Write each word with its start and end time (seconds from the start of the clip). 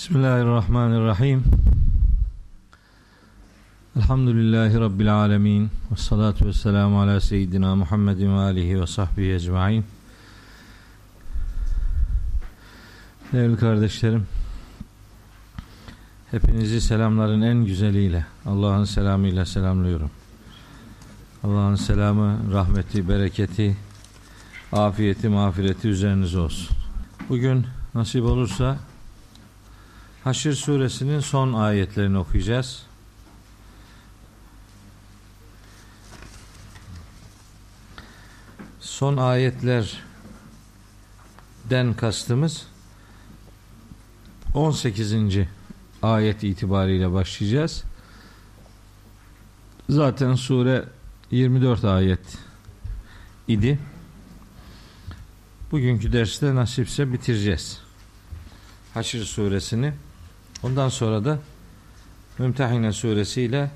Bismillahirrahmanirrahim. 0.00 1.44
Elhamdülillahi 3.96 4.80
Rabbil 4.80 5.14
alemin. 5.14 5.64
Ve 5.64 5.96
salatu 5.96 6.46
ve 6.46 6.52
selamu 6.52 7.00
ala 7.00 7.20
seyyidina 7.20 7.76
Muhammedin 7.76 8.34
ve 8.34 8.40
alihi 8.40 8.80
ve 8.80 8.86
sahbihi 8.86 9.32
ecma'in. 9.32 9.84
Değerli 13.32 13.56
kardeşlerim, 13.56 14.26
hepinizi 16.30 16.80
selamların 16.80 17.42
en 17.42 17.64
güzeliyle, 17.64 18.26
Allah'ın 18.46 18.84
selamıyla 18.84 19.46
selamlıyorum. 19.46 20.10
Allah'ın 21.44 21.74
selamı, 21.74 22.52
rahmeti, 22.52 23.08
bereketi, 23.08 23.76
afiyeti, 24.72 25.28
mağfireti 25.28 25.88
üzerinize 25.88 26.38
olsun. 26.38 26.76
Bugün 27.28 27.66
nasip 27.94 28.24
olursa 28.24 28.78
Haşr 30.24 30.52
suresinin 30.52 31.20
son 31.20 31.52
ayetlerini 31.52 32.18
okuyacağız. 32.18 32.86
Son 38.80 39.16
ayetlerden 39.16 39.94
kastımız 41.96 42.66
18. 44.54 45.14
ayet 46.02 46.44
itibariyle 46.44 47.12
başlayacağız. 47.12 47.84
Zaten 49.88 50.34
sure 50.34 50.84
24 51.30 51.84
ayet 51.84 52.38
idi. 53.48 53.78
Bugünkü 55.70 56.12
derste 56.12 56.54
nasipse 56.54 57.12
bitireceğiz. 57.12 57.80
Haşr 58.94 59.18
suresini. 59.24 59.92
Ondan 60.62 60.88
sonra 60.88 61.24
da 61.24 61.38
Mümtehine 62.38 62.92
suresiyle 62.92 63.70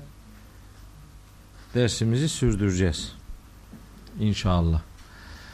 dersimizi 1.73 2.29
sürdüreceğiz. 2.29 3.13
İnşallah. 4.19 4.81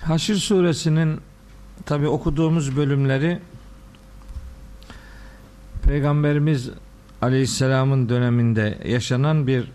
Haşr 0.02 0.34
suresinin 0.34 1.22
tabi 1.86 2.08
okuduğumuz 2.08 2.78
bölümleri 2.78 3.40
Peygamberimiz 5.84 6.70
Aleyhisselam'ın 7.22 8.10
döneminde 8.10 8.78
yaşanan 8.86 9.48
bir 9.48 9.72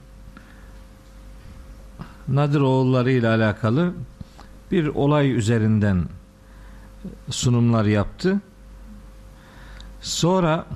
Nadir 2.28 2.60
oğulları 2.60 3.12
ile 3.12 3.28
alakalı 3.28 3.92
bir 4.70 4.86
olay 4.86 5.32
üzerinden 5.32 6.04
sunumlar 7.30 7.84
yaptı. 7.84 8.40
Sonra 10.00 10.66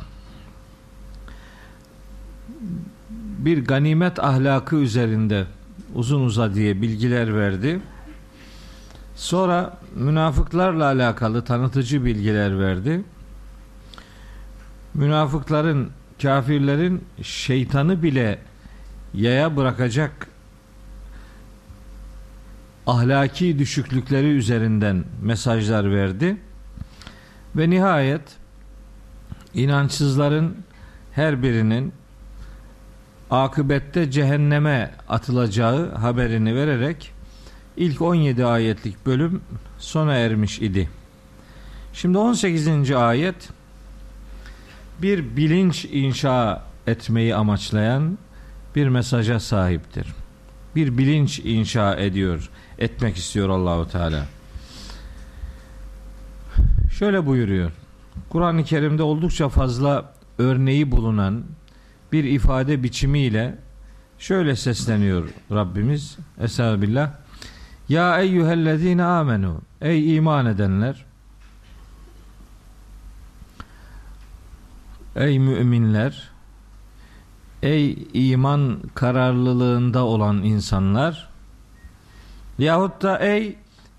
bir 3.45 3.65
ganimet 3.65 4.19
ahlakı 4.19 4.77
üzerinde 4.77 5.47
uzun 5.95 6.21
uza 6.25 6.55
diye 6.55 6.83
bilgiler 6.83 7.37
verdi. 7.37 7.81
Sonra 9.17 9.79
münafıklarla 9.95 10.85
alakalı 10.85 11.45
tanıtıcı 11.45 12.05
bilgiler 12.05 12.61
verdi. 12.61 13.05
Münafıkların, 14.95 15.91
kafirlerin 16.23 17.05
şeytanı 17.23 18.03
bile 18.03 18.39
yaya 19.15 19.57
bırakacak 19.57 20.27
ahlaki 22.87 23.59
düşüklükleri 23.59 24.27
üzerinden 24.27 25.05
mesajlar 25.23 25.95
verdi. 25.95 26.37
Ve 27.57 27.71
nihayet 27.71 28.23
inançsızların 29.55 30.57
her 31.13 31.43
birinin 31.43 31.93
akıbette 33.31 34.11
cehenneme 34.11 34.91
atılacağı 35.09 35.95
haberini 35.95 36.55
vererek 36.55 37.13
ilk 37.77 38.03
17 38.03 38.45
ayetlik 38.45 39.07
bölüm 39.07 39.41
sona 39.79 40.15
ermiş 40.15 40.59
idi. 40.59 40.91
Şimdi 41.93 42.19
18. 42.19 42.91
ayet 42.91 43.49
bir 45.03 45.37
bilinç 45.37 45.85
inşa 45.85 46.63
etmeyi 46.87 47.35
amaçlayan 47.35 48.19
bir 48.77 48.89
mesaja 48.89 49.41
sahiptir. 49.41 50.07
Bir 50.77 50.99
bilinç 50.99 51.39
inşa 51.39 51.97
ediyor, 51.97 52.51
etmek 52.79 53.17
istiyor 53.17 53.49
Allahu 53.49 53.89
Teala. 53.89 54.27
Şöyle 56.99 57.27
buyuruyor. 57.27 57.71
Kur'an-ı 58.29 58.65
Kerim'de 58.65 59.03
oldukça 59.03 59.49
fazla 59.49 60.13
örneği 60.39 60.93
bulunan 60.93 61.43
bir 62.13 62.25
ifade 62.25 62.83
biçimiyle 62.83 63.59
şöyle 64.19 64.57
sesleniyor 64.57 65.29
Rabbimiz. 65.51 66.17
Estağfirullah. 66.41 67.11
Ya 67.89 68.21
eyyühellezine 68.21 69.05
amenu. 69.05 69.61
Ey 69.81 70.17
iman 70.17 70.47
edenler. 70.47 71.05
Ey 75.17 75.39
müminler. 75.39 76.31
Ey 77.63 78.09
iman 78.13 78.81
kararlılığında 78.95 80.05
olan 80.05 80.37
insanlar. 80.43 81.29
Yahut 82.59 83.03
da 83.03 83.19
ey 83.19 83.57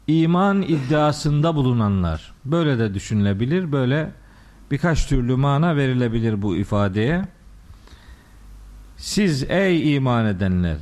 iman 0.07 0.61
iddiasında 0.61 1.55
bulunanlar. 1.55 2.33
Böyle 2.45 2.79
de 2.79 2.93
düşünülebilir. 2.93 3.71
Böyle 3.71 4.11
birkaç 4.71 5.07
türlü 5.07 5.35
mana 5.35 5.75
verilebilir 5.75 6.41
bu 6.41 6.55
ifadeye. 6.55 7.25
Siz 9.01 9.43
ey 9.49 9.95
iman 9.95 10.25
edenler 10.25 10.77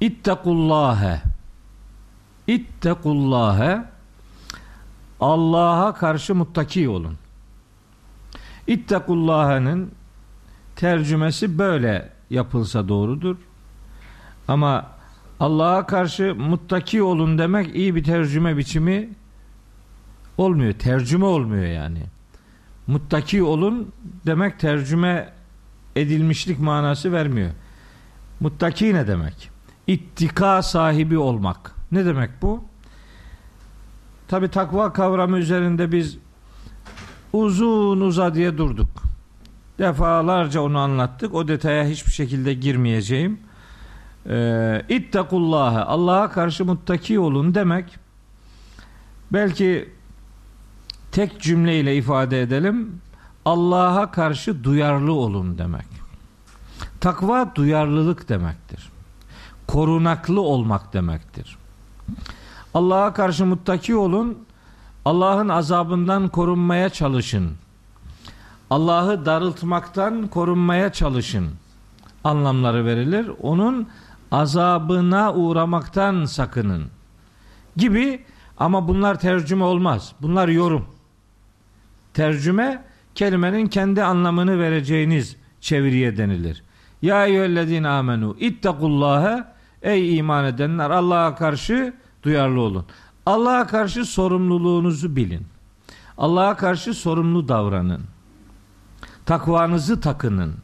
ittekullâhe 0.00 1.22
ittekullâhe 2.46 3.84
Allah'a 5.20 5.94
karşı 5.94 6.34
muttaki 6.34 6.88
olun. 6.88 7.16
İttekullâhe'nin 8.66 9.90
tercümesi 10.76 11.58
böyle 11.58 12.12
yapılsa 12.30 12.88
doğrudur. 12.88 13.36
Ama 14.48 14.86
Allah'a 15.40 15.86
karşı 15.86 16.34
muttaki 16.34 17.02
olun 17.02 17.38
demek 17.38 17.76
iyi 17.76 17.94
bir 17.94 18.04
tercüme 18.04 18.56
biçimi 18.56 19.08
olmuyor. 20.38 20.72
Tercüme 20.72 21.24
olmuyor 21.24 21.66
yani. 21.66 22.02
Muttaki 22.86 23.42
olun 23.42 23.92
demek 24.26 24.60
tercüme 24.60 25.32
edilmişlik 25.96 26.58
manası 26.58 27.12
vermiyor. 27.12 27.50
Muttaki 28.42 28.94
ne 28.94 29.06
demek? 29.06 29.50
İttika 29.86 30.62
sahibi 30.62 31.18
olmak. 31.18 31.74
Ne 31.92 32.04
demek 32.04 32.30
bu? 32.42 32.64
Tabi 34.28 34.48
takva 34.48 34.92
kavramı 34.92 35.38
üzerinde 35.38 35.92
biz 35.92 36.18
uzun 37.32 38.00
uza 38.00 38.34
diye 38.34 38.58
durduk. 38.58 38.88
Defalarca 39.78 40.60
onu 40.60 40.78
anlattık. 40.78 41.34
O 41.34 41.48
detaya 41.48 41.84
hiçbir 41.84 42.12
şekilde 42.12 42.54
girmeyeceğim. 42.54 43.40
Ee, 44.28 44.82
İttekullâhe 44.88 45.78
Allah'a 45.78 46.30
karşı 46.30 46.64
muttaki 46.64 47.18
olun 47.18 47.54
demek 47.54 47.98
belki 49.32 49.88
tek 51.12 51.40
cümleyle 51.40 51.96
ifade 51.96 52.42
edelim. 52.42 53.00
Allah'a 53.44 54.10
karşı 54.10 54.64
duyarlı 54.64 55.12
olun 55.12 55.58
demek. 55.58 56.01
Takva 57.02 57.54
duyarlılık 57.54 58.28
demektir. 58.28 58.90
Korunaklı 59.66 60.40
olmak 60.40 60.92
demektir. 60.92 61.58
Allah'a 62.74 63.12
karşı 63.12 63.46
muttaki 63.46 63.96
olun. 63.96 64.38
Allah'ın 65.04 65.48
azabından 65.48 66.28
korunmaya 66.28 66.88
çalışın. 66.88 67.52
Allah'ı 68.70 69.26
darıltmaktan 69.26 70.26
korunmaya 70.26 70.92
çalışın. 70.92 71.50
Anlamları 72.24 72.86
verilir. 72.86 73.30
Onun 73.42 73.88
azabına 74.30 75.34
uğramaktan 75.34 76.24
sakının. 76.24 76.86
Gibi 77.76 78.24
ama 78.58 78.88
bunlar 78.88 79.20
tercüme 79.20 79.64
olmaz. 79.64 80.12
Bunlar 80.20 80.48
yorum. 80.48 80.86
Tercüme 82.14 82.84
kelimenin 83.14 83.66
kendi 83.66 84.04
anlamını 84.04 84.58
vereceğiniz 84.58 85.36
çeviriye 85.60 86.16
denilir. 86.16 86.62
Ya 87.02 87.26
eyyühellezine 87.26 87.88
amenu 87.88 88.36
ittekullâhe 88.40 89.44
ey 89.82 90.18
iman 90.18 90.44
edenler 90.44 90.90
Allah'a 90.90 91.34
karşı 91.34 91.94
duyarlı 92.22 92.60
olun. 92.60 92.86
Allah'a 93.26 93.66
karşı 93.66 94.04
sorumluluğunuzu 94.04 95.16
bilin. 95.16 95.46
Allah'a 96.18 96.56
karşı 96.56 96.94
sorumlu 96.94 97.48
davranın. 97.48 98.02
Takvanızı 99.26 100.00
takının. 100.00 100.54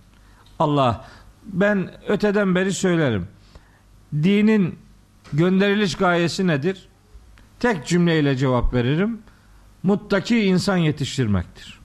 Allah 0.58 1.04
ben 1.44 1.90
öteden 2.08 2.54
beri 2.54 2.72
söylerim. 2.72 3.28
Dinin 4.14 4.78
gönderiliş 5.32 5.94
gayesi 5.94 6.46
nedir? 6.46 6.88
Tek 7.60 7.86
cümleyle 7.86 8.36
cevap 8.36 8.74
veririm. 8.74 9.18
Muttaki 9.82 10.40
insan 10.40 10.76
yetiştirmektir. 10.76 11.80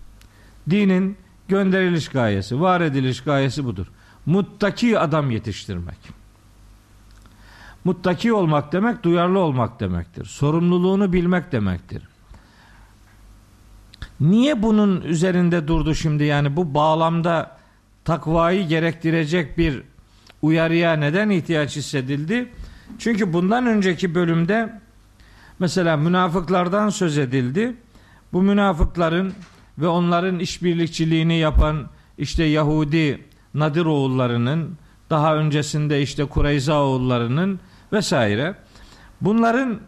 Dinin 0.69 1.17
gönderiliş 1.47 2.09
gayesi, 2.09 2.61
var 2.61 2.81
ediliş 2.81 3.21
gayesi 3.21 3.65
budur. 3.65 3.87
Muttaki 4.25 4.99
adam 4.99 5.31
yetiştirmek. 5.31 5.97
Muttaki 7.85 8.33
olmak 8.33 8.73
demek 8.73 9.03
duyarlı 9.03 9.39
olmak 9.39 9.79
demektir. 9.79 10.25
Sorumluluğunu 10.25 11.13
bilmek 11.13 11.51
demektir. 11.51 12.03
Niye 14.19 14.63
bunun 14.63 15.01
üzerinde 15.01 15.67
durdu 15.67 15.95
şimdi 15.95 16.23
yani 16.23 16.55
bu 16.55 16.73
bağlamda 16.73 17.57
takvayı 18.05 18.67
gerektirecek 18.67 19.57
bir 19.57 19.83
uyarıya 20.41 20.93
neden 20.93 21.29
ihtiyaç 21.29 21.75
hissedildi? 21.75 22.51
Çünkü 22.99 23.33
bundan 23.33 23.65
önceki 23.65 24.15
bölümde 24.15 24.81
mesela 25.59 25.97
münafıklardan 25.97 26.89
söz 26.89 27.17
edildi. 27.17 27.75
Bu 28.33 28.41
münafıkların 28.41 29.33
ve 29.77 29.87
onların 29.87 30.39
işbirlikçiliğini 30.39 31.37
yapan 31.37 31.89
işte 32.17 32.43
Yahudi 32.43 33.25
Nadir 33.53 33.85
oğullarının 33.85 34.77
daha 35.09 35.35
öncesinde 35.35 36.01
işte 36.01 36.25
Kureyza 36.25 36.83
oğullarının 36.83 37.59
vesaire 37.93 38.55
bunların 39.21 39.79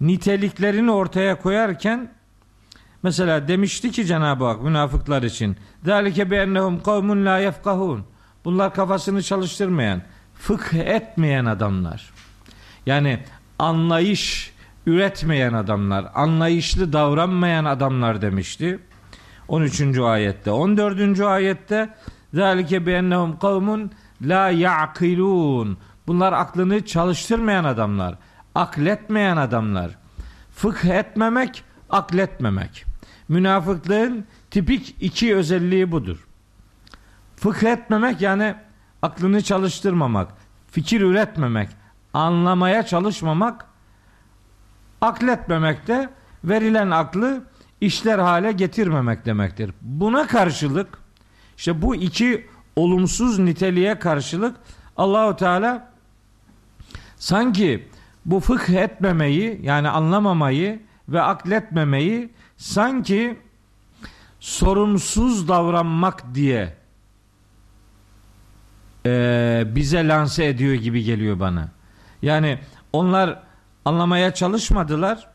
niteliklerini 0.00 0.90
ortaya 0.90 1.40
koyarken 1.40 2.12
mesela 3.02 3.48
demişti 3.48 3.90
ki 3.90 4.06
Cenab-ı 4.06 4.44
Hak 4.44 4.62
münafıklar 4.62 5.22
için 5.22 5.56
bi 6.30 6.34
ennehum 6.34 6.82
kavmun 6.82 7.26
la 7.26 7.38
yefkahun 7.38 8.04
Bunlar 8.44 8.74
kafasını 8.74 9.22
çalıştırmayan, 9.22 10.02
fıkh 10.34 10.74
etmeyen 10.74 11.44
adamlar. 11.44 12.10
Yani 12.86 13.20
anlayış 13.58 14.52
üretmeyen 14.86 15.52
adamlar, 15.52 16.06
anlayışlı 16.14 16.92
davranmayan 16.92 17.64
adamlar 17.64 18.22
demişti. 18.22 18.78
13. 19.48 19.98
ayette. 19.98 20.50
14. 20.50 21.20
ayette 21.20 21.88
Zalike 22.34 22.86
bi 22.86 22.90
ennehum 22.90 23.38
kavmun 23.38 23.90
la 24.22 24.50
ya'kilun. 24.50 25.78
Bunlar 26.06 26.32
aklını 26.32 26.86
çalıştırmayan 26.86 27.64
adamlar, 27.64 28.18
akletmeyen 28.54 29.36
adamlar. 29.36 29.90
Fıkh 30.54 30.84
etmemek, 30.84 31.64
akletmemek. 31.90 32.84
Münafıklığın 33.28 34.24
tipik 34.50 34.96
iki 35.00 35.36
özelliği 35.36 35.92
budur. 35.92 36.26
Fıkh 37.36 37.62
etmemek 37.62 38.20
yani 38.20 38.54
aklını 39.02 39.42
çalıştırmamak, 39.42 40.32
fikir 40.70 41.00
üretmemek, 41.00 41.68
anlamaya 42.14 42.82
çalışmamak, 42.82 43.66
akletmemek 45.00 45.86
de 45.86 46.08
verilen 46.44 46.90
aklı 46.90 47.44
işler 47.80 48.18
hale 48.18 48.52
getirmemek 48.52 49.26
demektir. 49.26 49.70
Buna 49.80 50.26
karşılık 50.26 51.03
işte 51.56 51.82
bu 51.82 51.94
iki 51.94 52.46
olumsuz 52.76 53.38
niteliğe 53.38 53.98
karşılık 53.98 54.56
Allahu 54.96 55.36
Teala 55.36 55.92
sanki 57.16 57.88
bu 58.24 58.40
fıkh 58.40 58.70
etmemeyi 58.70 59.60
yani 59.62 59.88
anlamamayı 59.88 60.82
ve 61.08 61.22
akletmemeyi 61.22 62.30
sanki 62.56 63.38
sorumsuz 64.40 65.48
davranmak 65.48 66.34
diye 66.34 66.76
e, 69.06 69.64
bize 69.74 70.08
lanse 70.08 70.46
ediyor 70.46 70.74
gibi 70.74 71.04
geliyor 71.04 71.40
bana. 71.40 71.68
Yani 72.22 72.58
onlar 72.92 73.42
anlamaya 73.84 74.34
çalışmadılar. 74.34 75.28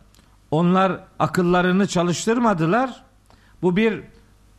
Onlar 0.52 1.00
akıllarını 1.20 1.88
çalıştırmadılar. 1.88 3.04
Bu 3.62 3.76
bir 3.76 4.02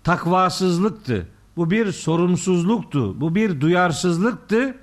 takvasızlıktı. 0.05 1.29
Bu 1.57 1.71
bir 1.71 1.93
sorumsuzluktu. 1.93 3.21
Bu 3.21 3.35
bir 3.35 3.61
duyarsızlıktı. 3.61 4.75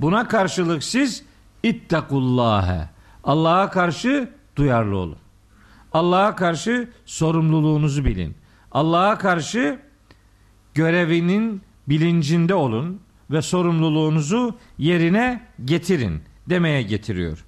Buna 0.00 0.28
karşılık 0.28 0.84
siz 0.84 1.24
ittakullâhe. 1.62 2.88
Allah'a 3.24 3.70
karşı 3.70 4.30
duyarlı 4.56 4.96
olun. 4.96 5.18
Allah'a 5.92 6.36
karşı 6.36 6.88
sorumluluğunuzu 7.04 8.04
bilin. 8.04 8.34
Allah'a 8.72 9.18
karşı 9.18 9.78
görevinin 10.74 11.62
bilincinde 11.88 12.54
olun 12.54 13.00
ve 13.30 13.42
sorumluluğunuzu 13.42 14.58
yerine 14.78 15.46
getirin 15.64 16.22
demeye 16.48 16.82
getiriyor. 16.82 17.44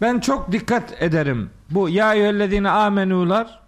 Ben 0.00 0.20
çok 0.20 0.52
dikkat 0.52 1.02
ederim. 1.02 1.50
Bu 1.70 1.88
ya 1.88 2.14
eyyühellezine 2.14 2.70
amenular 2.70 3.60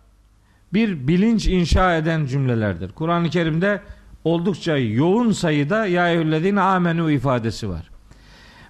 bir 0.73 1.09
bilinç 1.09 1.47
inşa 1.47 1.97
eden 1.97 2.27
cümlelerdir. 2.27 2.93
Kur'an-ı 2.93 3.31
Kerim'de 3.31 3.81
oldukça 4.25 4.77
yoğun 4.77 5.33
sayıda 5.33 5.87
ya 5.87 6.11
eyyühellezine 6.11 6.61
amenu 6.61 7.11
ifadesi 7.11 7.69
var. 7.69 7.91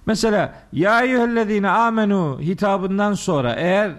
Mesela 0.05 0.53
ya 0.73 1.03
eyyühellezine 1.03 1.69
amenu 1.69 2.39
hitabından 2.41 3.13
sonra 3.13 3.53
eğer 3.53 3.91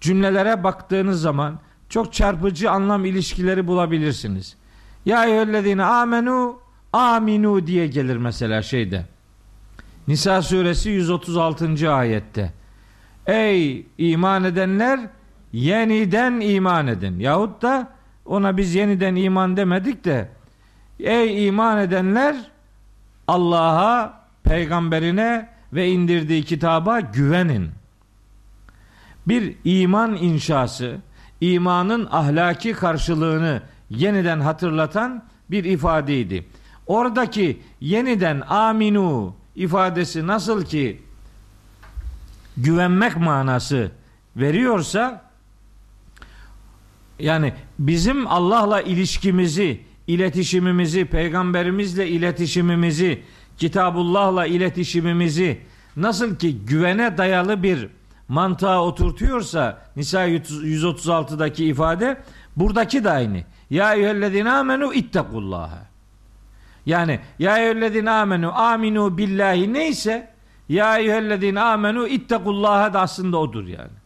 cümlelere 0.00 0.64
baktığınız 0.64 1.20
zaman 1.20 1.58
çok 1.88 2.12
çarpıcı 2.12 2.70
anlam 2.70 3.04
ilişkileri 3.04 3.66
bulabilirsiniz. 3.66 4.56
Ya 5.06 5.24
eyyühellezine 5.24 5.84
amenu 5.84 6.58
aminu 6.92 7.66
diye 7.66 7.86
gelir 7.86 8.16
mesela 8.16 8.62
şeyde. 8.62 9.04
Nisa 10.08 10.42
suresi 10.42 10.90
136. 10.90 11.92
ayette. 11.92 12.52
Ey 13.26 13.86
iman 13.98 14.44
edenler 14.44 15.00
yeniden 15.52 16.40
iman 16.40 16.86
edin. 16.86 17.18
Yahut 17.18 17.62
da 17.62 17.88
ona 18.26 18.56
biz 18.56 18.74
yeniden 18.74 19.14
iman 19.14 19.56
demedik 19.56 20.04
de 20.04 20.28
ey 21.00 21.46
iman 21.46 21.78
edenler 21.78 22.36
Allah'a, 23.28 24.20
peygamberine 24.44 25.48
ve 25.72 25.88
indirdiği 25.88 26.44
kitaba 26.44 27.00
güvenin. 27.00 27.70
Bir 29.26 29.56
iman 29.64 30.16
inşası, 30.16 30.96
imanın 31.40 32.08
ahlaki 32.10 32.72
karşılığını 32.72 33.62
yeniden 33.90 34.40
hatırlatan 34.40 35.24
bir 35.50 35.64
ifadeydi. 35.64 36.46
Oradaki 36.86 37.62
yeniden 37.80 38.40
aminu 38.40 39.34
ifadesi 39.56 40.26
nasıl 40.26 40.64
ki 40.64 41.02
güvenmek 42.56 43.16
manası 43.16 43.90
veriyorsa 44.36 45.29
yani 47.22 47.52
bizim 47.78 48.26
Allah'la 48.26 48.80
ilişkimizi, 48.80 49.80
iletişimimizi, 50.06 51.04
peygamberimizle 51.04 52.08
iletişimimizi, 52.08 53.22
Kitabullah'la 53.58 54.46
iletişimimizi 54.46 55.60
nasıl 55.96 56.36
ki 56.36 56.58
güvene 56.66 57.18
dayalı 57.18 57.62
bir 57.62 57.88
mantığa 58.28 58.84
oturtuyorsa 58.84 59.78
Nisa 59.96 60.28
136'daki 60.28 61.64
ifade 61.64 62.20
buradaki 62.56 63.04
de 63.04 63.10
aynı. 63.10 63.42
Ya 63.70 63.94
eyyühellezine 63.94 64.50
amenu 64.50 64.94
ittakullaha. 64.94 65.86
Yani 66.86 67.20
ya 67.38 67.58
eyyühellezine 67.58 68.10
amenu 68.10 68.58
aminu 68.58 69.18
billahi 69.18 69.72
neyse 69.72 70.30
ya 70.68 70.98
eyyühellezine 70.98 71.60
amenu 71.60 72.06
ittakullaha 72.06 72.92
da 72.92 73.00
aslında 73.00 73.36
odur 73.36 73.66
yani. 73.66 74.00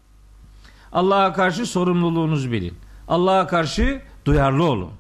Allah'a 0.93 1.33
karşı 1.33 1.67
sorumluluğunuzu 1.67 2.53
bilin. 2.53 2.75
Allah'a 3.09 3.47
karşı 3.47 4.03
duyarlı 4.25 4.65
olun. 4.65 4.93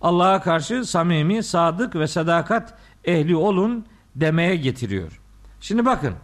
Allah'a 0.00 0.42
karşı 0.42 0.84
samimi, 0.84 1.42
sadık 1.42 1.96
ve 1.96 2.06
sadakat 2.06 2.74
ehli 3.04 3.36
olun 3.36 3.86
demeye 4.16 4.56
getiriyor. 4.56 5.20
Şimdi 5.60 5.84
bakın 5.86 6.14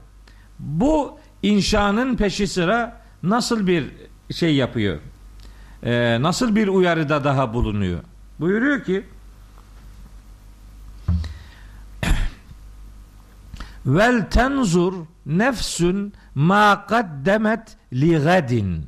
bu 0.59 1.19
inşanın 1.43 2.17
peşi 2.17 2.47
sıra 2.47 3.01
nasıl 3.23 3.67
bir 3.67 3.91
şey 4.31 4.55
yapıyor? 4.55 4.99
Ee, 5.83 6.19
nasıl 6.21 6.57
bir 6.57 6.69
uyarıda 6.69 7.25
daha 7.25 7.55
bulunuyor? 7.55 8.01
Buyuruyor 8.41 8.85
ki 8.85 9.05
Vel 13.87 14.31
tenzur 14.31 14.95
nefsün 15.27 16.13
ma 16.35 16.87
kaddemet 16.87 17.77
li 17.93 18.19
gadin. 18.19 18.87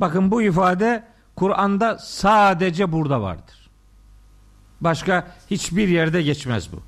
Bakın 0.00 0.30
bu 0.30 0.42
ifade 0.42 1.04
Kur'an'da 1.36 1.98
sadece 1.98 2.92
burada 2.92 3.22
vardır. 3.22 3.70
Başka 4.80 5.26
hiçbir 5.50 5.88
yerde 5.88 6.22
geçmez 6.22 6.72
bu. 6.72 6.82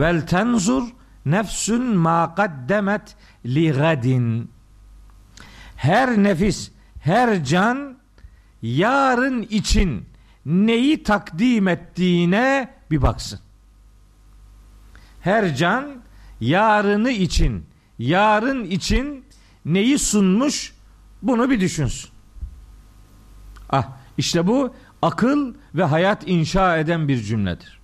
Vel 0.00 0.26
tenzur 0.26 0.88
nefsün 1.26 1.82
ma 1.82 2.34
kaddemet 2.34 3.16
li 3.46 3.72
gadin. 3.72 4.50
Her 5.76 6.22
nefis, 6.22 6.70
her 7.00 7.44
can 7.44 7.98
yarın 8.62 9.42
için 9.42 10.06
neyi 10.46 11.02
takdim 11.02 11.68
ettiğine 11.68 12.74
bir 12.90 13.02
baksın. 13.02 13.40
Her 15.20 15.56
can 15.56 16.02
yarını 16.40 17.10
için, 17.10 17.66
yarın 17.98 18.64
için 18.64 19.24
neyi 19.64 19.98
sunmuş 19.98 20.74
bunu 21.22 21.50
bir 21.50 21.60
düşünsün. 21.60 22.10
Ah 23.70 23.88
işte 24.18 24.46
bu 24.46 24.74
akıl 25.02 25.54
ve 25.74 25.84
hayat 25.84 26.28
inşa 26.28 26.76
eden 26.76 27.08
bir 27.08 27.22
cümledir. 27.22 27.80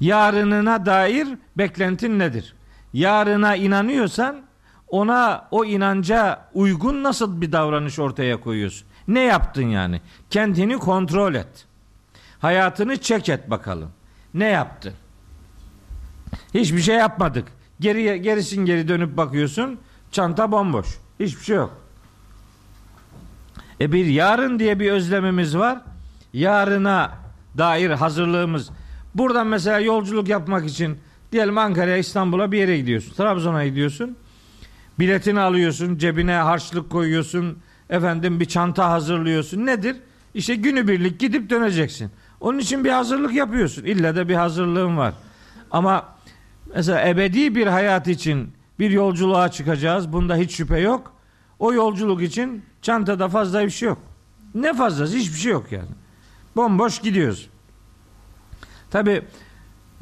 Yarınına 0.00 0.86
dair 0.86 1.28
beklentin 1.58 2.18
nedir? 2.18 2.54
Yarına 2.92 3.56
inanıyorsan 3.56 4.42
ona 4.88 5.48
o 5.50 5.64
inanca 5.64 6.48
uygun 6.54 7.02
nasıl 7.02 7.40
bir 7.40 7.52
davranış 7.52 7.98
ortaya 7.98 8.40
koyuyorsun? 8.40 8.88
Ne 9.08 9.20
yaptın 9.20 9.68
yani? 9.68 10.00
Kendini 10.30 10.78
kontrol 10.78 11.34
et. 11.34 11.66
Hayatını 12.38 13.00
çek 13.00 13.28
et 13.28 13.50
bakalım. 13.50 13.90
Ne 14.34 14.48
yaptın? 14.48 14.92
Hiçbir 16.54 16.80
şey 16.80 16.96
yapmadık. 16.96 17.48
Geriye 17.80 18.16
gerisin 18.16 18.64
geri 18.64 18.88
dönüp 18.88 19.16
bakıyorsun. 19.16 19.80
Çanta 20.10 20.52
bomboş. 20.52 20.86
Hiçbir 21.20 21.44
şey 21.44 21.56
yok. 21.56 21.81
E 23.82 23.92
bir 23.92 24.06
yarın 24.06 24.58
diye 24.58 24.80
bir 24.80 24.92
özlemimiz 24.92 25.58
var. 25.58 25.78
Yarına 26.32 27.10
dair 27.58 27.90
hazırlığımız. 27.90 28.70
Buradan 29.14 29.46
mesela 29.46 29.80
yolculuk 29.80 30.28
yapmak 30.28 30.66
için 30.66 30.98
diyelim 31.32 31.58
Ankara'ya 31.58 31.96
İstanbul'a 31.96 32.52
bir 32.52 32.58
yere 32.58 32.78
gidiyorsun. 32.78 33.14
Trabzon'a 33.14 33.66
gidiyorsun. 33.66 34.16
Biletini 34.98 35.40
alıyorsun, 35.40 35.98
cebine 35.98 36.32
harçlık 36.32 36.90
koyuyorsun. 36.90 37.58
Efendim 37.90 38.40
bir 38.40 38.44
çanta 38.44 38.90
hazırlıyorsun. 38.90 39.66
Nedir? 39.66 39.96
İşte 40.34 40.54
günübirlik 40.54 41.20
gidip 41.20 41.50
döneceksin. 41.50 42.10
Onun 42.40 42.58
için 42.58 42.84
bir 42.84 42.90
hazırlık 42.90 43.34
yapıyorsun. 43.34 43.84
İlla 43.84 44.16
da 44.16 44.28
bir 44.28 44.34
hazırlığın 44.34 44.96
var. 44.96 45.14
Ama 45.70 46.08
mesela 46.74 47.08
ebedi 47.08 47.54
bir 47.54 47.66
hayat 47.66 48.08
için 48.08 48.52
bir 48.78 48.90
yolculuğa 48.90 49.48
çıkacağız. 49.48 50.12
Bunda 50.12 50.36
hiç 50.36 50.56
şüphe 50.56 50.78
yok. 50.78 51.12
O 51.62 51.72
yolculuk 51.72 52.22
için 52.22 52.64
çantada 52.82 53.28
fazla 53.28 53.64
bir 53.64 53.70
şey 53.70 53.88
yok. 53.88 53.98
Ne 54.54 54.74
fazlası? 54.74 55.16
Hiçbir 55.16 55.38
şey 55.38 55.52
yok 55.52 55.72
yani. 55.72 55.88
Bomboş 56.56 56.98
gidiyoruz. 56.98 57.50
Tabi 58.90 59.22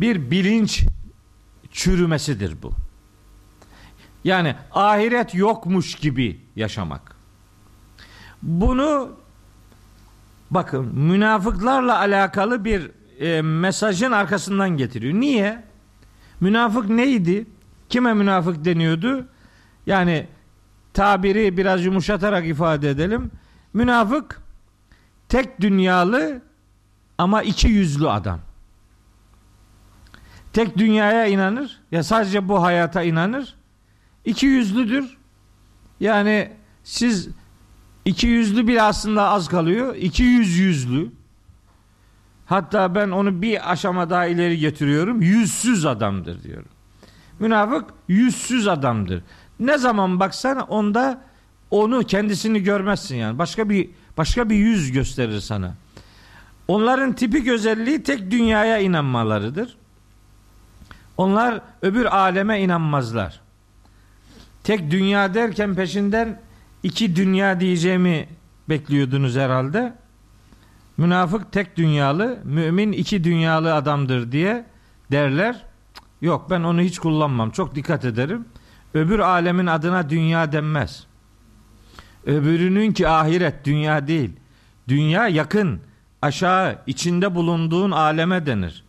bir 0.00 0.30
bilinç 0.30 0.84
çürümesidir 1.70 2.62
bu. 2.62 2.72
Yani 4.24 4.54
ahiret 4.72 5.34
yokmuş 5.34 5.94
gibi 5.94 6.40
yaşamak. 6.56 7.16
Bunu 8.42 9.10
bakın 10.50 10.86
münafıklarla 10.86 11.98
alakalı 11.98 12.64
bir 12.64 12.90
e, 13.20 13.42
mesajın 13.42 14.12
arkasından 14.12 14.76
getiriyor. 14.76 15.14
Niye? 15.14 15.64
Münafık 16.40 16.88
neydi? 16.88 17.46
Kime 17.88 18.14
münafık 18.14 18.64
deniyordu? 18.64 19.28
Yani 19.86 20.26
tabiri 20.94 21.56
biraz 21.56 21.84
yumuşatarak 21.84 22.46
ifade 22.46 22.90
edelim. 22.90 23.30
Münafık 23.74 24.42
tek 25.28 25.60
dünyalı 25.60 26.42
ama 27.18 27.42
iki 27.42 27.68
yüzlü 27.68 28.10
adam. 28.10 28.40
Tek 30.52 30.78
dünyaya 30.78 31.26
inanır 31.26 31.80
ya 31.92 32.02
sadece 32.02 32.48
bu 32.48 32.62
hayata 32.62 33.02
inanır. 33.02 33.54
İki 34.24 34.46
yüzlüdür. 34.46 35.18
Yani 36.00 36.52
siz 36.84 37.28
iki 38.04 38.26
yüzlü 38.26 38.66
bir 38.66 38.88
aslında 38.88 39.28
az 39.28 39.48
kalıyor. 39.48 39.94
İki 39.96 40.22
yüz 40.22 40.58
yüzlü. 40.58 41.10
Hatta 42.46 42.94
ben 42.94 43.10
onu 43.10 43.42
bir 43.42 43.72
aşama 43.72 44.10
daha 44.10 44.26
ileri 44.26 44.58
getiriyorum. 44.58 45.22
Yüzsüz 45.22 45.86
adamdır 45.86 46.42
diyorum. 46.42 46.68
Münafık 47.38 47.84
yüzsüz 48.08 48.68
adamdır. 48.68 49.22
Ne 49.60 49.78
zaman 49.78 50.20
baksan 50.20 50.58
onda 50.58 51.20
onu 51.70 52.04
kendisini 52.04 52.62
görmezsin 52.62 53.16
yani. 53.16 53.38
Başka 53.38 53.68
bir 53.68 53.90
başka 54.16 54.50
bir 54.50 54.56
yüz 54.56 54.92
gösterir 54.92 55.40
sana. 55.40 55.74
Onların 56.68 57.12
tipik 57.12 57.48
özelliği 57.48 58.02
tek 58.02 58.30
dünyaya 58.30 58.78
inanmalarıdır. 58.78 59.76
Onlar 61.16 61.60
öbür 61.82 62.04
aleme 62.04 62.60
inanmazlar. 62.60 63.40
Tek 64.64 64.90
dünya 64.90 65.34
derken 65.34 65.74
peşinden 65.74 66.40
iki 66.82 67.16
dünya 67.16 67.60
diyeceğimi 67.60 68.28
bekliyordunuz 68.68 69.36
herhalde. 69.36 69.92
Münafık 70.96 71.52
tek 71.52 71.76
dünyalı, 71.76 72.38
mümin 72.44 72.92
iki 72.92 73.24
dünyalı 73.24 73.74
adamdır 73.74 74.32
diye 74.32 74.64
derler. 75.12 75.64
Yok 76.20 76.50
ben 76.50 76.62
onu 76.62 76.80
hiç 76.80 76.98
kullanmam. 76.98 77.50
Çok 77.50 77.74
dikkat 77.74 78.04
ederim. 78.04 78.44
Öbür 78.94 79.18
alemin 79.18 79.66
adına 79.66 80.10
dünya 80.10 80.52
denmez. 80.52 81.06
Öbürünün 82.26 82.92
ki 82.92 83.08
ahiret 83.08 83.64
dünya 83.64 84.06
değil. 84.06 84.30
Dünya 84.88 85.28
yakın, 85.28 85.80
aşağı, 86.22 86.78
içinde 86.86 87.34
bulunduğun 87.34 87.90
aleme 87.90 88.46
denir. 88.46 88.84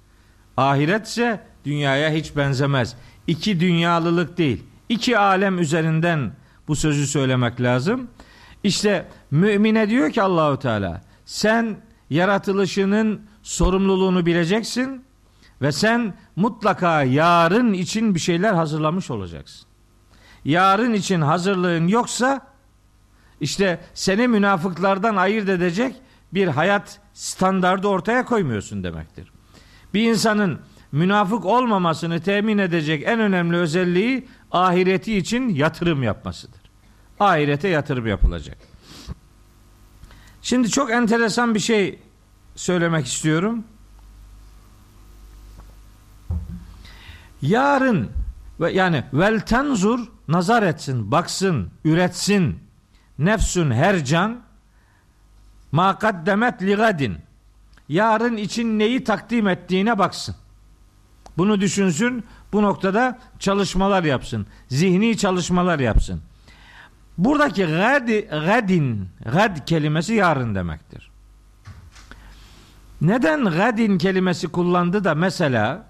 Ahiret 0.58 1.08
ise 1.08 1.44
dünyaya 1.66 2.12
hiç 2.12 2.36
benzemez. 2.36 2.96
İki 3.28 3.60
dünyalılık 3.60 4.38
değil. 4.38 4.64
İki 4.90 5.18
alem 5.18 5.60
üzerinden 5.60 6.32
bu 6.68 6.76
sözü 6.76 7.08
söylemek 7.08 7.62
lazım. 7.62 8.08
İşte 8.64 9.08
mümine 9.32 9.90
diyor 9.90 10.12
ki 10.12 10.22
Allahu 10.22 10.60
Teala 10.60 11.02
sen 11.26 11.78
yaratılışının 12.10 13.22
sorumluluğunu 13.44 14.26
bileceksin 14.26 15.04
ve 15.62 15.72
sen 15.72 16.14
mutlaka 16.36 17.04
yarın 17.04 17.74
için 17.74 18.16
bir 18.16 18.20
şeyler 18.20 18.54
hazırlamış 18.54 19.12
olacaksın. 19.12 19.71
Yarın 20.46 20.94
için 20.94 21.22
hazırlığın 21.22 21.88
yoksa 21.88 22.42
işte 23.42 23.80
seni 23.94 24.28
münafıklardan 24.28 25.16
ayırt 25.16 25.50
edecek 25.50 25.96
bir 26.34 26.48
hayat 26.48 27.00
standardı 27.14 27.88
ortaya 27.88 28.26
koymuyorsun 28.26 28.84
demektir. 28.84 29.32
Bir 29.94 30.10
insanın 30.10 30.60
münafık 30.92 31.46
olmamasını 31.46 32.22
temin 32.22 32.58
edecek 32.58 33.04
en 33.08 33.20
önemli 33.20 33.58
özelliği 33.58 34.28
ahireti 34.52 35.18
için 35.18 35.50
yatırım 35.50 36.04
yapmasıdır. 36.04 36.62
Ahirete 37.20 37.68
yatırım 37.68 38.08
yapılacak. 38.08 38.58
Şimdi 40.42 40.70
çok 40.70 40.92
enteresan 40.92 41.56
bir 41.56 41.60
şey 41.60 42.00
söylemek 42.56 43.06
istiyorum. 43.06 43.64
Yarın 47.42 48.12
yani 48.60 49.04
vel 49.14 49.40
tenzur 49.40 50.00
nazar 50.32 50.64
etsin, 50.64 51.12
baksın, 51.12 51.72
üretsin. 51.86 52.60
Nefsün 53.20 53.72
her 53.72 54.06
can 54.06 54.42
ma 55.72 56.00
kaddemet 56.00 56.62
ligadin. 56.62 57.18
Yarın 57.90 58.38
için 58.38 58.80
neyi 58.80 59.04
takdim 59.04 59.48
ettiğine 59.48 60.00
baksın. 60.00 60.36
Bunu 61.38 61.62
düşünsün, 61.62 62.24
bu 62.54 62.62
noktada 62.64 63.20
çalışmalar 63.40 64.04
yapsın. 64.04 64.48
Zihni 64.68 65.18
çalışmalar 65.18 65.80
yapsın. 65.80 66.22
Buradaki 67.18 67.66
gadi, 67.66 68.22
gadin, 68.22 69.10
gad 69.34 69.66
kelimesi 69.66 70.14
yarın 70.14 70.56
demektir. 70.56 71.12
Neden 73.02 73.46
gadin 73.46 73.98
kelimesi 73.98 74.48
kullandı 74.48 75.04
da 75.04 75.16
mesela 75.16 75.86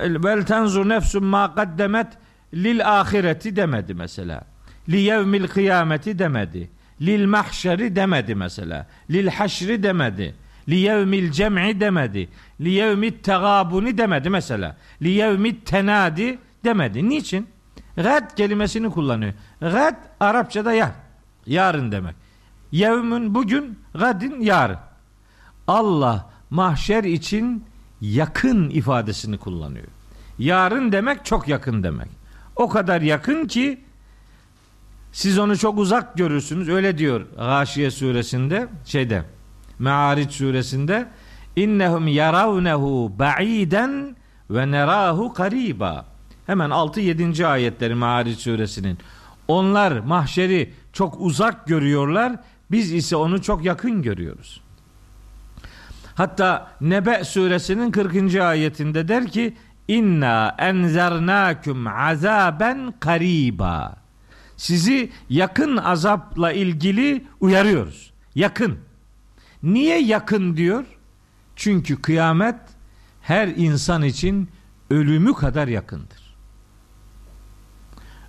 vel 0.00 0.46
tenzur 0.46 0.88
nefsun 0.88 1.24
ma 1.24 1.54
kaddemet 1.54 2.06
lil 2.54 3.00
ahireti 3.00 3.56
demedi 3.56 3.94
mesela. 3.94 4.44
Li 4.88 5.00
yevmil 5.00 5.48
kıyameti 5.48 6.18
demedi. 6.18 6.70
Lil 7.00 7.26
mahşeri 7.26 7.96
demedi 7.96 8.34
mesela. 8.34 8.86
Lil 9.10 9.28
haşri 9.28 9.82
demedi. 9.82 10.34
Li 10.68 10.74
yevmil 10.74 11.30
cem'i 11.30 11.80
demedi. 11.80 12.28
Li 12.60 12.70
yevmit 12.70 13.24
tegabuni 13.24 13.98
demedi 13.98 14.30
mesela. 14.30 14.76
Li 15.02 15.08
yevmit 15.08 15.66
tenadi 15.66 16.38
demedi. 16.64 17.08
Niçin? 17.08 17.48
Gad 17.96 18.36
kelimesini 18.36 18.90
kullanıyor. 18.90 19.32
Gad 19.60 19.94
Arapçada 20.20 20.72
yar. 20.72 20.92
Yarın 21.46 21.92
demek. 21.92 22.14
Yevmün 22.72 23.34
bugün, 23.34 23.78
gadin 23.94 24.40
yarın. 24.40 24.78
Allah 25.66 26.30
mahşer 26.50 27.04
için 27.04 27.64
yakın 28.00 28.70
ifadesini 28.70 29.38
kullanıyor. 29.38 29.86
Yarın 30.38 30.92
demek 30.92 31.24
çok 31.24 31.48
yakın 31.48 31.82
demek. 31.82 32.21
O 32.62 32.68
kadar 32.68 33.00
yakın 33.00 33.46
ki 33.46 33.80
siz 35.12 35.38
onu 35.38 35.58
çok 35.58 35.78
uzak 35.78 36.16
görürsünüz. 36.16 36.68
Öyle 36.68 36.98
diyor 36.98 37.26
Gâşiye 37.36 37.90
suresinde 37.90 38.68
şeyde 38.84 39.24
Me'ariç 39.78 40.32
suresinde 40.32 41.08
innehum 41.56 42.08
yaravnehu 42.08 43.12
ba'iden 43.18 44.16
ve 44.50 44.70
nerahu 44.70 45.32
kariba. 45.32 46.06
Hemen 46.46 46.70
6 46.70 47.00
7. 47.00 47.46
ayetleri 47.46 47.94
Me'ariç 47.94 48.38
suresinin. 48.38 48.98
Onlar 49.48 49.98
mahşeri 49.98 50.74
çok 50.92 51.20
uzak 51.20 51.66
görüyorlar. 51.66 52.32
Biz 52.70 52.92
ise 52.92 53.16
onu 53.16 53.42
çok 53.42 53.64
yakın 53.64 54.02
görüyoruz. 54.02 54.60
Hatta 56.14 56.70
Nebe 56.80 57.24
suresinin 57.24 57.90
40. 57.90 58.34
ayetinde 58.34 59.08
der 59.08 59.26
ki 59.26 59.56
İnna 59.92 60.54
enzernâküm 60.58 61.86
azaben 61.86 62.94
kariba. 63.00 63.96
Sizi 64.56 65.10
yakın 65.28 65.76
azapla 65.76 66.52
ilgili 66.52 67.24
uyarıyoruz. 67.40 68.12
Yakın. 68.34 68.78
Niye 69.62 70.02
yakın 70.02 70.56
diyor? 70.56 70.84
Çünkü 71.56 72.02
kıyamet 72.02 72.54
her 73.22 73.48
insan 73.48 74.02
için 74.02 74.48
ölümü 74.90 75.34
kadar 75.34 75.68
yakındır. 75.68 76.36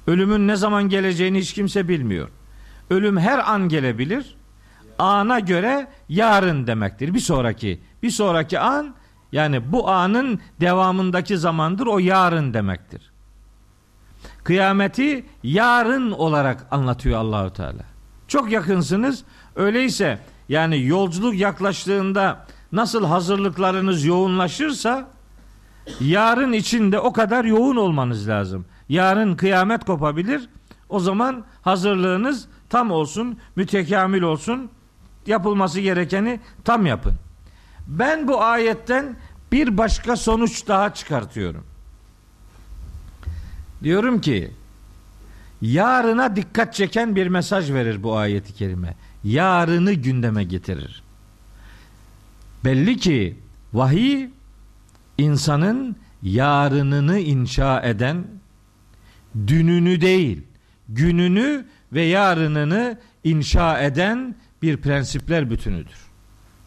Ölümün 0.07 0.47
ne 0.47 0.55
zaman 0.55 0.89
geleceğini 0.89 1.39
hiç 1.39 1.53
kimse 1.53 1.87
bilmiyor. 1.87 2.29
Ölüm 2.89 3.17
her 3.17 3.51
an 3.51 3.69
gelebilir. 3.69 4.35
Ana 4.99 5.39
göre 5.39 5.87
yarın 6.09 6.67
demektir. 6.67 7.13
Bir 7.13 7.19
sonraki, 7.19 7.81
bir 8.03 8.09
sonraki 8.09 8.59
an 8.59 8.95
yani 9.33 9.71
bu 9.71 9.89
anın 9.89 10.39
devamındaki 10.61 11.37
zamandır 11.37 11.87
o 11.87 11.99
yarın 11.99 12.53
demektir. 12.53 13.11
Kıyameti 14.43 15.25
yarın 15.43 16.11
olarak 16.11 16.67
anlatıyor 16.71 17.19
Allahu 17.19 17.53
Teala. 17.53 17.83
Çok 18.27 18.51
yakınsınız. 18.51 19.23
Öyleyse 19.55 20.19
yani 20.49 20.85
yolculuk 20.85 21.35
yaklaştığında 21.35 22.45
nasıl 22.71 23.05
hazırlıklarınız 23.05 24.05
yoğunlaşırsa 24.05 25.07
yarın 25.99 26.53
içinde 26.53 26.99
o 26.99 27.13
kadar 27.13 27.45
yoğun 27.45 27.75
olmanız 27.75 28.27
lazım. 28.27 28.65
Yarın 28.89 29.35
kıyamet 29.35 29.85
kopabilir. 29.85 30.49
O 30.89 30.99
zaman 30.99 31.43
hazırlığınız 31.61 32.47
tam 32.69 32.91
olsun, 32.91 33.37
mütekamil 33.55 34.21
olsun. 34.21 34.69
Yapılması 35.27 35.79
gerekeni 35.79 36.39
tam 36.63 36.85
yapın. 36.85 37.13
Ben 37.87 38.27
bu 38.27 38.43
ayetten 38.43 39.15
bir 39.53 39.77
başka 39.77 40.15
sonuç 40.15 40.67
daha 40.67 40.93
çıkartıyorum. 40.93 41.63
Diyorum 43.83 44.21
ki 44.21 44.51
yarına 45.61 46.35
dikkat 46.35 46.73
çeken 46.73 47.15
bir 47.15 47.27
mesaj 47.27 47.71
verir 47.71 48.03
bu 48.03 48.17
ayeti 48.17 48.53
kerime. 48.53 48.95
Yarını 49.23 49.93
gündeme 49.93 50.43
getirir. 50.43 51.03
Belli 52.65 52.97
ki 52.97 53.37
vahiy 53.73 54.29
insanın 55.17 55.95
yarınını 56.23 57.19
inşa 57.19 57.81
eden 57.81 58.25
dününü 59.47 60.01
değil, 60.01 60.43
gününü 60.89 61.65
ve 61.93 62.01
yarınını 62.01 62.99
inşa 63.23 63.79
eden 63.79 64.35
bir 64.61 64.77
prensipler 64.77 65.49
bütünüdür. 65.49 65.97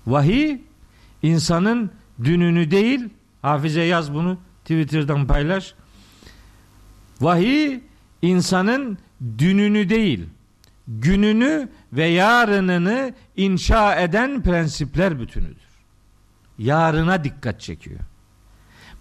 Vahiy 0.07 0.61
insanın 1.23 1.91
dününü 2.25 2.71
değil, 2.71 3.09
hafize 3.43 3.83
yaz 3.83 4.15
bunu, 4.15 4.39
Twitter'dan 4.61 5.27
paylaş. 5.27 5.75
Vahiy 7.21 7.81
insanın 8.23 8.99
dününü 9.39 9.89
değil, 9.89 10.27
gününü 10.89 11.69
ve 11.93 12.07
yarınını 12.07 13.15
inşa 13.37 13.95
eden 13.95 14.43
prensipler 14.43 15.21
bütünüdür. 15.21 15.67
Yarına 16.59 17.25
dikkat 17.25 17.61
çekiyor. 17.61 18.01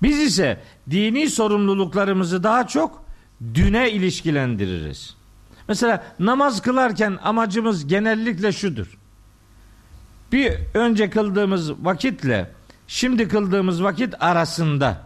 Biz 0.02 0.20
ise 0.20 0.62
dini 0.90 1.30
sorumluluklarımızı 1.30 2.44
daha 2.44 2.68
çok 2.68 3.06
düne 3.54 3.92
ilişkilendiririz. 3.92 5.16
Mesela 5.68 6.04
namaz 6.20 6.62
kılarken 6.62 7.20
amacımız 7.24 7.88
genellikle 7.88 8.52
şudur. 8.52 8.98
Bir 10.32 10.54
önce 10.74 11.10
kıldığımız 11.10 11.86
vakitle 11.86 12.52
şimdi 12.88 13.28
kıldığımız 13.28 13.84
vakit 13.84 14.14
arasında 14.20 15.02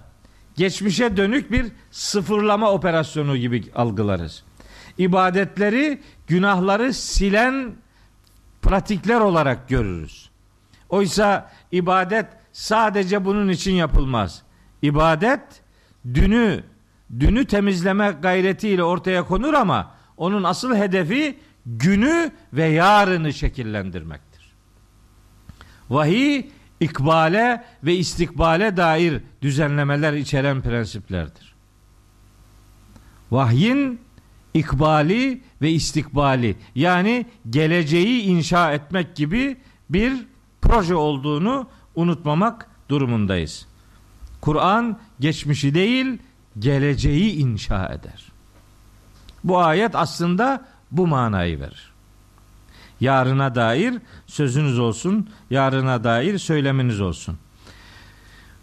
geçmişe 0.56 1.18
dönük 1.18 1.52
bir 1.52 1.66
sıfırlama 1.92 2.72
operasyonu 2.72 3.38
gibi 3.38 3.72
algılarız. 3.76 4.44
İbadetleri, 4.98 6.02
günahları 6.28 6.94
silen 6.94 7.72
pratikler 8.62 9.20
olarak 9.20 9.70
görürüz. 9.70 10.30
Oysa 10.90 11.52
ibadet 11.72 12.26
sadece 12.52 13.26
bunun 13.26 13.50
için 13.50 13.72
yapılmaz. 13.72 14.42
İbadet 14.82 15.42
dünü 16.14 16.64
dünü 17.20 17.46
temizleme 17.46 18.12
gayretiyle 18.22 18.84
ortaya 18.84 19.26
konur 19.26 19.54
ama 19.54 19.92
onun 20.18 20.44
asıl 20.44 20.76
hedefi 20.76 21.40
günü 21.66 22.32
ve 22.54 22.66
yarını 22.66 23.34
şekillendirmektir. 23.34 24.52
Vahiy 25.90 26.46
ikbale 26.80 27.64
ve 27.84 27.96
istikbale 27.96 28.78
dair 28.78 29.22
düzenlemeler 29.42 30.14
içeren 30.14 30.62
prensiplerdir. 30.62 31.54
Vahyin 33.32 34.00
ikbali 34.54 35.42
ve 35.62 35.72
istikbali 35.72 36.56
yani 36.76 37.26
geleceği 37.50 38.22
inşa 38.22 38.74
etmek 38.74 39.16
gibi 39.16 39.58
bir 39.90 40.26
proje 40.62 40.96
olduğunu 40.96 41.68
unutmamak 41.96 42.70
durumundayız. 42.90 43.68
Kur'an 44.42 45.00
geçmişi 45.20 45.74
değil 45.74 46.18
geleceği 46.60 47.36
inşa 47.36 47.86
eder. 47.86 48.32
Bu 49.44 49.60
ayet 49.60 49.96
aslında 49.96 50.66
bu 50.92 51.08
manayı 51.08 51.60
verir. 51.60 51.89
Yarına 53.00 53.56
dair 53.56 53.94
sözünüz 54.28 54.80
olsun, 54.80 55.30
yarına 55.50 56.04
dair 56.04 56.38
söyleminiz 56.38 57.02
olsun. 57.02 57.38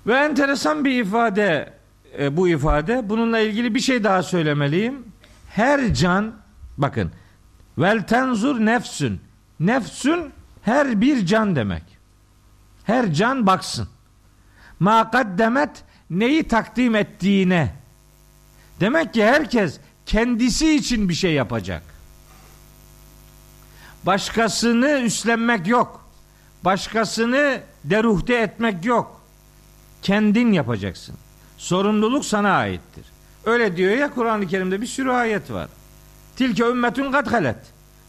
Ve 0.07 0.15
enteresan 0.15 0.85
bir 0.85 1.03
ifade 1.05 1.73
e, 2.19 2.37
bu 2.37 2.49
ifade. 2.49 3.09
Bununla 3.09 3.39
ilgili 3.39 3.75
bir 3.75 3.81
şey 3.81 4.05
daha 4.05 4.23
söylemeliyim. 4.23 5.05
Her 5.49 5.95
can 5.95 6.33
bakın 6.79 7.11
vel 7.79 8.03
tenzur 8.03 8.61
nefsün. 8.61 9.21
Nefsün 9.61 10.33
her 10.63 11.01
bir 11.01 11.27
can 11.27 11.57
demek. 11.57 11.83
Her 12.85 13.13
can 13.13 13.47
baksın. 13.47 13.89
Ma 14.81 15.11
kaddemet 15.11 15.85
neyi 16.11 16.49
takdim 16.49 16.95
ettiğine. 16.95 17.75
Demek 18.81 19.15
ki 19.15 19.25
herkes 19.25 19.81
kendisi 20.07 20.75
için 20.75 21.09
bir 21.09 21.15
şey 21.15 21.33
yapacak. 21.33 21.83
Başkasını 24.07 25.01
üstlenmek 25.01 25.67
yok. 25.67 26.07
Başkasını 26.65 27.61
deruhte 27.85 28.35
etmek 28.35 28.85
yok. 28.85 29.21
Kendin 30.03 30.53
yapacaksın. 30.53 31.15
Sorumluluk 31.59 32.25
sana 32.25 32.51
aittir. 32.51 33.05
Öyle 33.45 33.77
diyor 33.77 33.97
ya 33.97 34.15
Kur'an-ı 34.15 34.47
Kerim'de 34.47 34.81
bir 34.81 34.87
sürü 34.87 35.11
ayet 35.11 35.51
var. 35.51 35.69
Tilke 36.37 36.65
ümmetun 36.65 37.13
kad 37.13 37.27
halet. 37.27 37.57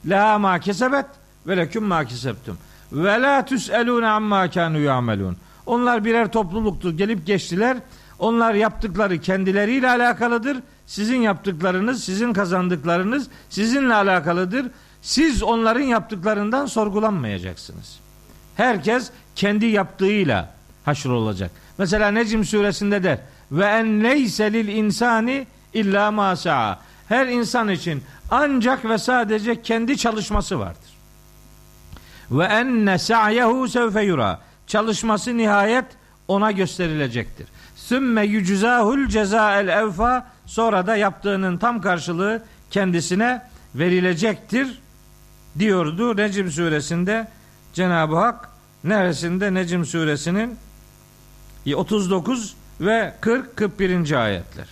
Leha 0.09 0.39
ma 0.39 0.59
kesebet 0.59 1.05
ve 1.47 1.57
leküm 1.57 1.83
ma 1.83 2.05
kesebtum. 2.05 2.57
Ve 2.91 3.21
la 3.21 3.45
tüselûne 3.45 4.07
amma 4.07 4.45
kânû 4.45 4.81
ya'melûn. 4.81 5.37
Onlar 5.65 6.05
birer 6.05 6.31
topluluktu. 6.31 6.97
Gelip 6.97 7.27
geçtiler. 7.27 7.77
Onlar 8.19 8.53
yaptıkları 8.53 9.21
kendileriyle 9.21 9.89
alakalıdır. 9.89 10.57
Sizin 10.85 11.21
yaptıklarınız, 11.21 12.03
sizin 12.03 12.33
kazandıklarınız 12.33 13.27
sizinle 13.49 13.93
alakalıdır. 13.93 14.65
Siz 15.07 15.43
onların 15.43 15.81
yaptıklarından 15.81 16.65
sorgulanmayacaksınız. 16.65 17.99
Herkes 18.55 19.09
kendi 19.35 19.65
yaptığıyla 19.65 20.49
haşr 20.85 21.09
olacak. 21.09 21.51
Mesela 21.77 22.11
Necm 22.11 22.43
suresinde 22.43 23.03
der 23.03 23.19
ve 23.51 23.65
en 23.65 24.03
leyse 24.03 24.53
lil 24.53 24.67
insani 24.67 25.47
illa 25.73 26.11
ma. 26.11 26.35
Her 27.09 27.27
insan 27.27 27.69
için 27.69 28.03
ancak 28.31 28.85
ve 28.85 28.97
sadece 28.97 29.61
kendi 29.61 29.97
çalışması 29.97 30.59
vardır. 30.59 30.91
Ve 32.31 32.43
enne 32.43 32.97
sa'yehu 32.97 33.67
sevfe 33.67 34.01
yura. 34.01 34.39
Çalışması 34.67 35.37
nihayet 35.37 35.85
ona 36.27 36.51
gösterilecektir. 36.51 37.47
Sümme 37.75 38.25
yüczahul 38.25 39.07
cezael 39.07 39.67
evfa 39.67 40.27
sonra 40.45 40.87
da 40.87 40.95
yaptığının 40.95 41.57
tam 41.57 41.81
karşılığı 41.81 42.43
kendisine 42.71 43.41
verilecektir 43.75 44.79
diyordu 45.59 46.17
Necm 46.17 46.49
suresinde 46.49 47.27
Cenab-ı 47.73 48.15
Hak 48.15 48.49
neresinde 48.83 49.53
Necm 49.53 49.83
suresinin 49.83 50.57
39 51.75 52.55
ve 52.81 53.13
40 53.21 53.57
41. 53.57 54.11
ayetler. 54.11 54.67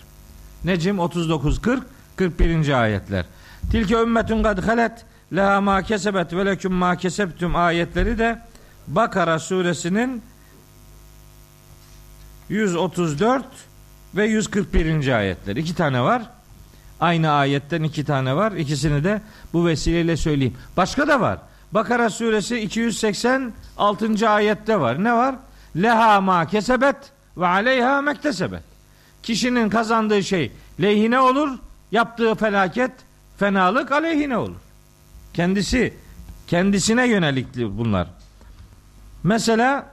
Necm 0.64 0.98
39 0.98 1.62
40 1.62 1.82
41. 2.16 2.82
ayetler. 2.82 3.24
Tilke 3.70 3.94
ümmetun 3.94 4.42
kad 4.42 4.66
halet 4.66 5.04
leha 5.32 5.60
ma 5.60 5.82
kesebet 5.82 6.32
ve 6.32 6.46
leküm 6.46 6.72
ma 6.72 6.96
kesebtum 6.96 7.56
ayetleri 7.56 8.18
de 8.18 8.42
Bakara 8.88 9.38
suresinin 9.38 10.22
134 12.48 13.44
ve 14.14 14.26
141. 14.26 15.08
ayetler. 15.18 15.56
İki 15.56 15.74
tane 15.74 16.00
var. 16.02 16.22
Aynı 17.00 17.30
ayetten 17.30 17.82
iki 17.82 18.04
tane 18.04 18.36
var. 18.36 18.52
İkisini 18.52 19.04
de 19.04 19.20
bu 19.52 19.66
vesileyle 19.66 20.16
söyleyeyim. 20.16 20.56
Başka 20.76 21.08
da 21.08 21.20
var. 21.20 21.38
Bakara 21.72 22.10
suresi 22.10 22.60
286. 22.60 24.28
ayette 24.28 24.80
var. 24.80 25.04
Ne 25.04 25.12
var? 25.12 25.34
Leha 25.76 26.20
ma 26.20 26.46
kesebet 26.46 26.96
ve 27.36 27.46
aleyha 27.46 28.02
mektesebet. 28.02 28.62
Kişinin 29.22 29.68
kazandığı 29.68 30.22
şey 30.22 30.52
lehine 30.82 31.20
olur, 31.20 31.58
yaptığı 31.92 32.34
felaket, 32.34 32.90
fenalık 33.38 33.92
aleyhine 33.92 34.36
olur. 34.36 34.56
Kendisi 35.34 35.94
kendisine 36.46 37.08
yönelikli 37.08 37.78
bunlar. 37.78 38.08
Mesela 39.22 39.86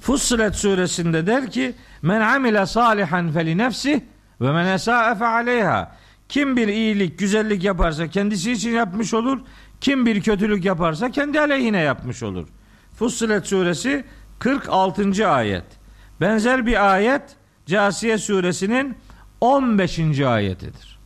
Fussilet 0.00 0.56
suresinde 0.56 1.26
der 1.26 1.50
ki 1.50 1.74
men 2.02 2.20
amile 2.20 2.66
salihan 2.66 3.32
feli 3.32 3.58
nefsi 3.58 4.04
ve 4.40 4.52
men 4.52 4.66
esa'e 4.66 5.24
aleyha. 5.26 5.96
Kim 6.28 6.56
bir 6.56 6.68
iyilik, 6.68 7.18
güzellik 7.18 7.64
yaparsa 7.64 8.08
kendisi 8.08 8.52
için 8.52 8.70
yapmış 8.70 9.14
olur. 9.14 9.40
Kim 9.80 10.06
bir 10.06 10.22
kötülük 10.22 10.64
yaparsa 10.64 11.10
kendi 11.10 11.40
aleyhine 11.40 11.80
yapmış 11.80 12.22
olur. 12.22 12.48
Fussilet 12.96 13.46
suresi 13.46 14.04
46. 14.38 15.28
ayet. 15.28 15.64
Benzer 16.20 16.66
bir 16.66 16.92
ayet 16.94 17.22
Casiye 17.66 18.18
suresinin 18.18 18.96
15. 19.40 20.20
ayetidir. 20.20 20.98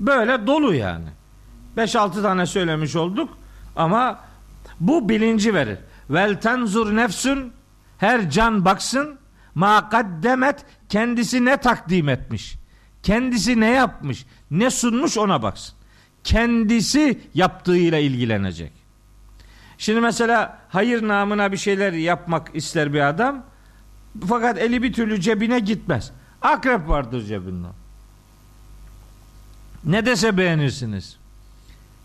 Böyle 0.00 0.46
dolu 0.46 0.74
yani. 0.74 1.08
5-6 1.76 2.22
tane 2.22 2.46
söylemiş 2.46 2.96
olduk 2.96 3.38
ama 3.76 4.20
bu 4.80 5.08
bilinci 5.08 5.54
verir. 5.54 5.78
Vel 6.10 6.40
tenzur 6.40 6.96
nefsün 6.96 7.52
her 7.98 8.30
can 8.30 8.64
baksın 8.64 9.18
ma 9.54 9.88
kaddemet 9.88 10.64
kendisi 10.90 11.44
ne 11.44 11.56
takdim 11.56 12.08
etmiş. 12.08 12.56
Kendisi 13.02 13.60
ne 13.60 13.70
yapmış, 13.70 14.26
ne 14.50 14.70
sunmuş 14.70 15.18
ona 15.18 15.42
baksın. 15.42 15.74
Kendisi 16.24 17.20
yaptığıyla 17.34 17.98
ilgilenecek. 17.98 18.72
Şimdi 19.78 20.00
mesela 20.00 20.58
hayır 20.68 21.08
namına 21.08 21.52
bir 21.52 21.56
şeyler 21.56 21.92
yapmak 21.92 22.50
ister 22.54 22.92
bir 22.92 23.08
adam. 23.08 23.42
Fakat 24.28 24.58
eli 24.58 24.82
bir 24.82 24.92
türlü 24.92 25.20
cebine 25.20 25.58
gitmez. 25.58 26.12
Akrep 26.42 26.88
vardır 26.88 27.24
cebinde. 27.24 27.66
Ne 29.84 30.06
dese 30.06 30.36
beğenirsiniz. 30.36 31.16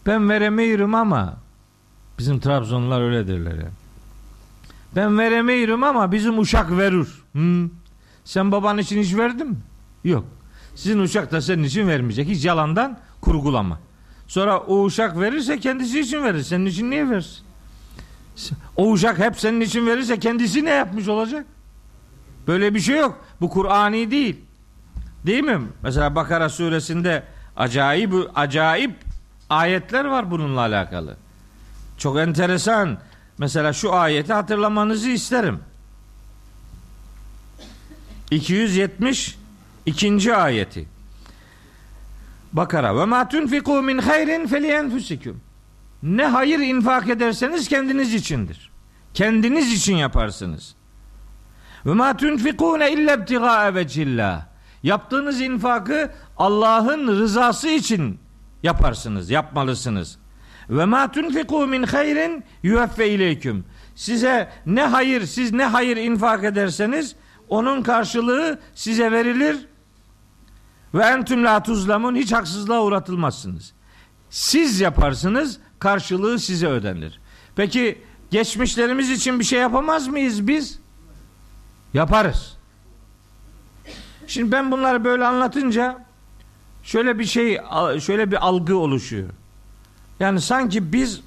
Ben 0.05 0.29
veremiyorum 0.29 0.95
ama 0.95 1.37
bizim 2.19 2.39
Trabzonlular 2.39 3.01
öyle 3.01 3.27
derler 3.27 3.55
ya. 3.55 3.69
Ben 4.95 5.17
veremiyorum 5.17 5.83
ama 5.83 6.11
bizim 6.11 6.39
uşak 6.39 6.71
verir. 6.71 7.07
Hmm. 7.31 7.69
Sen 8.25 8.51
baban 8.51 8.77
için 8.77 9.01
hiç 9.01 9.15
verdin 9.15 9.47
mi? 9.47 9.55
Yok. 10.03 10.25
Sizin 10.75 10.99
uşak 10.99 11.31
da 11.31 11.41
senin 11.41 11.63
için 11.63 11.87
vermeyecek. 11.87 12.27
Hiç 12.27 12.45
yalandan 12.45 12.97
kurgulama. 13.21 13.79
Sonra 14.27 14.59
o 14.59 14.83
uşak 14.83 15.19
verirse 15.19 15.59
kendisi 15.59 15.99
için 15.99 16.23
verir. 16.23 16.43
Senin 16.43 16.65
için 16.65 16.91
niye 16.91 17.09
versin? 17.09 17.45
O 18.75 18.91
uşak 18.91 19.19
hep 19.19 19.39
senin 19.39 19.61
için 19.61 19.87
verirse 19.87 20.19
kendisi 20.19 20.65
ne 20.65 20.69
yapmış 20.69 21.07
olacak? 21.07 21.45
Böyle 22.47 22.73
bir 22.75 22.79
şey 22.79 22.97
yok. 22.97 23.25
Bu 23.41 23.49
Kur'ani 23.49 24.11
değil. 24.11 24.39
Değil 25.25 25.43
mi? 25.43 25.61
Mesela 25.83 26.15
Bakara 26.15 26.49
suresinde 26.49 27.23
acayip 27.57 28.13
acayip 28.35 28.95
ayetler 29.49 30.05
var 30.05 30.31
bununla 30.31 30.59
alakalı. 30.59 31.17
Çok 31.97 32.19
enteresan. 32.19 32.97
Mesela 33.37 33.73
şu 33.73 33.93
ayeti 33.93 34.33
hatırlamanızı 34.33 35.09
isterim. 35.09 35.59
270 38.31 39.37
ikinci 39.85 40.35
ayeti. 40.35 40.87
Bakara 42.53 42.97
ve 42.97 43.05
ma 43.05 43.29
tunfiku 43.29 43.81
min 43.81 43.97
hayrin 43.97 44.47
feliyenfusikum. 44.47 45.41
Ne 46.03 46.25
hayır 46.25 46.59
infak 46.59 47.09
ederseniz 47.09 47.67
kendiniz 47.67 48.13
içindir. 48.13 48.71
Kendiniz 49.13 49.73
için 49.73 49.95
yaparsınız. 49.95 50.75
Ve 51.85 51.93
ma 51.93 52.17
tunfikune 52.17 52.91
illa 52.91 53.13
ibtigaa 53.13 53.75
vecillah. 53.75 54.45
Yaptığınız 54.83 55.41
infakı 55.41 56.11
Allah'ın 56.37 57.07
rızası 57.07 57.69
için 57.69 58.19
yaparsınız, 58.63 59.29
yapmalısınız. 59.29 60.17
Ve 60.69 60.85
ma 60.85 61.11
tunfiku 61.11 61.67
min 61.67 61.83
hayrin 61.83 62.43
yuveffe 62.63 63.09
ileyküm. 63.09 63.65
Size 63.95 64.49
ne 64.65 64.83
hayır, 64.83 65.25
siz 65.25 65.53
ne 65.53 65.65
hayır 65.65 65.97
infak 65.97 66.43
ederseniz 66.43 67.15
onun 67.49 67.83
karşılığı 67.83 68.59
size 68.75 69.11
verilir. 69.11 69.67
Ve 70.93 71.03
entüm 71.03 71.43
la 71.43 71.63
tuzlamun 71.63 72.15
hiç 72.15 72.31
haksızlığa 72.31 72.83
uğratılmazsınız. 72.83 73.73
Siz 74.29 74.79
yaparsınız, 74.79 75.59
karşılığı 75.79 76.39
size 76.39 76.67
ödenir. 76.67 77.19
Peki 77.55 78.01
geçmişlerimiz 78.31 79.09
için 79.09 79.39
bir 79.39 79.43
şey 79.43 79.59
yapamaz 79.59 80.07
mıyız 80.07 80.47
biz? 80.47 80.79
Yaparız. 81.93 82.57
Şimdi 84.27 84.51
ben 84.51 84.71
bunları 84.71 85.03
böyle 85.03 85.25
anlatınca 85.25 86.05
şöyle 86.83 87.19
bir 87.19 87.25
şey 87.25 87.59
şöyle 87.99 88.31
bir 88.31 88.47
algı 88.47 88.77
oluşuyor. 88.77 89.29
Yani 90.19 90.41
sanki 90.41 90.93
biz 90.93 91.21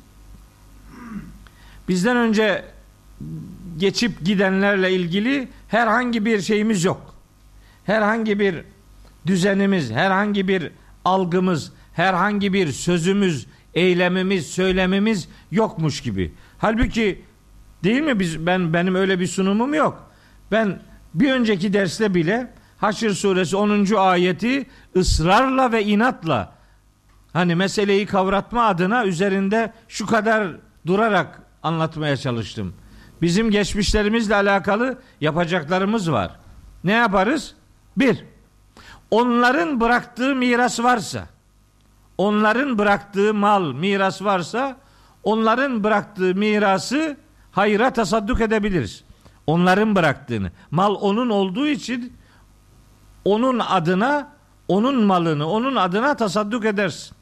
bizden 1.89 2.17
önce 2.17 2.65
geçip 3.79 4.25
gidenlerle 4.25 4.93
ilgili 4.93 5.49
herhangi 5.69 6.25
bir 6.25 6.41
şeyimiz 6.41 6.85
yok. 6.85 7.15
Herhangi 7.85 8.39
bir 8.39 8.65
düzenimiz, 9.27 9.91
herhangi 9.91 10.49
bir 10.49 10.71
algımız, 11.05 11.73
herhangi 11.93 12.53
bir 12.53 12.73
sözümüz, 12.73 13.47
eylemimiz, 13.75 14.47
söylemimiz 14.47 15.29
yokmuş 15.51 16.01
gibi. 16.01 16.33
Halbuki 16.59 17.23
değil 17.85 18.03
mi 18.03 18.21
biz 18.21 18.47
ben 18.47 18.73
benim 18.73 18.95
öyle 18.95 19.21
bir 19.21 19.27
sunumum 19.27 19.75
yok. 19.75 20.11
Ben 20.53 20.81
bir 21.15 21.33
önceki 21.33 21.73
derste 21.73 22.15
bile 22.15 22.53
Haşr 22.79 23.11
suresi 23.11 23.57
10. 23.57 23.95
ayeti 23.97 24.67
ısrarla 24.97 25.73
ve 25.73 25.85
inatla 25.85 26.53
hani 27.33 27.55
meseleyi 27.55 28.07
kavratma 28.07 28.67
adına 28.67 29.05
üzerinde 29.05 29.73
şu 29.89 30.07
kadar 30.07 30.57
durarak 30.87 31.43
anlatmaya 31.63 32.17
çalıştım. 32.17 32.75
Bizim 33.23 33.51
geçmişlerimizle 33.51 34.35
alakalı 34.35 34.99
yapacaklarımız 35.21 36.13
var. 36.13 36.31
Ne 36.85 36.93
yaparız? 36.93 37.55
Bir, 37.97 38.25
onların 39.11 39.81
bıraktığı 39.81 40.35
miras 40.35 40.81
varsa, 40.81 41.27
onların 42.19 42.79
bıraktığı 42.79 43.35
mal, 43.35 43.73
miras 43.73 44.23
varsa, 44.23 44.77
onların 45.23 45.85
bıraktığı 45.85 46.35
mirası 46.35 47.17
hayra 47.53 47.93
tasadduk 47.93 48.41
edebiliriz. 48.41 49.05
Onların 49.47 49.97
bıraktığını. 49.97 50.51
Mal 50.71 50.95
onun 50.95 51.31
olduğu 51.31 51.67
için 51.67 52.13
onun 53.25 53.59
adına, 53.59 54.29
onun 54.69 55.03
malını 55.03 55.49
onun 55.49 55.77
adına 55.77 56.17
tasadduk 56.17 56.65
edersin. 56.65 57.17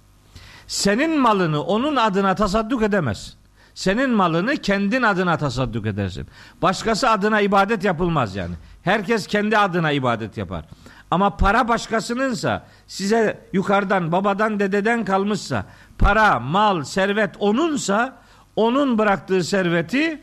Senin 0.66 1.20
malını 1.20 1.62
onun 1.62 1.96
adına 1.96 2.34
tasadduk 2.34 2.82
edemez. 2.82 3.36
Senin 3.76 4.10
malını 4.10 4.56
kendin 4.56 5.02
adına 5.02 5.36
tasadduk 5.36 5.86
edersin. 5.86 6.26
Başkası 6.62 7.10
adına 7.10 7.40
ibadet 7.40 7.84
yapılmaz 7.84 8.36
yani. 8.36 8.54
Herkes 8.82 9.26
kendi 9.26 9.58
adına 9.58 9.92
ibadet 9.92 10.36
yapar. 10.36 10.64
Ama 11.10 11.36
para 11.36 11.68
başkasınınsa, 11.68 12.66
size 12.86 13.48
yukarıdan, 13.52 14.12
babadan, 14.12 14.60
dededen 14.60 15.04
kalmışsa, 15.04 15.66
para, 15.98 16.40
mal, 16.40 16.82
servet 16.84 17.34
onunsa, 17.38 18.16
onun 18.56 18.98
bıraktığı 18.98 19.44
serveti 19.44 20.20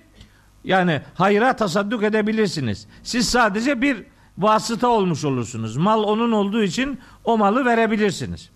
yani 0.63 1.02
hayra 1.16 1.56
tasadduk 1.56 2.04
edebilirsiniz. 2.04 2.88
Siz 3.04 3.30
sadece 3.30 3.82
bir 3.82 4.04
vasıta 4.38 4.88
olmuş 4.88 5.26
olursunuz. 5.26 5.78
Mal 5.78 6.04
onun 6.04 6.32
olduğu 6.32 6.63
için 6.63 7.00
o 7.24 7.38
malı 7.38 7.66
verebilirsiniz. 7.66 8.50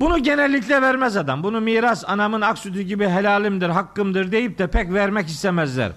Bunu 0.00 0.18
genellikle 0.18 0.82
vermez 0.82 1.16
adam. 1.16 1.42
Bunu 1.42 1.60
miras 1.60 2.04
anamın 2.06 2.40
ak 2.40 2.58
sütü 2.58 2.80
gibi 2.80 3.08
helalimdir, 3.08 3.68
hakkımdır 3.68 4.32
deyip 4.32 4.58
de 4.58 4.66
pek 4.66 4.92
vermek 4.92 5.28
istemezler. 5.28 5.92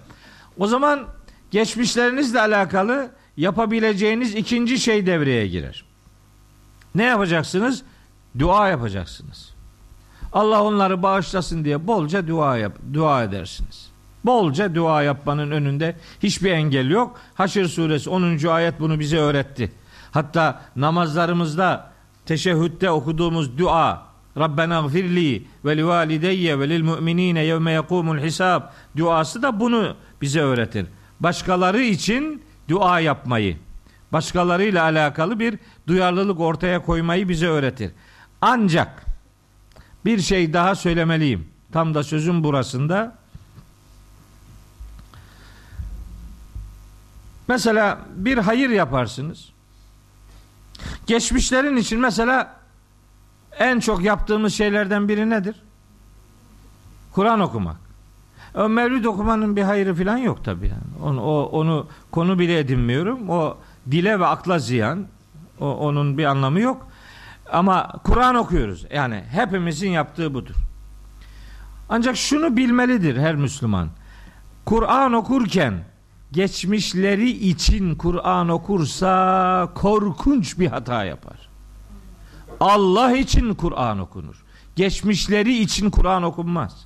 O 0.57 0.67
zaman 0.67 0.99
geçmişlerinizle 1.51 2.41
alakalı 2.41 3.09
yapabileceğiniz 3.37 4.35
ikinci 4.35 4.79
şey 4.79 5.05
devreye 5.05 5.47
girer. 5.47 5.85
Ne 6.95 7.03
yapacaksınız? 7.03 7.83
Dua 8.39 8.69
yapacaksınız. 8.69 9.53
Allah 10.33 10.63
onları 10.63 11.03
bağışlasın 11.03 11.65
diye 11.65 11.87
bolca 11.87 12.27
dua 12.27 12.57
yap, 12.57 12.77
dua 12.93 13.23
edersiniz. 13.23 13.89
Bolca 14.25 14.75
dua 14.75 15.03
yapmanın 15.03 15.51
önünde 15.51 15.95
hiçbir 16.23 16.51
engel 16.51 16.89
yok. 16.89 17.19
Haşr 17.33 17.65
suresi 17.65 18.09
10. 18.09 18.47
ayet 18.47 18.79
bunu 18.79 18.99
bize 18.99 19.17
öğretti. 19.17 19.71
Hatta 20.11 20.61
namazlarımızda 20.75 21.92
teşehhütte 22.25 22.89
okuduğumuz 22.89 23.57
dua 23.57 24.13
Rabbena 24.37 24.81
gfirli 24.81 25.47
ve 25.65 25.77
li 25.77 25.87
valideyye 25.87 26.59
ve 26.59 26.69
lil 26.69 26.83
mu'minine 26.83 27.43
yevme 27.43 27.71
yekumul 27.71 28.17
hisab 28.17 28.61
duası 28.97 29.41
da 29.41 29.59
bunu 29.59 29.95
bize 30.21 30.39
öğretir. 30.39 30.85
Başkaları 31.19 31.81
için 31.81 32.43
dua 32.69 32.99
yapmayı, 32.99 33.57
başkalarıyla 34.11 34.83
alakalı 34.83 35.39
bir 35.39 35.59
duyarlılık 35.87 36.39
ortaya 36.39 36.81
koymayı 36.81 37.29
bize 37.29 37.47
öğretir. 37.47 37.91
Ancak 38.41 39.05
bir 40.05 40.19
şey 40.19 40.53
daha 40.53 40.75
söylemeliyim. 40.75 41.47
Tam 41.71 41.93
da 41.93 42.03
sözün 42.03 42.43
burasında. 42.43 43.15
Mesela 47.47 47.99
bir 48.15 48.37
hayır 48.37 48.69
yaparsınız. 48.69 49.52
Geçmişlerin 51.07 51.75
için 51.77 51.99
mesela 51.99 52.55
en 53.59 53.79
çok 53.79 54.03
yaptığımız 54.03 54.53
şeylerden 54.53 55.07
biri 55.07 55.29
nedir? 55.29 55.55
Kur'an 57.11 57.39
okumak. 57.39 57.77
O 58.55 58.69
mevlid 58.69 59.05
okumanın 59.05 59.55
bir 59.55 59.61
hayrı 59.61 59.95
falan 59.95 60.17
yok 60.17 60.43
tabii 60.43 60.67
yani. 60.67 61.03
Onu, 61.03 61.21
o, 61.21 61.43
onu 61.43 61.87
konu 62.11 62.39
bile 62.39 62.59
edinmiyorum. 62.59 63.29
O 63.29 63.57
dile 63.91 64.19
ve 64.19 64.25
akla 64.25 64.59
ziyan. 64.59 65.07
O, 65.59 65.71
onun 65.71 66.17
bir 66.17 66.25
anlamı 66.25 66.59
yok. 66.59 66.87
Ama 67.51 67.87
Kur'an 68.03 68.35
okuyoruz. 68.35 68.85
Yani 68.93 69.23
hepimizin 69.31 69.89
yaptığı 69.89 70.33
budur. 70.33 70.55
Ancak 71.89 72.17
şunu 72.17 72.57
bilmelidir 72.57 73.17
her 73.17 73.35
Müslüman. 73.35 73.89
Kur'an 74.65 75.13
okurken 75.13 75.73
geçmişleri 76.33 77.29
için 77.29 77.95
Kur'an 77.95 78.49
okursa 78.49 79.69
korkunç 79.75 80.59
bir 80.59 80.67
hata 80.67 81.03
yapar. 81.03 81.49
Allah 82.59 83.17
için 83.17 83.53
Kur'an 83.53 83.99
okunur. 83.99 84.43
Geçmişleri 84.75 85.57
için 85.57 85.89
Kur'an 85.89 86.23
okunmaz. 86.23 86.85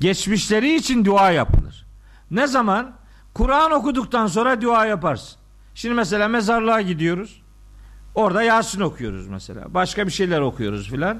Geçmişleri 0.00 0.74
için 0.74 1.04
dua 1.04 1.30
yapılır. 1.30 1.86
Ne 2.30 2.46
zaman? 2.46 2.92
Kur'an 3.34 3.70
okuduktan 3.70 4.26
sonra 4.26 4.62
dua 4.62 4.86
yaparsın. 4.86 5.38
Şimdi 5.74 5.94
mesela 5.94 6.28
mezarlığa 6.28 6.80
gidiyoruz. 6.80 7.42
Orada 8.14 8.42
Yasin 8.42 8.80
okuyoruz 8.80 9.28
mesela. 9.28 9.74
Başka 9.74 10.06
bir 10.06 10.12
şeyler 10.12 10.40
okuyoruz 10.40 10.90
filan. 10.90 11.18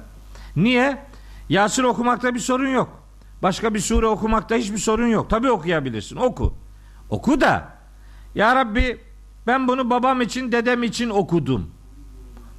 Niye? 0.57 1.05
Yasin 1.49 1.83
okumakta 1.83 2.35
bir 2.35 2.41
sorun 2.41 2.69
yok. 2.69 3.03
Başka 3.43 3.75
bir 3.75 3.81
sure 3.81 4.07
okumakta 4.07 4.55
hiçbir 4.55 4.79
sorun 4.79 5.07
yok. 5.07 5.31
Tabi 5.31 5.51
okuyabilirsin. 5.51 6.17
Oku. 6.17 6.55
Oku 7.11 7.41
da 7.41 7.79
Ya 8.35 8.57
Rabbi 8.57 9.01
ben 9.47 9.69
bunu 9.69 9.91
babam 9.91 10.21
için 10.21 10.53
dedem 10.53 10.83
için 10.83 11.11
okudum. 11.11 11.71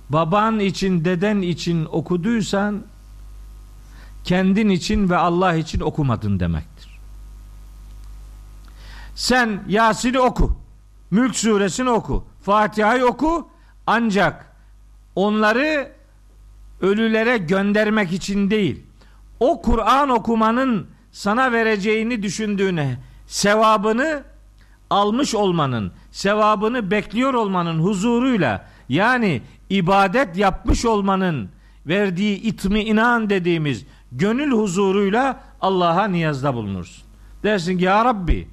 Baban 0.09 0.59
için 0.59 1.05
deden 1.05 1.41
için 1.41 1.85
okuduysan 1.85 2.83
kendin 4.23 4.69
için 4.69 5.09
ve 5.09 5.17
Allah 5.17 5.55
için 5.55 5.79
okumadın 5.79 6.39
demektir. 6.39 6.99
Sen 9.15 9.63
Yasin'i 9.67 10.19
oku. 10.19 10.57
Mülk 11.11 11.35
suresini 11.35 11.89
oku. 11.89 12.25
Fatiha'yı 12.41 13.05
oku. 13.05 13.49
Ancak 13.87 14.55
onları 15.15 15.91
ölülere 16.81 17.37
göndermek 17.37 18.13
için 18.13 18.49
değil. 18.49 18.83
O 19.39 19.61
Kur'an 19.61 20.09
okumanın 20.09 20.87
sana 21.11 21.51
vereceğini 21.51 22.23
düşündüğüne 22.23 22.97
sevabını 23.27 24.23
almış 24.89 25.35
olmanın, 25.35 25.91
sevabını 26.11 26.91
bekliyor 26.91 27.33
olmanın 27.33 27.79
huzuruyla 27.79 28.67
yani 28.89 29.41
ibadet 29.69 30.37
yapmış 30.37 30.85
olmanın 30.85 31.49
verdiği 31.87 32.41
itmi 32.41 32.83
inan 32.83 33.29
dediğimiz 33.29 33.85
gönül 34.11 34.51
huzuruyla 34.51 35.43
Allah'a 35.61 36.07
niyazda 36.07 36.53
bulunursun. 36.53 37.03
Dersin 37.43 37.77
ki 37.77 37.83
ya 37.83 38.05
Rabbi 38.05 38.47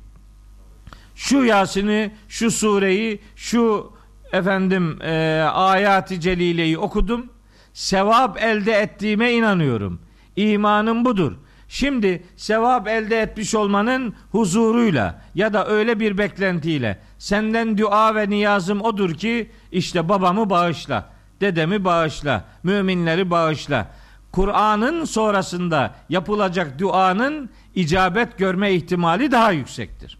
şu 1.14 1.44
Yasin'i, 1.44 2.12
şu 2.28 2.50
sureyi, 2.50 3.20
şu 3.36 3.92
efendim 4.32 5.02
e, 5.02 5.42
ayati 5.52 6.20
celileyi 6.20 6.78
okudum. 6.78 7.26
Sevap 7.72 8.42
elde 8.42 8.72
ettiğime 8.72 9.32
inanıyorum. 9.32 10.00
İmanım 10.36 11.04
budur. 11.04 11.32
Şimdi 11.68 12.22
sevap 12.36 12.88
elde 12.88 13.20
etmiş 13.20 13.54
olmanın 13.54 14.14
huzuruyla 14.30 15.22
ya 15.34 15.52
da 15.52 15.66
öyle 15.66 16.00
bir 16.00 16.18
beklentiyle 16.18 16.98
senden 17.18 17.78
dua 17.78 18.14
ve 18.14 18.30
niyazım 18.30 18.80
odur 18.80 19.14
ki 19.14 19.50
işte 19.72 20.08
babamı 20.08 20.50
bağışla, 20.50 21.10
dedemi 21.40 21.84
bağışla, 21.84 22.44
müminleri 22.62 23.30
bağışla. 23.30 23.90
Kur'an'ın 24.32 25.04
sonrasında 25.04 25.94
yapılacak 26.08 26.78
duanın 26.78 27.50
icabet 27.74 28.38
görme 28.38 28.72
ihtimali 28.72 29.32
daha 29.32 29.52
yüksektir. 29.52 30.18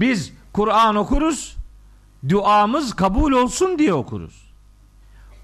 Biz 0.00 0.32
Kur'an 0.52 0.96
okuruz, 0.96 1.56
duamız 2.28 2.94
kabul 2.96 3.32
olsun 3.32 3.78
diye 3.78 3.94
okuruz. 3.94 4.48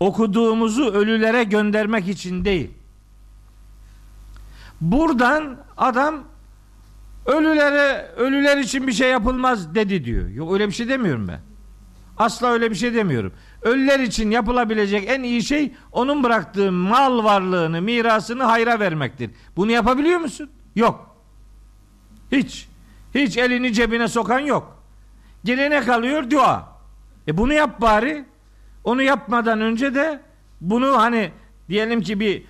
Okuduğumuzu 0.01 0.85
ölülere 0.85 1.45
göndermek 1.45 2.09
için 2.09 2.45
değil. 2.45 2.71
Buradan 4.81 5.57
adam 5.77 6.25
ölülere 7.27 8.11
ölüler 8.17 8.59
için 8.59 8.87
bir 8.87 8.93
şey 8.93 9.11
yapılmaz 9.11 9.75
dedi 9.75 10.05
diyor. 10.05 10.29
Yok 10.29 10.53
öyle 10.53 10.69
bir 10.69 10.73
şey 10.73 10.89
demiyorum 10.89 11.29
ben. 11.29 11.41
Asla 12.19 12.49
öyle 12.49 12.71
bir 12.71 12.77
şey 12.77 12.95
demiyorum. 12.95 13.33
Ölüler 13.63 14.01
için 14.01 14.31
yapılabilecek 14.31 15.09
en 15.09 15.23
iyi 15.23 15.43
şey 15.43 15.73
onun 15.93 16.23
bıraktığı 16.23 16.73
mal 16.73 17.25
varlığını, 17.25 17.83
mirasını 17.83 18.43
hayra 18.43 18.81
vermektir. 18.81 19.31
Bunu 19.57 19.71
yapabiliyor 19.71 20.21
musun? 20.21 20.51
Yok. 20.77 21.17
Hiç. 22.33 22.69
Hiç 23.15 23.37
elini 23.37 23.73
cebine 23.73 24.09
sokan 24.09 24.39
yok. 24.39 24.83
Gelene 25.45 25.81
kalıyor 25.81 26.31
dua. 26.31 26.69
E 27.29 27.37
bunu 27.37 27.53
yap 27.53 27.81
bari. 27.81 28.25
Onu 28.85 29.03
yapmadan 29.03 29.61
önce 29.61 29.95
de 29.95 30.21
bunu 30.61 30.99
hani 30.99 31.31
diyelim 31.69 32.01
ki 32.01 32.21
bir 32.21 32.43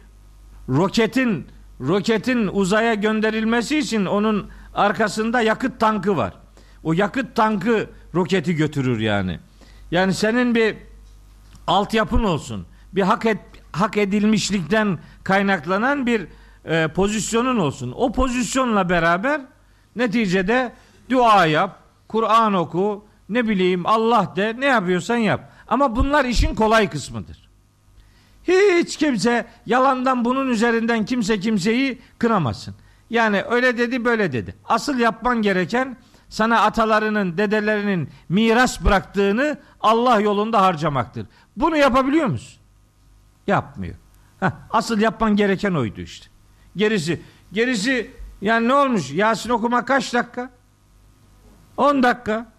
roketin 0.68 1.46
roketin 1.80 2.48
uzaya 2.52 2.94
gönderilmesi 2.94 3.78
için 3.78 4.04
onun 4.04 4.50
arkasında 4.74 5.40
yakıt 5.40 5.80
tankı 5.80 6.16
var. 6.16 6.32
O 6.82 6.92
yakıt 6.92 7.36
tankı 7.36 7.90
roketi 8.14 8.54
götürür 8.54 9.00
yani. 9.00 9.40
Yani 9.90 10.14
senin 10.14 10.54
bir 10.54 10.76
altyapın 11.66 12.24
olsun. 12.24 12.66
Bir 12.92 13.02
hak 13.02 13.26
et, 13.26 13.38
hak 13.72 13.96
edilmişlikten 13.96 14.98
kaynaklanan 15.24 16.06
bir 16.06 16.26
e, 16.64 16.88
pozisyonun 16.88 17.58
olsun. 17.58 17.92
O 17.96 18.12
pozisyonla 18.12 18.88
beraber 18.88 19.40
neticede 19.96 20.72
dua 21.10 21.46
yap, 21.46 21.78
Kur'an 22.08 22.54
oku, 22.54 23.04
ne 23.28 23.48
bileyim 23.48 23.86
Allah 23.86 24.32
de, 24.36 24.54
ne 24.58 24.66
yapıyorsan 24.66 25.16
yap. 25.16 25.52
Ama 25.68 25.96
bunlar 25.96 26.24
işin 26.24 26.54
kolay 26.54 26.90
kısmıdır. 26.90 27.43
Hiç 28.48 28.96
kimse 28.96 29.46
yalandan 29.66 30.24
bunun 30.24 30.48
üzerinden 30.48 31.04
kimse 31.04 31.40
kimseyi 31.40 31.98
kınamasın. 32.18 32.74
Yani 33.10 33.42
öyle 33.42 33.78
dedi 33.78 34.04
böyle 34.04 34.32
dedi. 34.32 34.54
Asıl 34.64 34.98
yapman 34.98 35.42
gereken 35.42 35.96
sana 36.28 36.60
atalarının, 36.60 37.38
dedelerinin 37.38 38.08
miras 38.28 38.84
bıraktığını 38.84 39.58
Allah 39.80 40.20
yolunda 40.20 40.62
harcamaktır. 40.62 41.26
Bunu 41.56 41.76
yapabiliyor 41.76 42.26
musun? 42.26 42.60
Yapmıyor. 43.46 43.94
Heh, 44.40 44.50
asıl 44.70 45.00
yapman 45.00 45.36
gereken 45.36 45.74
oydu 45.74 46.00
işte. 46.00 46.26
Gerisi, 46.76 47.22
gerisi 47.52 48.10
yani 48.40 48.68
ne 48.68 48.74
olmuş? 48.74 49.10
Yasin 49.10 49.50
okuma 49.50 49.84
kaç 49.84 50.14
dakika? 50.14 50.50
10 51.76 52.02
dakika. 52.02 52.52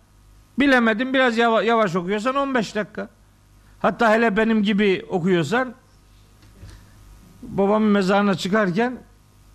Bilemedim 0.60 1.14
biraz 1.14 1.38
yavaş, 1.38 1.66
yavaş 1.66 1.96
okuyorsan 1.96 2.36
15 2.36 2.76
dakika. 2.76 3.10
Hatta 3.86 4.14
hele 4.14 4.38
benim 4.38 4.64
gibi 4.64 5.06
okuyorsan 5.10 5.74
babamın 7.42 7.90
mezarına 7.90 8.36
çıkarken 8.36 8.98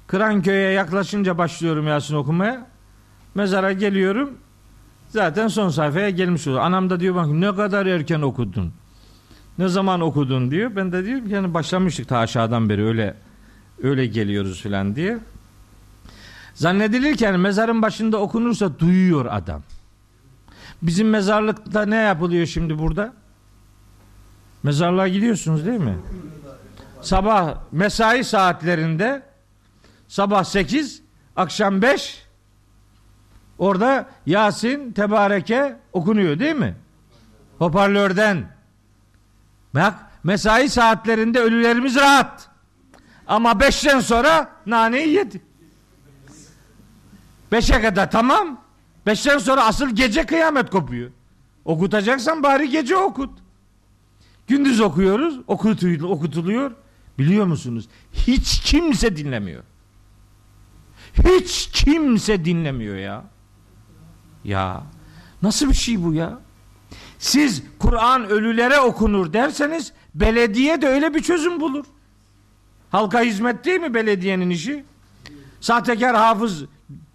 Kıranköy'e 0.06 0.70
yaklaşınca 0.70 1.38
başlıyorum 1.38 1.86
Yasin 1.86 2.14
okumaya. 2.14 2.66
Mezara 3.34 3.72
geliyorum. 3.72 4.38
Zaten 5.08 5.48
son 5.48 5.68
sayfaya 5.68 6.10
gelmiş 6.10 6.46
oluyor. 6.46 6.62
Anam 6.62 6.90
da 6.90 7.00
diyor 7.00 7.14
bak 7.14 7.26
ne 7.26 7.54
kadar 7.54 7.86
erken 7.86 8.20
okudun. 8.20 8.72
Ne 9.58 9.68
zaman 9.68 10.00
okudun 10.00 10.50
diyor. 10.50 10.76
Ben 10.76 10.92
de 10.92 11.04
diyorum 11.04 11.26
ki 11.26 11.34
yani 11.34 11.54
başlamıştık 11.54 12.08
ta 12.08 12.18
aşağıdan 12.18 12.68
beri 12.68 12.84
öyle 12.84 13.16
öyle 13.82 14.06
geliyoruz 14.06 14.62
filan 14.62 14.96
diye. 14.96 15.18
Zannedilirken 16.54 17.40
mezarın 17.40 17.82
başında 17.82 18.18
okunursa 18.18 18.78
duyuyor 18.78 19.26
adam. 19.30 19.62
Bizim 20.82 21.10
mezarlıkta 21.10 21.86
ne 21.86 21.96
yapılıyor 21.96 22.46
şimdi 22.46 22.78
burada? 22.78 23.19
Mezarlığa 24.62 25.08
gidiyorsunuz 25.08 25.66
değil 25.66 25.80
mi? 25.80 25.98
Sabah 27.02 27.58
mesai 27.72 28.24
saatlerinde 28.24 29.22
sabah 30.08 30.44
8, 30.44 31.02
akşam 31.36 31.82
5 31.82 32.26
orada 33.58 34.06
Yasin, 34.26 34.92
Tebareke 34.92 35.76
okunuyor 35.92 36.38
değil 36.38 36.56
mi? 36.56 36.76
Hoparlörden. 37.58 38.46
Bak 39.74 39.94
mesai 40.24 40.68
saatlerinde 40.68 41.40
ölülerimiz 41.40 41.96
rahat. 41.96 42.50
Ama 43.26 43.50
5'ten 43.52 44.00
sonra 44.00 44.50
naneyi 44.66 45.08
yedi. 45.08 45.42
5'e 47.52 47.82
kadar 47.82 48.10
tamam. 48.10 48.60
Beşten 49.06 49.38
sonra 49.38 49.64
asıl 49.64 49.90
gece 49.90 50.26
kıyamet 50.26 50.70
kopuyor. 50.70 51.10
Okutacaksan 51.64 52.42
bari 52.42 52.68
gece 52.68 52.96
okut. 52.96 53.38
Gündüz 54.50 54.80
okuyoruz, 54.80 55.40
okutuluyor. 55.46 56.70
Biliyor 57.18 57.46
musunuz? 57.46 57.88
Hiç 58.12 58.60
kimse 58.60 59.16
dinlemiyor. 59.16 59.62
Hiç 61.24 61.70
kimse 61.72 62.44
dinlemiyor 62.44 62.96
ya. 62.96 63.24
Ya 64.44 64.82
nasıl 65.42 65.68
bir 65.68 65.74
şey 65.74 66.04
bu 66.04 66.14
ya? 66.14 66.38
Siz 67.18 67.62
Kur'an 67.78 68.24
ölülere 68.24 68.80
okunur 68.80 69.32
derseniz 69.32 69.92
belediye 70.14 70.82
de 70.82 70.88
öyle 70.88 71.14
bir 71.14 71.22
çözüm 71.22 71.60
bulur. 71.60 71.84
Halka 72.90 73.20
hizmet 73.20 73.64
değil 73.64 73.80
mi 73.80 73.94
belediyenin 73.94 74.50
işi? 74.50 74.84
Sahtekar 75.60 76.16
hafız 76.16 76.64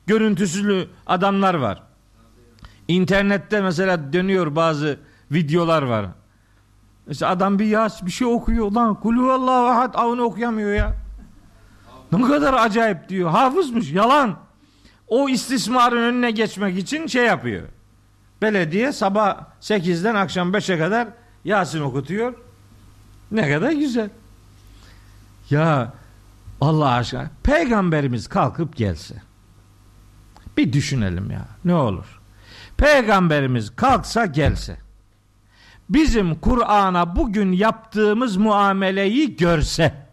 görüntüsülü 0.07 0.87
adamlar 1.07 1.53
var. 1.53 1.83
İnternette 2.87 3.61
mesela 3.61 4.13
dönüyor 4.13 4.55
bazı 4.55 4.99
videolar 5.31 5.83
var. 5.83 6.05
Mesela 7.07 7.31
adam 7.31 7.59
bir 7.59 7.65
yas 7.65 8.05
bir 8.05 8.11
şey 8.11 8.27
okuyor 8.27 8.71
lan 8.71 8.95
kulü 8.99 9.31
Allahu 9.31 9.65
ahad 9.65 9.93
onu 9.93 10.23
okuyamıyor 10.23 10.73
ya. 10.73 10.95
Ne 12.11 12.27
kadar 12.27 12.53
acayip 12.53 13.09
diyor. 13.09 13.29
Hafızmış 13.29 13.91
yalan. 13.91 14.35
O 15.07 15.29
istismarın 15.29 16.01
önüne 16.01 16.31
geçmek 16.31 16.77
için 16.77 17.07
şey 17.07 17.25
yapıyor. 17.25 17.67
Belediye 18.41 18.91
sabah 18.91 19.37
8'den 19.61 20.15
akşam 20.15 20.51
5'e 20.51 20.77
kadar 20.79 21.07
Yasin 21.45 21.81
okutuyor. 21.81 22.33
Ne 23.31 23.51
kadar 23.53 23.71
güzel. 23.71 24.09
Ya 25.49 25.93
Allah 26.61 26.89
aşkına 26.89 27.29
peygamberimiz 27.43 28.27
kalkıp 28.27 28.75
gelse. 28.75 29.15
Bir 30.57 30.73
düşünelim 30.73 31.31
ya 31.31 31.47
ne 31.65 31.73
olur. 31.73 32.21
Peygamberimiz 32.77 33.75
kalksa 33.75 34.25
gelse. 34.25 34.84
Bizim 35.89 36.35
Kur'an'a 36.35 37.15
bugün 37.15 37.51
yaptığımız 37.51 38.37
muameleyi 38.37 39.35
görse. 39.35 40.05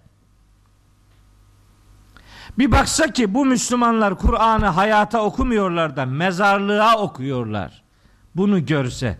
Bir 2.59 2.73
baksa 2.73 3.13
ki 3.13 3.35
bu 3.35 3.45
Müslümanlar 3.45 4.19
Kur'an'ı 4.19 4.67
hayata 4.67 5.23
okumuyorlar 5.23 5.97
da 5.97 6.07
mezarlığa 6.07 6.99
okuyorlar. 6.99 7.83
Bunu 8.35 8.67
görse 8.67 9.19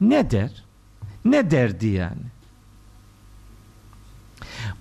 ne 0.00 0.30
der? 0.30 0.64
Ne 1.24 1.50
derdi 1.50 1.86
yani? 1.86 2.30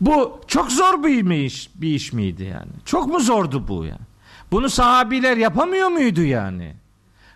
Bu 0.02 0.42
çok 0.48 0.72
zor 0.72 1.04
bir 1.04 1.32
iş, 1.46 1.70
bir 1.76 1.96
iş 1.96 2.14
miydi 2.14 2.44
yani? 2.44 2.72
Çok 2.86 3.08
mu 3.08 3.20
zordu 3.20 3.68
bu 3.68 3.86
yani? 3.86 4.10
Bunu 4.52 4.70
sahabiler 4.70 5.38
yapamıyor 5.38 5.88
muydu 5.88 6.22
yani? 6.22 6.76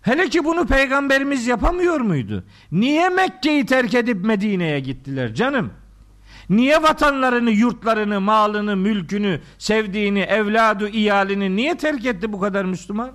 Hele 0.04 0.30
ki 0.30 0.46
bunu 0.46 0.66
peygamberimiz 0.66 1.48
yapamıyor 1.48 2.02
muydu? 2.02 2.44
Niye 2.72 3.10
Mekke'yi 3.10 3.66
terk 3.66 3.94
edip 3.94 4.26
Medine'ye 4.26 4.80
gittiler 4.80 5.34
canım? 5.34 5.74
Niye 6.50 6.84
vatanlarını, 6.84 7.52
yurtlarını, 7.52 8.22
malını, 8.22 8.76
mülkünü, 8.76 9.42
sevdiğini, 9.58 10.20
evladı, 10.20 10.90
iyalini 10.90 11.56
niye 11.56 11.78
terk 11.78 12.06
etti 12.06 12.34
bu 12.34 12.40
kadar 12.40 12.66
Müslüman? 12.66 13.12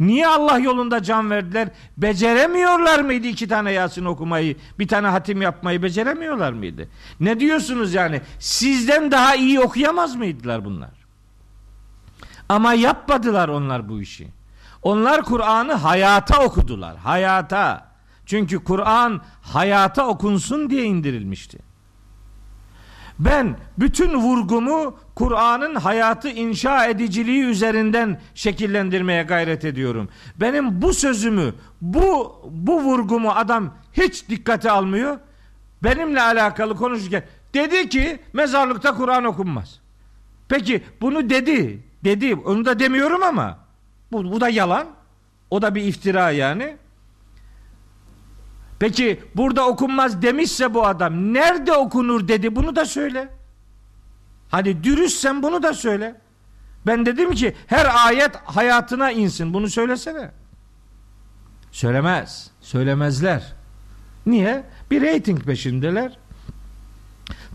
Niye 0.00 0.26
Allah 0.26 0.58
yolunda 0.58 1.02
can 1.02 1.30
verdiler? 1.30 1.68
Beceremiyorlar 1.96 3.00
mıydı 3.00 3.26
iki 3.26 3.48
tane 3.48 3.72
Yasin 3.72 4.04
okumayı, 4.04 4.56
bir 4.78 4.88
tane 4.88 5.06
hatim 5.06 5.42
yapmayı 5.42 5.82
beceremiyorlar 5.82 6.52
mıydı? 6.52 6.88
Ne 7.20 7.40
diyorsunuz 7.40 7.94
yani? 7.94 8.20
Sizden 8.38 9.10
daha 9.10 9.34
iyi 9.34 9.60
okuyamaz 9.60 10.16
mıydılar 10.16 10.64
bunlar? 10.64 10.90
Ama 12.48 12.74
yapmadılar 12.74 13.48
onlar 13.48 13.88
bu 13.88 14.00
işi. 14.00 14.39
Onlar 14.82 15.22
Kur'an'ı 15.22 15.72
hayata 15.72 16.44
okudular. 16.44 16.96
Hayata. 16.96 17.90
Çünkü 18.26 18.64
Kur'an 18.64 19.22
hayata 19.42 20.06
okunsun 20.06 20.70
diye 20.70 20.84
indirilmişti. 20.84 21.58
Ben 23.18 23.56
bütün 23.78 24.14
vurgumu 24.14 24.98
Kur'an'ın 25.14 25.74
hayatı 25.74 26.28
inşa 26.28 26.86
ediciliği 26.86 27.42
üzerinden 27.42 28.20
şekillendirmeye 28.34 29.22
gayret 29.22 29.64
ediyorum. 29.64 30.08
Benim 30.36 30.82
bu 30.82 30.94
sözümü, 30.94 31.54
bu 31.80 32.36
bu 32.50 32.82
vurgumu 32.82 33.30
adam 33.30 33.74
hiç 33.92 34.28
dikkate 34.28 34.70
almıyor. 34.70 35.18
Benimle 35.82 36.22
alakalı 36.22 36.76
konuşurken 36.76 37.24
dedi 37.54 37.88
ki 37.88 38.20
mezarlıkta 38.32 38.94
Kur'an 38.94 39.24
okunmaz. 39.24 39.80
Peki 40.48 40.84
bunu 41.00 41.30
dedi, 41.30 41.82
dedi. 42.04 42.34
Onu 42.34 42.64
da 42.64 42.78
demiyorum 42.78 43.22
ama 43.22 43.58
bu, 44.12 44.32
bu 44.32 44.40
da 44.40 44.48
yalan. 44.48 44.86
O 45.50 45.62
da 45.62 45.74
bir 45.74 45.82
iftira 45.82 46.30
yani. 46.30 46.76
Peki 48.78 49.24
burada 49.34 49.68
okunmaz 49.68 50.22
demişse 50.22 50.74
bu 50.74 50.86
adam 50.86 51.34
nerede 51.34 51.72
okunur 51.72 52.28
dedi 52.28 52.56
bunu 52.56 52.76
da 52.76 52.84
söyle. 52.84 53.28
Hadi 54.50 54.84
dürüstsen 54.84 55.42
bunu 55.42 55.62
da 55.62 55.74
söyle. 55.74 56.20
Ben 56.86 57.06
dedim 57.06 57.34
ki 57.34 57.56
her 57.66 58.06
ayet 58.06 58.36
hayatına 58.36 59.10
insin 59.10 59.54
bunu 59.54 59.68
söylesene. 59.68 60.30
Söylemez. 61.72 62.50
Söylemezler. 62.60 63.52
Niye? 64.26 64.64
Bir 64.90 65.00
reyting 65.00 65.44
peşindeler. 65.44 66.18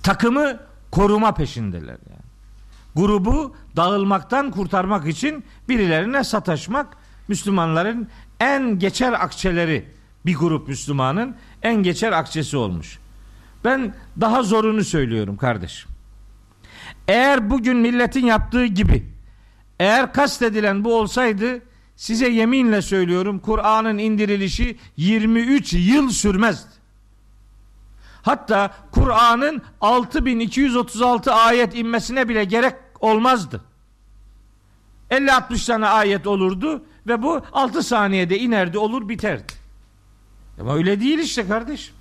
Takımı 0.03 0.59
koruma 0.91 1.33
peşindeler 1.33 1.97
yani. 2.09 2.25
Grubu 2.95 3.55
dağılmaktan 3.75 4.51
kurtarmak 4.51 5.07
için 5.07 5.43
birilerine 5.69 6.23
sataşmak 6.23 6.97
Müslümanların 7.27 8.07
en 8.39 8.79
geçer 8.79 9.13
akçeleri 9.13 9.85
bir 10.25 10.35
grup 10.35 10.67
Müslümanın 10.67 11.35
en 11.63 11.75
geçer 11.75 12.11
akçesi 12.11 12.57
olmuş. 12.57 12.99
Ben 13.63 13.95
daha 14.21 14.43
zorunu 14.43 14.83
söylüyorum 14.83 15.37
kardeşim. 15.37 15.91
Eğer 17.07 17.49
bugün 17.49 17.77
milletin 17.77 18.25
yaptığı 18.25 18.65
gibi 18.65 19.05
eğer 19.79 20.13
kastedilen 20.13 20.83
bu 20.83 20.95
olsaydı 20.95 21.61
size 21.95 22.29
yeminle 22.29 22.81
söylüyorum 22.81 23.39
Kur'an'ın 23.39 23.97
indirilişi 23.97 24.77
23 24.97 25.73
yıl 25.73 26.09
sürmezdi. 26.09 26.69
Hatta 28.21 28.73
Kur'an'ın 28.91 29.61
6236 29.81 31.33
ayet 31.33 31.75
inmesine 31.75 32.29
bile 32.29 32.43
gerek 32.43 32.73
olmazdı. 32.99 33.61
50-60 35.11 35.67
tane 35.67 35.87
ayet 35.87 36.27
olurdu 36.27 36.83
ve 37.07 37.23
bu 37.23 37.41
6 37.53 37.83
saniyede 37.83 38.39
inerdi 38.39 38.77
olur 38.77 39.09
biterdi. 39.09 39.53
Ama 40.59 40.75
öyle 40.75 40.99
değil 40.99 41.19
işte 41.19 41.47
kardeş. 41.47 41.93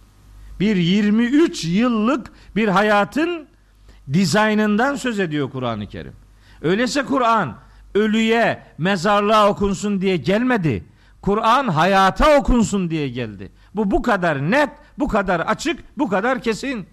Bir 0.61 0.77
23 0.77 1.65
yıllık 1.65 2.33
bir 2.57 2.69
hayatın 2.69 3.47
dizaynından 4.13 4.95
söz 4.95 5.21
ediyor 5.21 5.51
Kur'an-ı 5.51 5.87
Kerim. 5.87 6.13
Öyleyse 6.63 7.05
Kur'an 7.05 7.57
ölüye, 7.95 8.63
mezarlığa 8.79 9.49
okunsun 9.49 10.01
diye 10.01 10.17
gelmedi. 10.17 10.85
Kur'an 11.23 11.69
hayata 11.69 12.39
okunsun 12.39 12.91
diye 12.91 13.09
geldi. 13.09 13.53
Bu 13.75 13.91
bu 13.91 14.03
kadar 14.03 14.51
net, 14.51 14.71
bu 14.99 15.09
kadar 15.09 15.41
açık, 15.41 15.99
bu 15.99 16.09
kadar 16.09 16.43
kesin. 16.43 16.87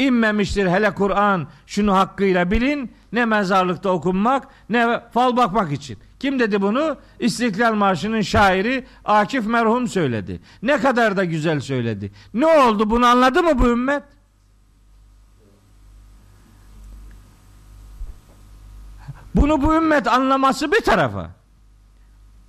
İnmemiştir 0.00 0.66
hele 0.66 0.94
Kur'an 0.94 1.46
şunu 1.66 1.96
hakkıyla 1.96 2.50
bilin 2.50 2.92
ne 3.12 3.24
mezarlıkta 3.24 3.90
okunmak 3.90 4.48
ne 4.70 5.00
fal 5.12 5.36
bakmak 5.36 5.72
için. 5.72 5.98
Kim 6.20 6.38
dedi 6.38 6.62
bunu? 6.62 6.96
İstiklal 7.18 7.74
Marşı'nın 7.74 8.20
şairi 8.20 8.86
Akif 9.04 9.46
merhum 9.46 9.88
söyledi. 9.88 10.40
Ne 10.62 10.80
kadar 10.80 11.16
da 11.16 11.24
güzel 11.24 11.60
söyledi. 11.60 12.12
Ne 12.34 12.46
oldu 12.46 12.90
bunu 12.90 13.06
anladı 13.06 13.42
mı 13.42 13.58
bu 13.58 13.68
ümmet? 13.68 14.02
Bunu 19.34 19.62
bu 19.62 19.74
ümmet 19.74 20.08
anlaması 20.08 20.72
bir 20.72 20.80
tarafa. 20.80 21.30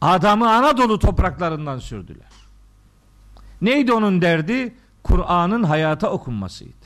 Adamı 0.01 0.49
Anadolu 0.49 0.99
topraklarından 0.99 1.79
sürdüler. 1.79 2.31
Neydi 3.61 3.93
onun 3.93 4.21
derdi? 4.21 4.75
Kur'an'ın 5.03 5.63
hayata 5.63 6.09
okunmasıydı 6.09 6.80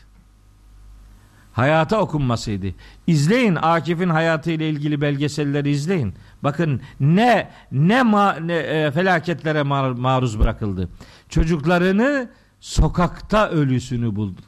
hayata 1.56 2.02
okunmasıydı. 2.02 2.68
İzleyin 3.08 3.58
Akif'in 3.62 4.10
hayatı 4.10 4.52
ile 4.52 4.70
ilgili 4.70 5.02
belgeselleri 5.02 5.70
izleyin. 5.70 6.14
Bakın 6.44 6.82
ne 7.00 7.52
ne, 7.72 8.04
ma, 8.04 8.34
ne 8.34 8.56
e, 8.56 8.92
felaketlere 8.92 9.64
mar, 9.64 9.92
maruz 9.92 10.40
bırakıldı. 10.40 10.90
Çocuklarını 11.30 12.30
sokakta 12.60 13.50
ölüsünü 13.50 14.16
buldu. 14.16 14.42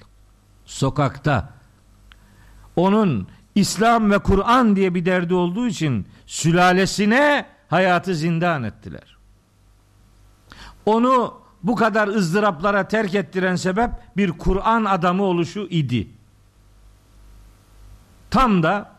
Sokakta. 0.66 1.50
Onun 2.76 3.28
İslam 3.56 4.12
ve 4.12 4.20
Kur'an 4.20 4.76
diye 4.76 4.96
bir 4.96 5.06
derdi 5.06 5.34
olduğu 5.34 5.68
için 5.68 6.08
sülalesine 6.26 7.46
hayatı 7.70 8.16
zindan 8.16 8.64
ettiler. 8.64 9.18
Onu 10.86 11.34
bu 11.64 11.76
kadar 11.76 12.08
ızdıraplara 12.08 12.88
terk 12.88 13.16
ettiren 13.16 13.56
sebep 13.56 13.90
bir 14.18 14.32
Kur'an 14.32 14.86
adamı 14.86 15.24
oluşu 15.24 15.60
idi. 15.60 16.17
Tam 18.32 18.64
da 18.64 18.92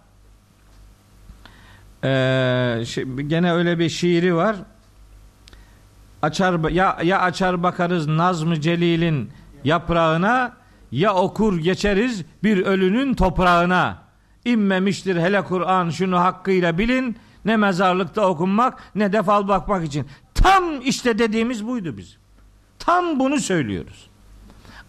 e, 2.04 2.84
şey, 2.86 3.04
gene 3.04 3.52
öyle 3.52 3.78
bir 3.78 3.88
şiiri 3.88 4.34
var. 4.34 4.56
Açar 6.22 6.70
ya 6.70 6.98
ya 7.02 7.20
açar 7.20 7.62
bakarız 7.62 8.06
Nazm 8.06 8.52
Celil'in 8.52 9.30
yaprağına 9.64 10.56
ya 10.92 11.14
okur 11.14 11.58
geçeriz 11.58 12.24
bir 12.42 12.66
ölünün 12.66 13.14
toprağına. 13.14 13.98
İnmemiştir 14.44 15.16
hele 15.16 15.44
Kur'an 15.44 15.90
şunu 15.90 16.20
hakkıyla 16.20 16.78
bilin. 16.78 17.16
Ne 17.44 17.56
mezarlıkta 17.56 18.26
okunmak 18.26 18.82
ne 18.94 19.12
de 19.12 19.22
fal 19.22 19.48
bakmak 19.48 19.84
için. 19.84 20.06
Tam 20.34 20.80
işte 20.80 21.18
dediğimiz 21.18 21.66
buydu 21.66 21.96
bizim. 21.96 22.20
Tam 22.78 23.18
bunu 23.18 23.38
söylüyoruz. 23.40 24.10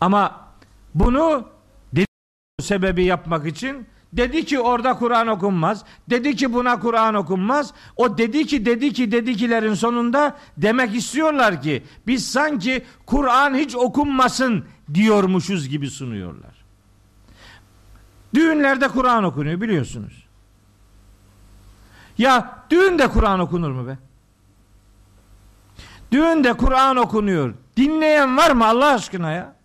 Ama 0.02 0.48
bunu 0.96 1.48
sebebi 2.62 3.04
yapmak 3.04 3.48
için 3.48 3.88
Dedi 4.14 4.46
ki 4.46 4.60
orada 4.60 4.94
Kur'an 4.94 5.28
okunmaz. 5.28 5.84
Dedi 6.10 6.36
ki 6.36 6.54
buna 6.54 6.80
Kur'an 6.80 7.16
okunmaz. 7.16 7.74
O 7.96 8.18
dedi 8.18 8.46
ki 8.46 8.66
dedi 8.66 8.94
ki 8.94 9.12
dedikilerin 9.12 9.74
sonunda 9.74 10.38
demek 10.58 10.96
istiyorlar 10.96 11.62
ki 11.62 11.84
biz 12.08 12.32
sanki 12.32 12.86
Kur'an 13.06 13.56
hiç 13.56 13.76
okunmasın 13.76 14.66
diyormuşuz 14.94 15.70
gibi 15.70 15.90
sunuyorlar. 15.90 16.60
Düğünlerde 18.34 18.88
Kur'an 18.88 19.24
okunuyor 19.24 19.62
biliyorsunuz. 19.62 20.28
Ya 22.18 22.66
düğünde 22.70 23.08
Kur'an 23.08 23.40
okunur 23.40 23.72
mu 23.72 23.88
be? 23.88 23.98
Düğünde 26.12 26.54
Kur'an 26.54 26.98
okunuyor. 26.98 27.54
Dinleyen 27.78 28.38
var 28.38 28.52
mı 28.52 28.68
Allah 28.68 28.94
aşkına 28.94 29.32
ya? 29.32 29.56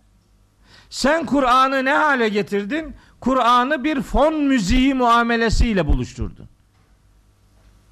Sen 0.89 1.25
Kur'an'ı 1.25 1.85
ne 1.85 1.93
hale 1.93 2.29
getirdin? 2.29 2.95
Kur'an'ı 3.19 3.83
bir 3.83 4.01
fon 4.01 4.33
müziği 4.33 4.93
muamelesiyle 4.93 5.87
buluşturdun. 5.87 6.47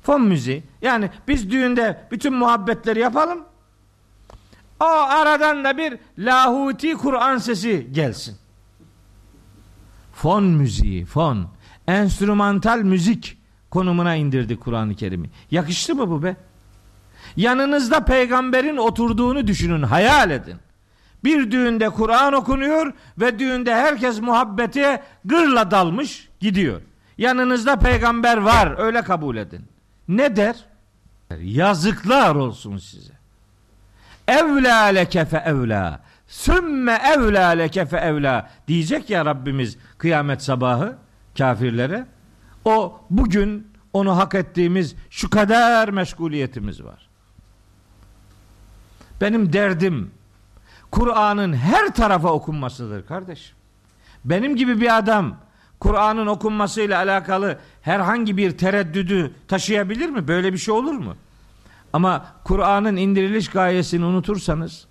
Fon 0.04 0.22
müziği. 0.22 0.64
Yani 0.82 1.10
biz 1.28 1.52
düğünde 1.52 2.08
bütün 2.12 2.34
muhabbetleri 2.34 3.00
yapalım. 3.00 3.44
O 4.80 4.86
aradan 4.86 5.64
da 5.64 5.78
bir 5.78 5.98
lahuti 6.18 6.94
Kur'an 6.94 7.38
sesi 7.38 7.88
gelsin. 7.92 8.38
Fon 10.14 10.44
müziği, 10.44 11.06
fon. 11.06 11.48
Enstrümantal 11.88 12.80
müzik 12.80 13.38
konumuna 13.72 14.16
indirdi 14.16 14.60
Kur'an-ı 14.60 14.96
Kerim'i. 14.96 15.30
Yakıştı 15.52 15.96
mı 15.96 16.10
bu 16.10 16.24
be? 16.24 16.36
Yanınızda 17.36 18.06
peygamberin 18.06 18.78
oturduğunu 18.78 19.48
düşünün, 19.48 19.84
hayal 19.84 20.32
edin. 20.32 20.56
Bir 21.24 21.52
düğünde 21.52 21.90
Kur'an 21.90 22.34
okunuyor 22.34 22.94
ve 23.18 23.40
düğünde 23.40 23.76
herkes 23.76 24.22
muhabbete 24.22 25.04
gırla 25.26 25.72
dalmış 25.72 26.30
gidiyor. 26.40 26.82
Yanınızda 27.18 27.80
peygamber 27.80 28.38
var 28.38 28.76
öyle 28.78 29.02
kabul 29.02 29.38
edin. 29.38 29.66
Ne 30.08 30.36
der? 30.36 30.56
Yazıklar 31.42 32.36
olsun 32.36 32.78
size. 32.78 33.14
Evlâ 34.28 34.84
leke 34.84 35.26
fe 35.26 35.38
evlâ. 35.38 36.00
Sümme 36.28 37.02
evlâ 37.16 37.50
leke 37.50 37.86
fe 37.86 37.98
evlâ. 37.98 38.50
Diyecek 38.68 39.10
ya 39.10 39.26
Rabbimiz 39.26 39.78
kıyamet 39.98 40.42
sabahı 40.42 40.98
kafirlere. 41.38 42.06
O 42.66 43.02
bugün 43.10 43.68
onu 43.94 44.18
hak 44.18 44.36
ettiğimiz 44.36 44.96
şu 45.10 45.30
kadar 45.30 45.90
meşguliyetimiz 45.90 46.84
var. 46.84 47.10
Benim 49.22 49.54
derdim 49.54 50.12
Kur'an'ın 50.94 51.54
her 51.54 51.94
tarafa 51.94 52.30
okunmasıdır 52.30 53.06
kardeş. 53.06 53.54
Benim 54.26 54.56
gibi 54.56 54.82
bir 54.82 54.98
adam 54.98 55.36
Kur'an'ın 55.80 56.28
okunmasıyla 56.28 56.98
alakalı 56.98 57.58
herhangi 57.82 58.38
bir 58.38 58.58
tereddüdü 58.58 59.34
taşıyabilir 59.48 60.10
mi? 60.10 60.28
Böyle 60.28 60.54
bir 60.54 60.58
şey 60.58 60.74
olur 60.74 60.94
mu? 60.94 61.16
Ama 61.94 62.26
Kur'an'ın 62.44 62.96
indiriliş 62.96 63.50
gayesini 63.50 64.06
unutursanız 64.06 64.86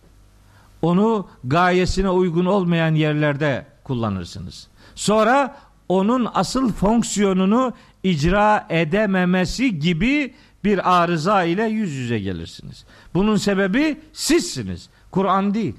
onu 0.82 1.28
gayesine 1.44 2.08
uygun 2.08 2.46
olmayan 2.46 2.94
yerlerde 2.94 3.66
kullanırsınız. 3.84 4.68
Sonra 4.94 5.56
onun 5.88 6.28
asıl 6.34 6.72
fonksiyonunu 6.72 7.72
icra 8.02 8.66
edememesi 8.68 9.78
gibi 9.78 10.34
bir 10.64 11.02
arıza 11.02 11.44
ile 11.44 11.64
yüz 11.64 11.92
yüze 11.92 12.18
gelirsiniz. 12.18 12.84
Bunun 13.14 13.36
sebebi 13.36 14.00
sizsiniz. 14.12 14.88
Kur'an 15.10 15.54
değil. 15.54 15.74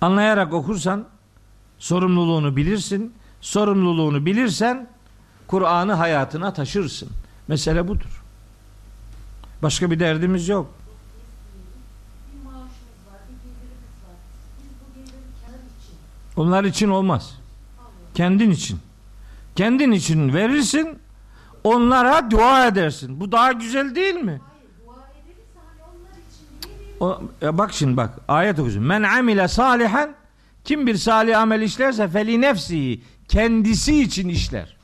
Anlayarak 0.00 0.52
okursan 0.52 1.04
sorumluluğunu 1.78 2.56
bilirsin. 2.56 3.14
Sorumluluğunu 3.40 4.26
bilirsen 4.26 4.88
Kur'an'ı 5.46 5.92
hayatına 5.92 6.52
taşırsın. 6.52 7.08
Mesele 7.48 7.88
budur. 7.88 8.22
Başka 9.62 9.90
bir 9.90 10.00
derdimiz 10.00 10.48
yok. 10.48 10.74
Onlar 16.36 16.64
için 16.64 16.88
olmaz. 16.88 17.38
Kendin 18.14 18.50
için. 18.50 18.78
Kendin 19.56 19.92
için 19.92 20.34
verirsin. 20.34 20.98
Onlara 21.64 22.30
dua 22.30 22.66
edersin. 22.66 23.20
Bu 23.20 23.32
daha 23.32 23.52
güzel 23.52 23.94
değil 23.94 24.14
mi? 24.14 24.40
O, 27.04 27.22
ya 27.40 27.58
bak 27.58 27.72
şimdi 27.72 27.96
bak 27.96 28.10
ayet 28.28 28.58
okuyorsun. 28.58 28.82
Men 28.82 29.02
amile 29.02 29.48
salihan 29.48 30.10
kim 30.64 30.86
bir 30.86 30.96
salih 30.96 31.40
amel 31.40 31.62
işlerse 31.62 32.08
feli 32.08 32.40
nefsi 32.40 33.00
kendisi 33.28 34.02
için 34.02 34.28
işler. 34.28 34.76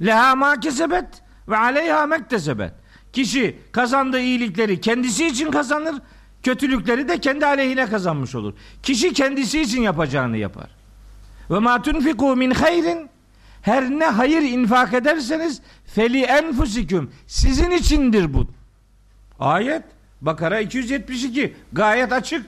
Leha 0.00 0.36
ma 0.36 0.60
kesebet 0.60 1.06
ve 1.48 1.56
aleyha 1.56 2.06
mektesebet. 2.06 2.72
Kişi 3.12 3.58
kazandığı 3.72 4.20
iyilikleri 4.20 4.80
kendisi 4.80 5.26
için 5.26 5.50
kazanır, 5.50 5.94
kötülükleri 6.42 7.08
de 7.08 7.20
kendi 7.20 7.46
aleyhine 7.46 7.86
kazanmış 7.86 8.34
olur. 8.34 8.54
Kişi 8.82 9.12
kendisi 9.12 9.60
için 9.60 9.82
yapacağını 9.82 10.36
yapar. 10.36 10.70
Ve 11.50 11.58
ma 11.58 11.82
tunfiku 11.82 12.36
min 12.36 12.50
hayrin 12.50 13.10
her 13.62 13.90
ne 13.90 14.06
hayır 14.06 14.42
infak 14.42 14.94
ederseniz 14.94 15.62
feli 15.86 16.22
enfusiküm 16.22 17.10
sizin 17.26 17.70
içindir 17.70 18.34
bu. 18.34 18.46
Ayet 19.38 19.93
Bakara 20.20 20.60
272 20.60 21.56
gayet 21.72 22.12
açık. 22.12 22.46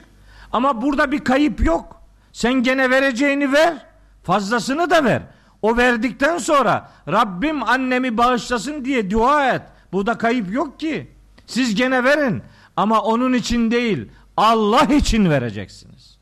Ama 0.51 0.81
burada 0.81 1.11
bir 1.11 1.23
kayıp 1.23 1.65
yok. 1.65 2.01
Sen 2.31 2.53
gene 2.53 2.89
vereceğini 2.89 3.53
ver. 3.53 3.85
Fazlasını 4.23 4.89
da 4.89 5.03
ver. 5.03 5.21
O 5.61 5.77
verdikten 5.77 6.37
sonra 6.37 6.91
Rabbim 7.07 7.63
annemi 7.63 8.17
bağışlasın 8.17 8.85
diye 8.85 9.11
dua 9.11 9.51
et. 9.51 9.61
Burada 9.91 10.17
kayıp 10.17 10.53
yok 10.53 10.79
ki. 10.79 11.11
Siz 11.45 11.75
gene 11.75 12.03
verin. 12.03 12.43
Ama 12.75 13.01
onun 13.01 13.33
için 13.33 13.71
değil. 13.71 14.07
Allah 14.37 14.83
için 14.83 15.29
vereceksiniz. 15.29 16.17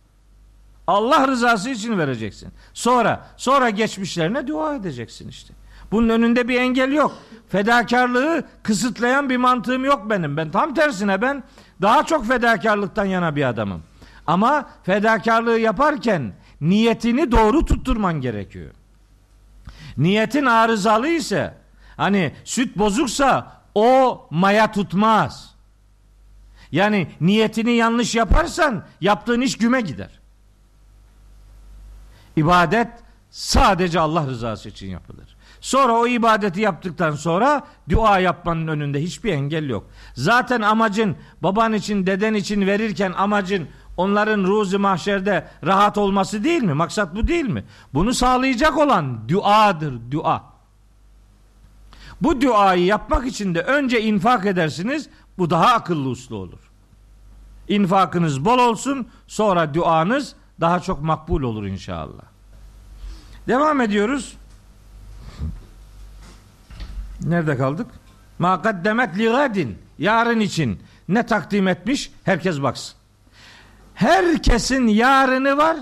Allah 0.88 1.28
rızası 1.28 1.70
için 1.70 1.98
vereceksin. 1.98 2.50
Sonra 2.74 3.28
sonra 3.38 3.70
geçmişlerine 3.70 4.48
dua 4.48 4.76
edeceksin 4.76 5.30
işte. 5.30 5.54
Bunun 5.92 6.10
önünde 6.10 6.48
bir 6.48 6.60
engel 6.60 6.92
yok. 6.92 7.18
Fedakarlığı 7.50 8.44
kısıtlayan 8.64 9.30
bir 9.30 9.38
mantığım 9.38 9.86
yok 9.86 10.10
benim. 10.10 10.38
Ben 10.38 10.52
tam 10.52 10.74
tersine 10.74 11.22
ben 11.22 11.44
daha 11.82 12.06
çok 12.06 12.28
fedakarlıktan 12.28 13.06
yana 13.06 13.36
bir 13.36 13.44
adamım. 13.44 13.84
Ama 14.28 14.70
fedakarlığı 14.84 15.60
yaparken 15.60 16.34
niyetini 16.62 17.32
doğru 17.32 17.66
tutturman 17.66 18.22
gerekiyor. 18.22 18.72
Niyetin 19.98 20.46
arızalı 20.46 21.08
ise 21.08 21.58
hani 21.98 22.36
süt 22.44 22.78
bozuksa 22.78 23.52
o 23.76 24.28
maya 24.30 24.72
tutmaz. 24.72 25.56
Yani 26.72 27.08
niyetini 27.22 27.72
yanlış 27.72 28.16
yaparsan 28.16 28.84
yaptığın 29.02 29.42
iş 29.42 29.58
güme 29.58 29.82
gider. 29.82 30.20
İbadet 32.36 32.88
sadece 33.30 34.00
Allah 34.00 34.28
rızası 34.28 34.70
için 34.70 34.88
yapılır. 34.88 35.35
Sonra 35.66 35.94
o 35.94 36.08
ibadeti 36.08 36.62
yaptıktan 36.62 37.12
sonra 37.12 37.64
dua 37.90 38.20
yapmanın 38.20 38.68
önünde 38.68 39.02
hiçbir 39.02 39.34
engel 39.34 39.70
yok. 39.70 39.86
Zaten 40.14 40.62
amacın 40.62 41.16
baban 41.44 41.74
için, 41.74 42.06
deden 42.06 42.34
için 42.34 42.68
verirken 42.68 43.14
amacın 43.18 43.68
onların 43.98 44.44
ruzi 44.44 44.78
mahşerde 44.78 45.48
rahat 45.64 45.98
olması 45.98 46.44
değil 46.44 46.64
mi? 46.64 46.74
Maksat 46.74 47.16
bu 47.16 47.28
değil 47.28 47.46
mi? 47.46 47.64
Bunu 47.94 48.14
sağlayacak 48.14 48.78
olan 48.78 49.30
duadır, 49.30 49.94
dua. 50.12 50.44
Bu 52.22 52.42
duayı 52.42 52.86
yapmak 52.86 53.28
için 53.28 53.56
de 53.56 53.62
önce 53.62 54.02
infak 54.02 54.46
edersiniz. 54.46 55.10
Bu 55.38 55.50
daha 55.50 55.68
akıllı 55.68 56.10
uslu 56.10 56.36
olur. 56.36 56.72
İnfakınız 57.68 58.46
bol 58.46 58.60
olsun, 58.60 59.08
sonra 59.28 59.74
duanız 59.74 60.36
daha 60.62 60.80
çok 60.80 61.02
makbul 61.02 61.42
olur 61.42 61.66
inşallah. 61.66 62.24
Devam 63.48 63.82
ediyoruz. 63.82 64.38
Nerede 67.22 67.58
kaldık? 67.58 67.88
Ma 68.40 68.62
kaddemet 68.62 69.18
li 69.18 69.26
gadin. 69.26 69.78
Yarın 69.98 70.40
için 70.40 70.80
ne 71.10 71.26
takdim 71.26 71.68
etmiş? 71.68 72.12
Herkes 72.24 72.62
baksın. 72.62 72.96
Herkesin 73.96 74.88
yarını 74.88 75.58
var. 75.58 75.78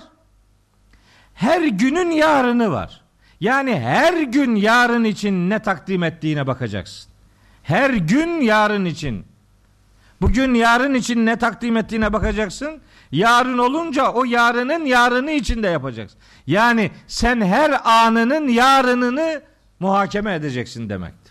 Her 1.33 1.61
günün 1.61 2.11
yarını 2.11 2.71
var. 2.71 3.01
Yani 3.39 3.79
her 3.79 4.21
gün 4.21 4.55
yarın 4.55 5.03
için 5.03 5.49
ne 5.49 5.59
takdim 5.59 6.03
ettiğine 6.03 6.47
bakacaksın. 6.47 7.11
Her 7.63 7.89
gün 7.89 8.41
yarın 8.41 8.85
için. 8.85 9.25
Bugün 10.21 10.53
yarın 10.53 10.93
için 10.93 11.25
ne 11.25 11.35
takdim 11.35 11.77
ettiğine 11.77 12.13
bakacaksın. 12.13 12.81
Yarın 13.11 13.57
olunca 13.57 14.11
o 14.11 14.23
yarının 14.23 14.85
yarını 14.85 15.31
için 15.31 15.63
de 15.63 15.67
yapacaksın. 15.67 16.19
Yani 16.47 16.91
sen 17.07 17.41
her 17.41 17.81
anının 17.83 18.47
yarınını 18.47 19.41
muhakeme 19.79 20.33
edeceksin 20.33 20.89
demek 20.89 21.22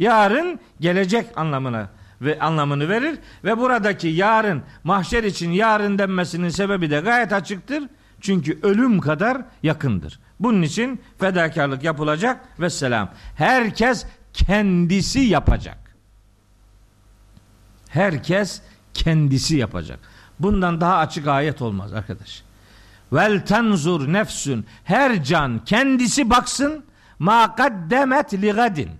yarın 0.00 0.60
gelecek 0.80 1.26
anlamına 1.36 1.88
ve 2.20 2.40
anlamını 2.40 2.88
verir 2.88 3.18
ve 3.44 3.58
buradaki 3.58 4.08
yarın 4.08 4.62
mahşer 4.84 5.24
için 5.24 5.50
yarın 5.50 5.98
denmesinin 5.98 6.48
sebebi 6.48 6.90
de 6.90 7.00
gayet 7.00 7.32
açıktır. 7.32 7.82
Çünkü 8.20 8.58
ölüm 8.62 9.00
kadar 9.00 9.42
yakındır. 9.62 10.20
Bunun 10.40 10.62
için 10.62 11.00
fedakarlık 11.18 11.84
yapılacak 11.84 12.60
ve 12.60 12.70
selam. 12.70 13.10
Herkes 13.36 14.06
kendisi 14.32 15.20
yapacak. 15.20 15.78
Herkes 17.88 18.62
kendisi 18.94 19.56
yapacak. 19.56 19.98
Bundan 20.40 20.80
daha 20.80 20.96
açık 20.96 21.26
ayet 21.26 21.62
olmaz 21.62 21.92
arkadaş. 21.92 22.42
Vel 23.12 23.46
tenzur 23.46 24.12
nefsün 24.12 24.66
her 24.84 25.24
can 25.24 25.64
kendisi 25.64 26.30
baksın 26.30 26.84
ma 27.18 27.54
kaddemet 27.54 28.34
li 28.34 28.52
gadin. 28.52 28.90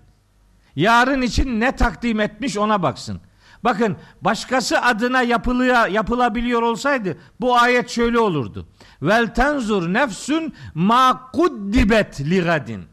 Yarın 0.77 1.23
için 1.23 1.61
ne 1.61 1.77
takdim 1.77 2.21
etmiş 2.21 2.57
ona 2.57 2.83
baksın. 2.83 3.21
Bakın 3.64 3.97
başkası 4.23 4.83
adına 4.83 5.23
yapılıya, 5.23 5.87
yapılabiliyor 5.87 6.62
olsaydı 6.62 7.16
bu 7.41 7.59
ayet 7.59 7.91
şöyle 7.91 8.18
olurdu. 8.18 8.68
Vel 9.03 9.35
tenzur 9.35 9.93
nefsün 9.93 10.55
ma 10.75 11.31
kuddibet 11.33 12.21
li 12.21 12.43
gadin. 12.43 12.85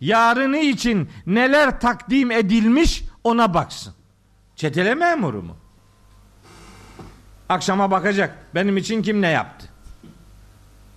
Yarını 0.00 0.58
için 0.58 1.08
neler 1.26 1.80
takdim 1.80 2.30
edilmiş 2.30 3.04
ona 3.24 3.54
baksın. 3.54 3.94
Çetele 4.56 4.94
memuru 4.94 5.42
mu? 5.42 5.56
Akşama 7.48 7.90
bakacak. 7.90 8.38
Benim 8.54 8.76
için 8.76 9.02
kim 9.02 9.22
ne 9.22 9.28
yaptı? 9.28 9.68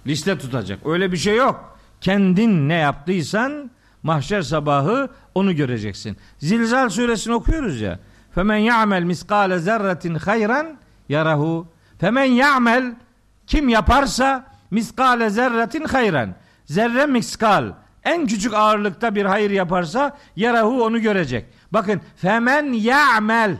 Liste 0.08 0.38
tutacak. 0.38 0.86
Öyle 0.86 1.12
bir 1.12 1.18
şey 1.18 1.36
yok. 1.36 1.80
Kendin 2.02 2.70
ne 2.70 2.74
yaptıysan 2.74 3.72
mahşer 4.08 4.42
sabahı 4.42 5.10
onu 5.36 5.56
göreceksin. 5.56 6.18
Zilzal 6.40 6.90
suresini 6.90 7.34
okuyoruz 7.34 7.82
ya. 7.82 8.00
Femen 8.36 8.58
ya'mel 8.58 9.04
miskale 9.04 9.60
zerretin 9.60 10.16
hayran 10.16 10.78
yarahu. 11.10 11.68
Femen 12.00 12.24
ya'mel 12.24 12.96
kim 13.48 13.70
yaparsa 13.70 14.46
miskale 14.72 15.30
zerretin 15.30 15.86
hayran. 15.86 16.36
Zerre 16.66 17.06
miskal 17.06 17.74
en 18.04 18.28
küçük 18.28 18.54
ağırlıkta 18.54 19.16
bir 19.16 19.26
hayır 19.26 19.52
yaparsa 19.52 20.18
yarahu 20.36 20.84
onu 20.84 21.02
görecek. 21.02 21.46
Bakın 21.72 22.02
femen 22.16 22.74
ya'mel 22.74 23.58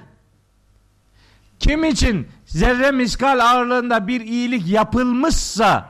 kim 1.60 1.84
için 1.84 2.28
zerre 2.46 2.92
miskal 2.92 3.40
ağırlığında 3.40 4.08
bir 4.08 4.22
iyilik 4.22 4.68
yapılmışsa 4.68 5.90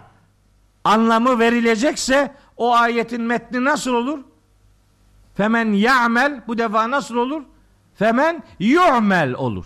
anlamı 0.84 1.39
verilecekse 1.39 2.34
o 2.58 2.76
ayetin 2.76 3.22
metni 3.22 3.64
nasıl 3.64 3.93
olur? 3.93 4.20
Femen 5.38 5.74
ya'mel 5.74 6.42
bu 6.48 6.58
defa 6.58 6.92
nasıl 6.92 7.16
olur? 7.16 7.44
Femen 7.96 8.44
yu'mel 8.60 9.34
olur. 9.34 9.66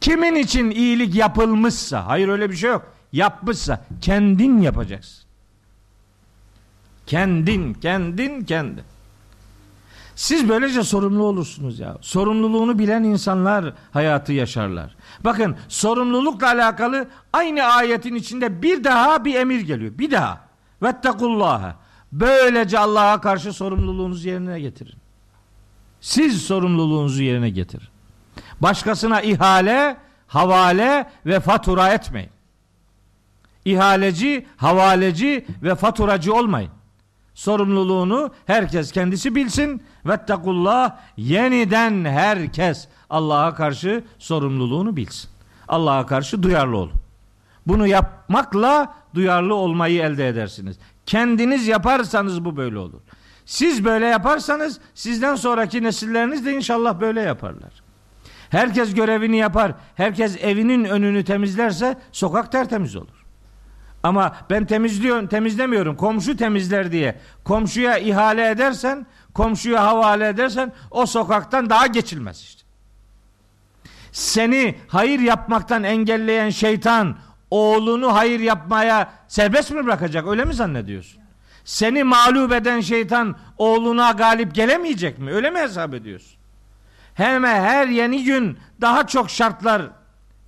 Kimin 0.00 0.34
için 0.34 0.70
iyilik 0.70 1.14
yapılmışsa, 1.14 2.06
hayır 2.06 2.28
öyle 2.28 2.50
bir 2.50 2.56
şey 2.56 2.70
yok. 2.70 2.86
Yapmışsa 3.12 3.84
kendin 4.00 4.60
yapacaksın. 4.60 5.24
Kendin, 7.06 7.74
kendin, 7.74 8.44
kendin. 8.44 8.84
Siz 10.16 10.48
böylece 10.48 10.82
sorumlu 10.82 11.22
olursunuz 11.22 11.78
ya. 11.78 11.98
Sorumluluğunu 12.00 12.78
bilen 12.78 13.02
insanlar 13.02 13.74
hayatı 13.92 14.32
yaşarlar. 14.32 14.96
Bakın 15.24 15.56
sorumlulukla 15.68 16.46
alakalı 16.46 17.08
aynı 17.32 17.62
ayetin 17.62 18.14
içinde 18.14 18.62
bir 18.62 18.84
daha 18.84 19.24
bir 19.24 19.34
emir 19.34 19.60
geliyor. 19.60 19.98
Bir 19.98 20.10
daha. 20.10 20.40
Vettekullaha. 20.82 21.83
Böylece 22.14 22.78
Allah'a 22.78 23.20
karşı 23.20 23.52
sorumluluğunuzu 23.52 24.28
yerine 24.28 24.60
getirin. 24.60 24.94
Siz 26.00 26.42
sorumluluğunuzu 26.42 27.22
yerine 27.22 27.50
getirin. 27.50 27.88
Başkasına 28.60 29.20
ihale, 29.20 29.96
havale 30.26 31.10
ve 31.26 31.40
fatura 31.40 31.92
etmeyin. 31.92 32.30
İhaleci, 33.64 34.46
havaleci 34.56 35.46
ve 35.62 35.74
faturacı 35.74 36.34
olmayın. 36.34 36.70
Sorumluluğunu 37.34 38.30
herkes 38.46 38.92
kendisi 38.92 39.34
bilsin. 39.34 39.82
Vettekullah 40.06 40.96
yeniden 41.16 42.04
herkes 42.04 42.88
Allah'a 43.10 43.54
karşı 43.54 44.04
sorumluluğunu 44.18 44.96
bilsin. 44.96 45.30
Allah'a 45.68 46.06
karşı 46.06 46.42
duyarlı 46.42 46.76
olun. 46.76 46.92
Bunu 47.66 47.86
yapmakla 47.86 48.94
duyarlı 49.14 49.54
olmayı 49.54 50.02
elde 50.02 50.28
edersiniz. 50.28 50.78
Kendiniz 51.06 51.68
yaparsanız 51.68 52.44
bu 52.44 52.56
böyle 52.56 52.78
olur. 52.78 53.00
Siz 53.46 53.84
böyle 53.84 54.06
yaparsanız 54.06 54.80
sizden 54.94 55.34
sonraki 55.34 55.82
nesilleriniz 55.82 56.46
de 56.46 56.52
inşallah 56.52 57.00
böyle 57.00 57.20
yaparlar. 57.20 57.82
Herkes 58.50 58.94
görevini 58.94 59.36
yapar. 59.36 59.74
Herkes 59.94 60.36
evinin 60.40 60.84
önünü 60.84 61.24
temizlerse 61.24 61.96
sokak 62.12 62.52
tertemiz 62.52 62.96
olur. 62.96 63.24
Ama 64.02 64.36
ben 64.50 64.66
temizliyorum, 64.66 65.26
temizlemiyorum. 65.26 65.96
Komşu 65.96 66.36
temizler 66.36 66.92
diye 66.92 67.20
komşuya 67.44 67.98
ihale 67.98 68.50
edersen, 68.50 69.06
komşuya 69.34 69.84
havale 69.84 70.28
edersen 70.28 70.72
o 70.90 71.06
sokaktan 71.06 71.70
daha 71.70 71.86
geçilmez 71.86 72.40
işte. 72.40 72.62
Seni 74.12 74.74
hayır 74.88 75.20
yapmaktan 75.20 75.82
engelleyen 75.82 76.50
şeytan 76.50 77.16
oğlunu 77.54 78.14
hayır 78.14 78.40
yapmaya 78.40 79.12
serbest 79.28 79.70
mi 79.70 79.84
bırakacak? 79.84 80.28
Öyle 80.28 80.44
mi 80.44 80.54
zannediyorsun? 80.54 81.22
Seni 81.64 82.04
mağlup 82.04 82.52
eden 82.52 82.80
şeytan 82.80 83.36
oğluna 83.58 84.10
galip 84.10 84.54
gelemeyecek 84.54 85.18
mi? 85.18 85.32
Öyle 85.32 85.50
mi 85.50 85.58
hesap 85.58 85.94
ediyorsun? 85.94 86.38
Hemen 87.14 87.62
her 87.62 87.86
yeni 87.86 88.24
gün 88.24 88.58
daha 88.80 89.06
çok 89.06 89.30
şartlar 89.30 89.82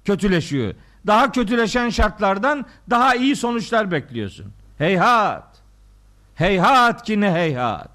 kötüleşiyor. 0.05 0.75
Daha 1.07 1.33
kötüleşen 1.33 1.91
şartlardan 1.91 2.67
daha 2.91 3.15
iyi 3.15 3.37
sonuçlar 3.37 3.91
bekliyorsun. 3.91 4.53
Heyhat. 4.79 5.63
Heyhat 6.35 7.03
ki 7.03 7.21
ne 7.21 7.33
heyhat. 7.33 7.91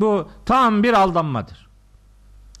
Bu 0.00 0.30
tam 0.46 0.82
bir 0.82 0.92
aldanmadır. 0.92 1.68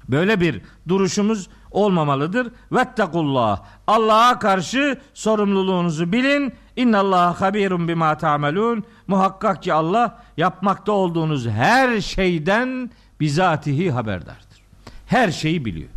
Böyle 0.08 0.40
bir 0.40 0.62
duruşumuz 0.88 1.48
olmamalıdır. 1.76 2.52
Vettekullah. 2.72 3.60
Allah'a 3.86 4.38
karşı 4.38 5.00
sorumluluğunuzu 5.14 6.12
bilin. 6.12 6.52
İnnallah 6.76 7.40
habirun 7.40 7.88
bima 7.88 8.18
ta'melun. 8.18 8.84
Muhakkak 9.06 9.62
ki 9.62 9.72
Allah 9.72 10.18
yapmakta 10.36 10.92
olduğunuz 10.92 11.48
her 11.48 12.00
şeyden 12.00 12.90
bizatihi 13.20 13.90
haberdardır. 13.90 14.62
Her 15.06 15.30
şeyi 15.30 15.64
biliyor. 15.64 15.88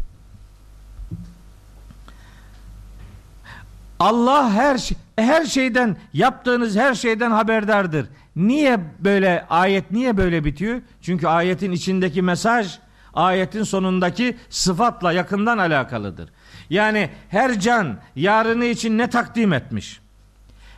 Allah 4.00 4.52
her 4.52 4.78
şey, 4.78 4.98
her 5.16 5.46
şeyden 5.46 5.98
yaptığınız 6.14 6.76
her 6.76 6.94
şeyden 6.94 7.32
haberdardır. 7.32 8.06
Niye 8.36 8.80
böyle 9.00 9.46
ayet 9.50 9.92
niye 9.92 10.18
böyle 10.18 10.46
bitiyor? 10.46 10.82
Çünkü 11.02 11.28
ayetin 11.28 11.72
içindeki 11.72 12.22
mesaj 12.22 12.80
ayetin 13.14 13.64
sonundaki 13.64 14.38
sıfatla 14.50 15.12
yakından 15.12 15.58
alakalıdır. 15.58 16.30
Yani 16.70 17.10
her 17.30 17.60
can 17.60 18.00
yarını 18.16 18.66
için 18.66 18.98
ne 18.98 19.10
takdim 19.10 19.54
etmiş? 19.54 20.00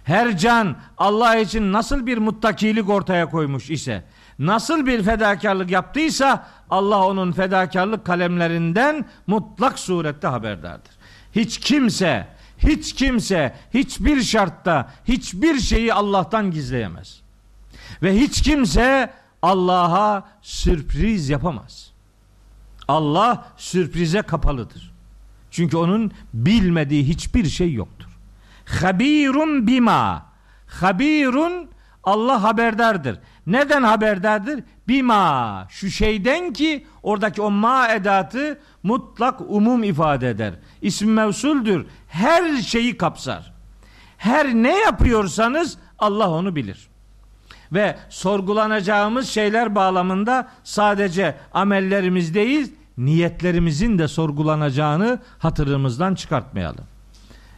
Her 0.04 0.38
can 0.38 0.76
Allah 0.98 1.36
için 1.36 1.74
nasıl 1.74 2.06
bir 2.06 2.18
muttakilik 2.18 2.90
ortaya 2.90 3.30
koymuş 3.30 3.70
ise, 3.70 4.04
nasıl 4.40 4.86
bir 4.86 5.04
fedakarlık 5.04 5.72
yaptıysa 5.72 6.48
Allah 6.70 7.08
onun 7.08 7.32
fedakarlık 7.32 8.06
kalemlerinden 8.06 9.06
mutlak 9.28 9.80
surette 9.80 10.28
haberdardır. 10.28 10.92
Hiç 11.36 11.58
kimse, 11.58 12.28
hiç 12.58 12.94
kimse 12.94 13.56
hiçbir 13.74 14.22
şartta 14.22 14.90
hiçbir 15.08 15.60
şeyi 15.60 15.94
Allah'tan 15.94 16.52
gizleyemez. 16.52 17.22
Ve 18.04 18.20
hiç 18.20 18.42
kimse 18.42 19.14
Allah'a 19.42 20.30
sürpriz 20.42 21.30
yapamaz. 21.30 21.91
Allah 22.88 23.48
sürprize 23.58 24.22
kapalıdır. 24.22 24.92
Çünkü 25.52 25.78
onun 25.78 26.12
bilmediği 26.34 27.08
hiçbir 27.08 27.46
şey 27.46 27.74
yoktur. 27.74 28.08
Habirun 28.66 29.68
bima. 29.68 30.26
Habirun 30.68 31.70
Allah 32.04 32.44
haberdardır. 32.44 33.20
Neden 33.48 33.84
haberdardır? 33.84 34.64
Bima. 34.88 35.68
Şu 35.70 35.90
şeyden 35.90 36.54
ki 36.54 36.86
oradaki 37.04 37.42
o 37.42 37.52
ma 37.52 37.88
edatı 37.88 38.60
mutlak 38.84 39.42
umum 39.42 39.84
ifade 39.84 40.30
eder. 40.30 40.54
İsim 40.82 41.14
mevsuldür. 41.14 41.86
Her 42.08 42.62
şeyi 42.62 42.98
kapsar. 42.98 43.54
Her 44.18 44.54
ne 44.54 44.78
yapıyorsanız 44.78 45.78
Allah 46.00 46.30
onu 46.30 46.56
bilir. 46.56 46.91
Ve 47.72 47.95
sorgulanacağımız 48.09 49.30
şeyler 49.30 49.76
bağlamında 49.76 50.47
sadece 50.63 51.36
amellerimiz 51.53 52.34
değil, 52.34 52.74
niyetlerimizin 52.97 53.99
de 53.99 54.07
sorgulanacağını 54.07 55.19
hatırımızdan 55.39 56.15
çıkartmayalım. 56.15 56.86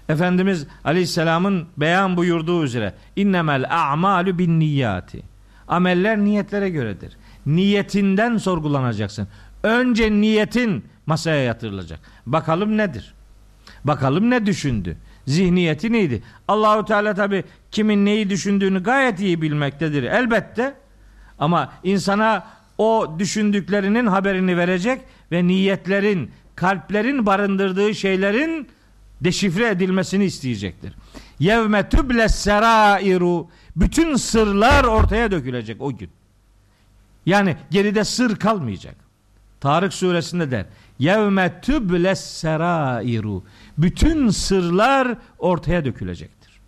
Efendimiz 0.09 0.67
Aleyhisselam'ın 0.83 1.67
beyan 1.77 2.17
buyurduğu 2.17 2.63
üzere 2.63 2.93
innemel 3.15 3.91
a'malu 3.91 4.39
bin 4.39 4.59
niyati. 4.59 5.23
Ameller 5.67 6.17
niyetlere 6.17 6.69
göredir. 6.69 7.17
Niyetinden 7.45 8.37
sorgulanacaksın. 8.37 9.27
Önce 9.63 10.11
niyetin 10.11 10.85
masaya 11.05 11.43
yatırılacak. 11.43 11.99
Bakalım 12.25 12.77
nedir? 12.77 13.13
Bakalım 13.83 14.29
ne 14.29 14.45
düşündü? 14.45 14.97
Zihniyeti 15.27 15.91
neydi? 15.91 16.23
Allahu 16.47 16.85
Teala 16.85 17.13
tabi 17.13 17.43
kimin 17.71 18.05
neyi 18.05 18.29
düşündüğünü 18.29 18.83
gayet 18.83 19.19
iyi 19.19 19.41
bilmektedir 19.41 20.03
elbette. 20.03 20.75
Ama 21.39 21.73
insana 21.83 22.47
o 22.77 23.15
düşündüklerinin 23.19 24.05
haberini 24.07 24.57
verecek 24.57 25.01
ve 25.31 25.47
niyetlerin, 25.47 26.31
kalplerin 26.55 27.25
barındırdığı 27.25 27.95
şeylerin 27.95 28.67
deşifre 29.21 29.69
edilmesini 29.69 30.25
isteyecektir. 30.25 30.93
Yevme 31.39 31.89
tüble 31.89 32.29
serairu 32.29 33.47
bütün 33.75 34.15
sırlar 34.15 34.83
ortaya 34.83 35.31
dökülecek 35.31 35.81
o 35.81 35.97
gün. 35.97 36.09
Yani 37.25 37.57
geride 37.71 38.03
sır 38.03 38.35
kalmayacak. 38.35 38.95
Tarık 39.61 39.93
suresinde 39.93 40.51
der. 40.51 40.65
Yevme 41.03 41.61
tüble 41.61 42.15
serairu 42.15 43.43
bütün 43.77 44.29
sırlar 44.29 45.17
ortaya 45.39 45.85
dökülecektir. 45.85 46.59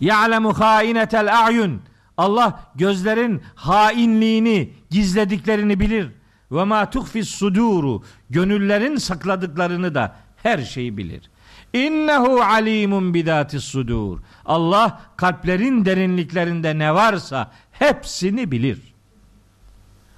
Ya'lemu 0.00 0.60
hainetel 0.60 1.46
a'yun 1.46 1.80
Allah 2.16 2.60
gözlerin 2.74 3.42
hainliğini, 3.54 4.72
gizlediklerini 4.90 5.80
bilir. 5.80 6.08
Ve 6.52 6.64
ma 6.64 6.90
tuhfis 6.90 7.28
suduru 7.28 8.02
gönüllerin 8.30 8.96
sakladıklarını 8.96 9.94
da 9.94 10.16
her 10.42 10.58
şeyi 10.58 10.96
bilir. 10.96 11.30
İnnehu 11.72 12.40
alimun 12.40 13.14
bidatis 13.14 13.64
sudur. 13.64 14.18
Allah 14.44 15.00
kalplerin 15.16 15.84
derinliklerinde 15.84 16.78
ne 16.78 16.94
varsa 16.94 17.50
hepsini 17.72 18.50
bilir. 18.50 18.78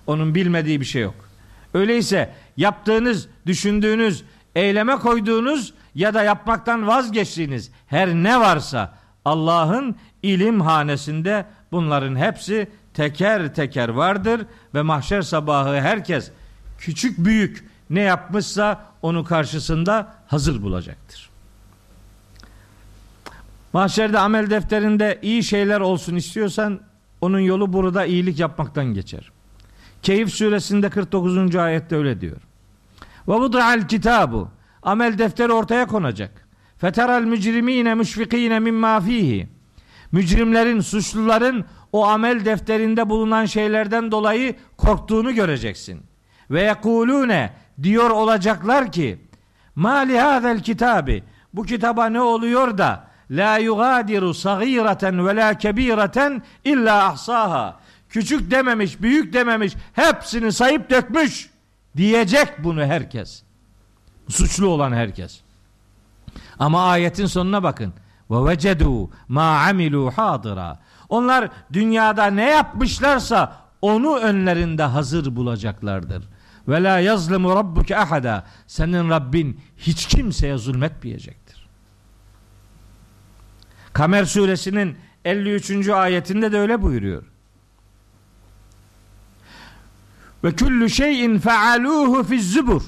Onun 0.07 0.35
bilmediği 0.35 0.81
bir 0.81 0.87
şey 0.87 1.03
yok. 1.03 1.31
Öyleyse 1.75 2.35
yaptığınız, 2.61 3.29
düşündüğünüz, 3.47 4.25
eyleme 4.55 4.97
koyduğunuz 4.97 5.75
ya 5.95 6.15
da 6.15 6.23
yapmaktan 6.23 6.87
vazgeçtiğiniz 6.87 7.71
her 7.87 8.09
ne 8.09 8.41
varsa 8.41 8.95
Allah'ın 9.25 9.97
ilim 10.23 10.61
hanesinde 10.61 11.47
bunların 11.73 12.17
hepsi 12.17 12.69
teker 12.95 13.55
teker 13.55 13.89
vardır 13.89 14.41
ve 14.75 14.83
mahşer 14.83 15.23
sabahı 15.23 15.81
herkes 15.81 16.31
küçük 16.79 17.19
büyük 17.19 17.65
ne 17.91 18.01
yapmışsa 18.01 18.87
onu 19.03 19.25
karşısında 19.25 20.15
hazır 20.27 20.63
bulacaktır. 20.63 21.31
Mahşerde 23.73 24.19
amel 24.19 24.51
defterinde 24.51 25.19
iyi 25.23 25.45
şeyler 25.45 25.81
olsun 25.81 26.17
istiyorsan 26.17 26.81
onun 27.21 27.39
yolu 27.39 27.73
burada 27.73 28.05
iyilik 28.05 28.39
yapmaktan 28.39 28.87
geçer. 28.95 29.31
Keyif 30.03 30.31
suresinde 30.35 30.91
49. 30.91 31.57
ayette 31.57 31.97
öyle 31.97 32.21
diyor. 32.21 32.50
Ve 33.29 33.35
vud'al 33.35 33.89
kitabu 33.89 34.49
amel 34.83 35.19
defteri 35.19 35.53
ortaya 35.53 35.87
konacak. 35.87 36.49
Feteral 36.79 37.23
mücrimine 37.23 37.95
müşfikine 37.95 38.59
mimma 38.59 39.01
fihi. 39.01 39.49
Mücrimlerin, 40.13 40.81
suçluların 40.81 41.65
o 41.93 42.07
amel 42.07 42.45
defterinde 42.45 43.09
bulunan 43.09 43.45
şeylerden 43.45 44.11
dolayı 44.13 44.57
korktuğunu 44.77 45.35
göreceksin. 45.35 46.03
Ve 46.51 46.63
yekulune 46.63 47.53
diyor 47.83 48.11
olacaklar 48.11 48.93
ki 48.93 49.19
ma 49.75 49.97
li 49.97 50.19
hadel 50.19 50.61
kitabi 50.61 51.25
bu 51.55 51.63
kitaba 51.63 52.07
ne 52.07 52.21
oluyor 52.21 52.79
da 52.79 53.05
la 53.31 53.59
yugadiru 53.59 54.35
sagireten 54.35 55.27
ve 55.27 55.37
la 55.37 55.55
kebireten 55.59 56.43
illa 56.65 57.05
ahsaha 57.05 57.81
küçük 58.09 58.51
dememiş 58.51 59.03
büyük 59.03 59.33
dememiş 59.33 59.73
hepsini 59.93 60.53
sayıp 60.53 60.91
dökmüş 60.91 61.51
diyecek 61.97 62.65
bunu 62.65 62.85
herkes 62.85 63.43
suçlu 64.29 64.69
olan 64.69 64.93
herkes 64.93 65.41
ama 66.59 66.85
ayetin 66.85 67.27
sonuna 67.27 67.63
bakın 67.63 67.93
ve 68.31 68.51
vecedu 68.51 69.11
ma 69.29 69.59
amilu 69.69 70.11
hadira 70.11 70.79
onlar 71.09 71.49
dünyada 71.73 72.27
ne 72.27 72.51
yapmışlarsa 72.51 73.57
onu 73.83 74.19
önlerinde 74.19 74.83
hazır 74.83 75.37
bulacaklardır. 75.37 76.25
Ve 76.69 76.83
la 76.83 76.99
yazlimu 76.99 77.57
rabbuke 77.57 77.99
ahada. 77.99 78.45
Senin 78.67 79.11
Rabbin 79.11 79.61
hiç 79.77 80.07
kimseye 80.07 80.59
zulmetmeyecektir. 80.59 81.69
Kamer 83.93 84.25
suresinin 84.25 84.97
53. 85.25 85.89
ayetinde 85.89 86.53
de 86.53 86.59
öyle 86.59 86.83
buyuruyor. 86.83 87.23
Ve 90.45 90.53
küllü 90.53 90.91
şeyin 90.91 91.39
fealuhu 91.39 92.25
fi 92.25 92.43
zubur. 92.43 92.83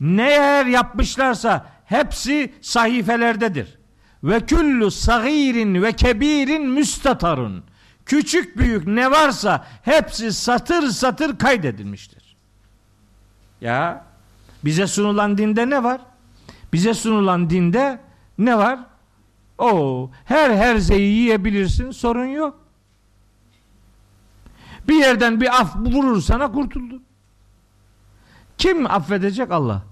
Ne 0.00 0.30
yer 0.30 0.66
yapmışlarsa 0.66 1.66
hepsi 1.84 2.52
sahifelerdedir. 2.60 3.78
Ve 4.24 4.46
küllü 4.46 4.90
sagirin 4.90 5.82
ve 5.82 5.92
kebirin 5.92 6.68
müstatarun. 6.68 7.64
Küçük 8.06 8.58
büyük 8.58 8.86
ne 8.86 9.10
varsa 9.10 9.66
hepsi 9.82 10.32
satır 10.32 10.88
satır 10.88 11.38
kaydedilmiştir. 11.38 12.36
Ya 13.60 14.04
bize 14.64 14.86
sunulan 14.86 15.38
dinde 15.38 15.70
ne 15.70 15.84
var? 15.84 16.00
Bize 16.72 16.94
sunulan 16.94 17.50
dinde 17.50 18.00
ne 18.38 18.58
var? 18.58 18.78
O 19.58 20.10
her 20.24 20.50
herzeyi 20.50 21.12
yiyebilirsin 21.12 21.90
sorun 21.90 22.26
yok. 22.26 22.67
Bir 24.88 24.94
yerden 24.94 25.40
bir 25.40 25.60
af 25.60 25.76
vurur 25.76 26.20
sana 26.22 26.52
kurtuldun. 26.52 27.02
Kim 28.58 28.86
affedecek 28.86 29.50
Allah? 29.50 29.82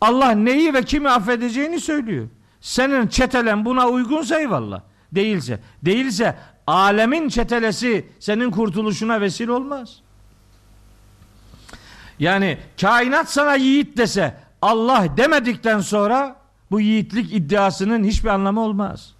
Allah 0.00 0.30
neyi 0.30 0.74
ve 0.74 0.82
kimi 0.82 1.10
affedeceğini 1.10 1.80
söylüyor. 1.80 2.28
Senin 2.60 3.06
çetelen 3.06 3.64
buna 3.64 3.88
uygunsa 3.88 4.40
eyvallah. 4.40 4.80
Değilse. 5.12 5.60
Değilse 5.84 6.36
alemin 6.66 7.28
çetelesi 7.28 8.06
senin 8.20 8.50
kurtuluşuna 8.50 9.20
vesile 9.20 9.52
olmaz. 9.52 10.00
Yani 12.18 12.58
kainat 12.80 13.30
sana 13.30 13.54
yiğit 13.54 13.96
dese 13.96 14.36
Allah 14.62 15.06
demedikten 15.16 15.80
sonra 15.80 16.36
bu 16.70 16.80
yiğitlik 16.80 17.34
iddiasının 17.34 18.04
hiçbir 18.04 18.28
anlamı 18.28 18.60
olmaz. 18.60 19.14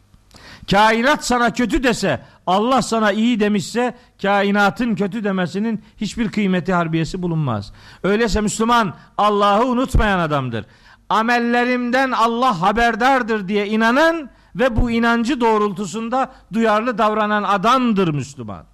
Kainat 0.71 1.25
sana 1.27 1.53
kötü 1.53 1.83
dese 1.83 2.21
Allah 2.47 2.83
sana 2.83 3.13
iyi 3.13 3.41
demişse 3.41 3.95
kainatın 4.23 4.95
kötü 4.95 5.25
demesinin 5.25 5.83
hiçbir 5.97 6.29
kıymeti 6.29 6.73
harbiyesi 6.73 7.23
bulunmaz. 7.23 7.73
Öyleyse 8.03 8.41
Müslüman 8.41 8.95
Allah'ı 9.19 9.67
unutmayan 9.67 10.19
adamdır. 10.19 10.67
Amellerimden 11.09 12.11
Allah 12.11 12.61
haberdardır 12.61 13.49
diye 13.49 13.67
inanan 13.67 14.31
ve 14.57 14.77
bu 14.77 14.91
inancı 14.91 15.41
doğrultusunda 15.41 16.33
duyarlı 16.53 16.99
davranan 16.99 17.43
adamdır 17.43 18.09
Müslüman. 18.15 18.65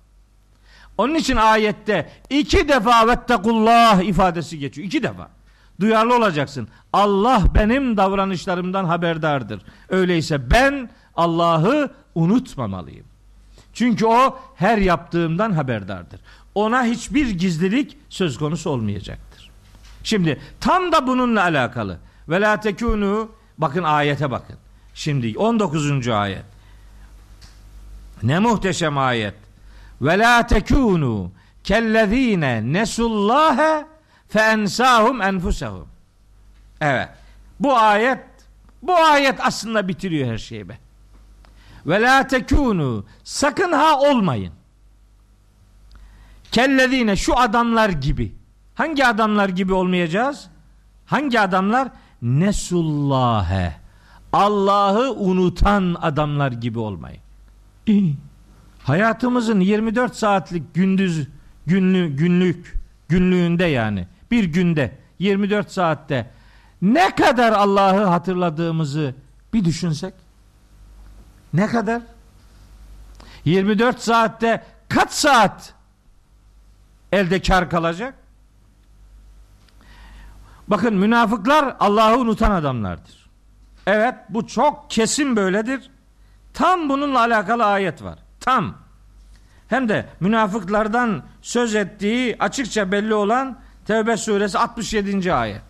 Onun 0.99 1.15
için 1.15 1.37
ayette 1.37 2.11
iki 2.31 2.69
defa 2.69 3.09
vettekullah 3.09 4.03
ifadesi 4.03 4.59
geçiyor. 4.59 4.87
İki 4.87 5.03
defa. 5.03 5.29
Duyarlı 5.81 6.17
olacaksın. 6.17 6.69
Allah 6.93 7.43
benim 7.55 7.97
davranışlarımdan 7.97 8.85
haberdardır. 8.85 9.63
Öyleyse 9.89 10.51
ben 10.51 10.91
Allah'ı 11.17 11.91
unutmamalıyım. 12.15 13.12
Çünkü 13.75 14.07
o 14.07 14.39
her 14.57 14.79
yaptığımdan 14.79 15.53
haberdardır. 15.53 16.21
Ona 16.55 16.85
hiçbir 16.85 17.31
gizlilik 17.31 17.97
söz 18.09 18.39
konusu 18.39 18.71
olmayacaktır. 18.71 19.51
Şimdi 20.05 20.41
tam 20.61 20.93
da 20.93 21.07
bununla 21.07 21.43
alakalı. 21.43 21.99
Ve 22.29 22.41
la 22.41 22.61
tekunu 22.61 23.33
bakın 23.59 23.83
ayete 23.83 24.31
bakın. 24.31 24.57
Şimdi 24.95 25.39
19. 25.39 26.09
ayet. 26.09 26.45
Ne 28.23 28.39
muhteşem 28.39 28.99
ayet. 28.99 29.35
Ve 30.03 30.19
la 30.19 30.47
tekunu 30.47 31.33
kellezine 31.65 32.73
nesullâhe 32.73 33.87
fe 34.29 34.41
ensâhum 34.41 35.23
enfusehum. 35.23 35.89
Evet. 36.81 37.09
Bu 37.61 37.77
ayet 37.77 38.21
bu 38.83 38.97
ayet 38.97 39.35
aslında 39.41 39.89
bitiriyor 39.89 40.33
her 40.33 40.39
şeyi 40.39 40.69
be. 40.69 40.79
Ve 41.87 42.03
la 42.03 42.27
tekunu 42.27 43.05
sakın 43.25 43.73
ha 43.73 44.01
olmayın. 44.01 44.53
Kellezine 46.53 47.17
şu 47.17 47.39
adamlar 47.39 47.89
gibi. 47.89 48.33
Hangi 48.75 49.07
adamlar 49.07 49.49
gibi 49.49 49.73
olmayacağız? 49.73 50.49
Hangi 51.07 51.41
adamlar? 51.41 51.89
Nesullâhe. 52.23 53.77
Allah'ı 54.33 55.13
unutan 55.13 55.97
adamlar 56.01 56.53
gibi 56.53 56.79
olmayın. 56.79 57.21
Hayatımızın 58.85 59.61
24 59.61 60.17
saatlik 60.17 60.75
gündüz 60.75 61.29
günlü 61.67 62.17
günlük 62.17 62.75
günlüğünde 63.09 63.65
yani 63.65 64.07
bir 64.31 64.45
günde 64.45 64.99
24 65.19 65.71
saatte 65.71 66.31
ne 66.83 67.15
kadar 67.15 67.53
Allah'ı 67.53 68.05
hatırladığımızı 68.05 69.15
bir 69.53 69.65
düşünsek 69.65 70.15
ne 71.55 71.67
kadar? 71.67 72.03
24 73.45 74.01
saatte 74.01 74.65
kaç 74.89 75.11
saat 75.11 75.75
elde 77.13 77.43
kar 77.43 77.71
kalacak? 77.71 78.15
Bakın 80.69 80.95
münafıklar 80.95 81.77
Allah'ı 81.81 82.19
unutan 82.19 82.51
adamlardır. 82.51 83.31
Evet 83.87 84.15
bu 84.29 84.47
çok 84.47 84.91
kesin 84.91 85.37
böyledir. 85.37 85.91
Tam 86.55 86.89
bununla 86.89 87.19
alakalı 87.19 87.65
ayet 87.65 88.03
var. 88.03 88.19
Tam. 88.41 88.75
Hem 89.69 89.89
de 89.89 90.07
münafıklardan 90.21 91.23
söz 91.43 91.75
ettiği 91.75 92.37
açıkça 92.39 92.93
belli 92.93 93.15
olan 93.15 93.59
Tevbe 93.87 94.17
suresi 94.17 94.59
67. 94.59 95.35
ayet. 95.35 95.63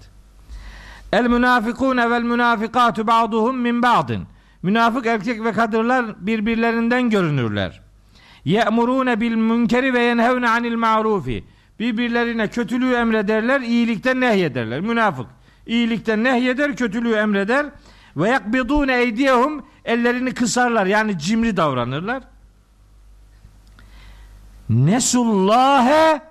El 1.12 1.26
münafikune 1.26 2.10
vel 2.10 2.22
münafikatu 2.22 3.06
ba'duhum 3.06 3.56
min 3.56 3.82
ba'din. 3.82 4.26
Münafık 4.62 5.06
erkek 5.06 5.44
ve 5.44 5.52
kadınlar 5.52 6.26
birbirlerinden 6.26 7.10
görünürler. 7.10 7.80
Ye'murune 8.44 9.20
bil 9.20 9.34
münkeri 9.34 9.94
ve 9.94 10.00
yenhevne 10.00 10.48
anil 10.48 10.76
ma'rufi. 10.76 11.44
Birbirlerine 11.78 12.48
kötülüğü 12.48 12.94
emrederler, 12.94 13.60
iyilikten 13.60 14.20
nehyederler. 14.20 14.80
Münafık 14.80 15.26
iyilikten 15.66 16.24
nehyeder, 16.24 16.76
kötülüğü 16.76 17.14
emreder. 17.14 17.66
Ve 18.16 18.28
yakbidune 18.28 19.00
eydiyehum 19.00 19.66
ellerini 19.84 20.34
kısarlar 20.34 20.86
yani 20.86 21.18
cimri 21.18 21.56
davranırlar. 21.56 22.22
Nesullâhe 24.68 26.22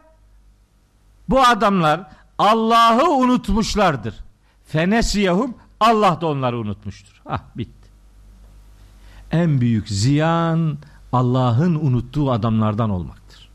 bu 1.29 1.41
adamlar 1.41 2.07
Allah'ı 2.37 3.09
unutmuşlardır. 3.09 4.15
Fenesiyehum 4.65 5.55
Allah 5.79 6.21
da 6.21 6.27
onları 6.27 6.59
unutmuştur. 6.59 7.21
Ah 7.25 7.41
bitti. 7.55 7.80
En 9.31 9.61
büyük 9.61 9.89
ziyan 9.89 10.77
Allah'ın 11.13 11.75
unuttuğu 11.75 12.31
adamlardan 12.31 12.89
olmaktır. 12.89 13.49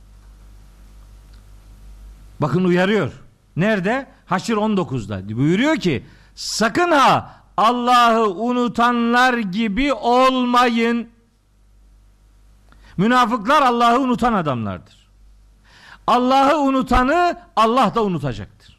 Bakın 2.41 2.65
uyarıyor. 2.65 3.13
Nerede? 3.57 4.07
Haşr 4.27 4.53
19'da. 4.53 5.37
Buyuruyor 5.37 5.77
ki 5.77 6.07
sakın 6.35 6.91
ha 6.91 7.41
Allah'ı 7.57 8.31
unutanlar 8.31 9.39
gibi 9.39 9.93
olmayın. 9.93 11.09
Münafıklar 12.97 13.63
Allah'ı 13.63 14.01
unutan 14.01 14.33
adamlardır. 14.33 15.07
Allah'ı 16.07 16.59
unutanı 16.59 17.39
Allah 17.57 17.95
da 17.95 18.05
unutacaktır. 18.05 18.79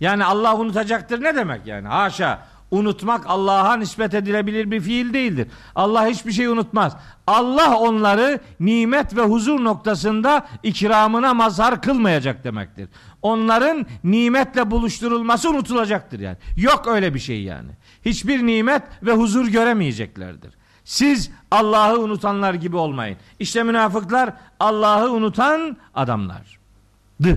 Yani 0.00 0.24
Allah 0.24 0.56
unutacaktır 0.56 1.22
ne 1.22 1.36
demek 1.36 1.66
yani? 1.66 1.88
Haşa. 1.88 2.46
Unutmak 2.70 3.24
Allah'a 3.26 3.76
nispet 3.76 4.14
edilebilir 4.14 4.70
bir 4.70 4.80
fiil 4.80 5.14
değildir. 5.14 5.48
Allah 5.74 6.06
hiçbir 6.06 6.32
şey 6.32 6.46
unutmaz. 6.46 6.96
Allah 7.26 7.78
onları 7.78 8.40
nimet 8.60 9.16
ve 9.16 9.22
huzur 9.22 9.64
noktasında 9.64 10.46
ikramına 10.62 11.34
mazhar 11.34 11.82
kılmayacak 11.82 12.44
demektir. 12.44 12.88
Onların 13.22 13.86
nimetle 14.04 14.70
buluşturulması 14.70 15.50
unutulacaktır 15.50 16.20
yani. 16.20 16.36
Yok 16.56 16.86
öyle 16.86 17.14
bir 17.14 17.18
şey 17.18 17.42
yani. 17.42 17.70
Hiçbir 18.04 18.46
nimet 18.46 18.82
ve 19.02 19.12
huzur 19.12 19.48
göremeyeceklerdir. 19.48 20.54
Siz 20.84 21.30
Allah'ı 21.50 22.00
unutanlar 22.00 22.54
gibi 22.54 22.76
olmayın. 22.76 23.16
İşte 23.38 23.62
münafıklar 23.62 24.32
Allah'ı 24.60 25.10
unutan 25.10 25.76
adamlardı. 25.94 27.36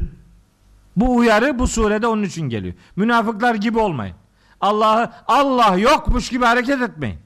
Bu 0.96 1.16
uyarı 1.16 1.60
bu 1.60 1.68
surede 1.68 2.08
onun 2.08 2.24
için 2.24 2.50
geliyor. 2.50 2.74
Münafıklar 2.96 3.56
gibi 3.56 3.80
olmayın. 3.80 4.16
Allah'ı 4.64 5.12
Allah 5.28 5.78
yokmuş 5.78 6.30
gibi 6.30 6.46
hareket 6.46 6.82
etmeyin. 6.82 7.20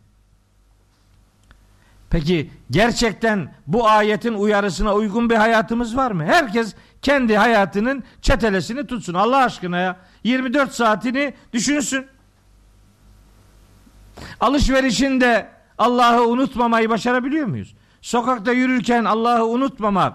Peki 2.10 2.52
gerçekten 2.72 3.54
bu 3.68 3.88
ayetin 3.88 4.34
uyarısına 4.34 4.94
uygun 4.94 5.30
bir 5.30 5.36
hayatımız 5.36 5.98
var 5.98 6.12
mı? 6.12 6.26
Herkes 6.26 6.76
kendi 7.02 7.38
hayatının 7.38 8.04
çetelesini 8.22 8.88
tutsun. 8.88 9.14
Allah 9.14 9.38
aşkına 9.38 9.78
ya. 9.78 9.98
24 10.24 10.74
saatini 10.74 11.34
düşünsün. 11.54 12.08
Alışverişinde 14.40 15.50
Allah'ı 15.78 16.28
unutmamayı 16.28 16.90
başarabiliyor 16.90 17.48
muyuz? 17.48 17.76
Sokakta 18.02 18.52
yürürken 18.52 19.06
Allah'ı 19.06 19.46
unutmamak 19.46 20.14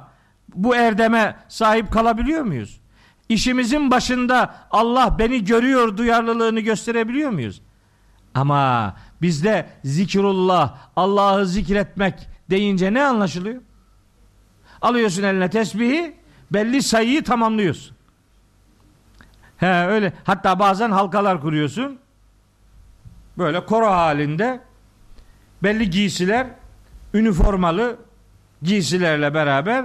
bu 0.55 0.77
erdeme 0.77 1.37
sahip 1.49 1.93
kalabiliyor 1.93 2.43
muyuz? 2.43 2.82
İşimizin 3.29 3.91
başında 3.91 4.55
Allah 4.71 5.17
beni 5.19 5.45
görüyor 5.45 5.97
duyarlılığını 5.97 6.61
gösterebiliyor 6.61 7.31
muyuz? 7.31 7.63
Ama 8.35 8.95
bizde 9.23 9.67
zikrullah, 9.85 10.79
Allah'ı 10.97 11.47
zikretmek 11.47 12.15
deyince 12.51 12.95
ne 12.95 13.05
anlaşılıyor? 13.05 13.63
Alıyorsun 14.83 15.23
eline 15.23 15.51
tesbihi, 15.51 16.17
belli 16.51 16.83
sayıyı 16.83 17.25
tamamlıyorsun. 17.25 17.97
He 19.57 19.87
öyle. 19.87 20.13
Hatta 20.25 20.59
bazen 20.59 20.91
halkalar 20.91 21.41
kuruyorsun. 21.41 21.99
Böyle 23.39 23.67
koro 23.67 23.87
halinde 23.87 24.61
belli 25.63 25.91
giysiler, 25.91 26.47
üniformalı 27.15 27.97
giysilerle 28.63 29.35
beraber 29.35 29.85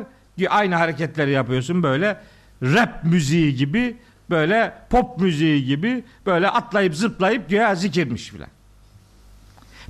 aynı 0.49 0.75
hareketleri 0.75 1.31
yapıyorsun 1.31 1.83
böyle 1.83 2.21
rap 2.64 3.03
müziği 3.03 3.55
gibi 3.55 3.97
böyle 4.30 4.74
pop 4.89 5.20
müziği 5.20 5.66
gibi 5.66 6.03
böyle 6.26 6.49
atlayıp 6.49 6.95
zıplayıp 6.95 7.49
güya 7.49 7.76
zikirmiş 7.76 8.30
filan. 8.30 8.49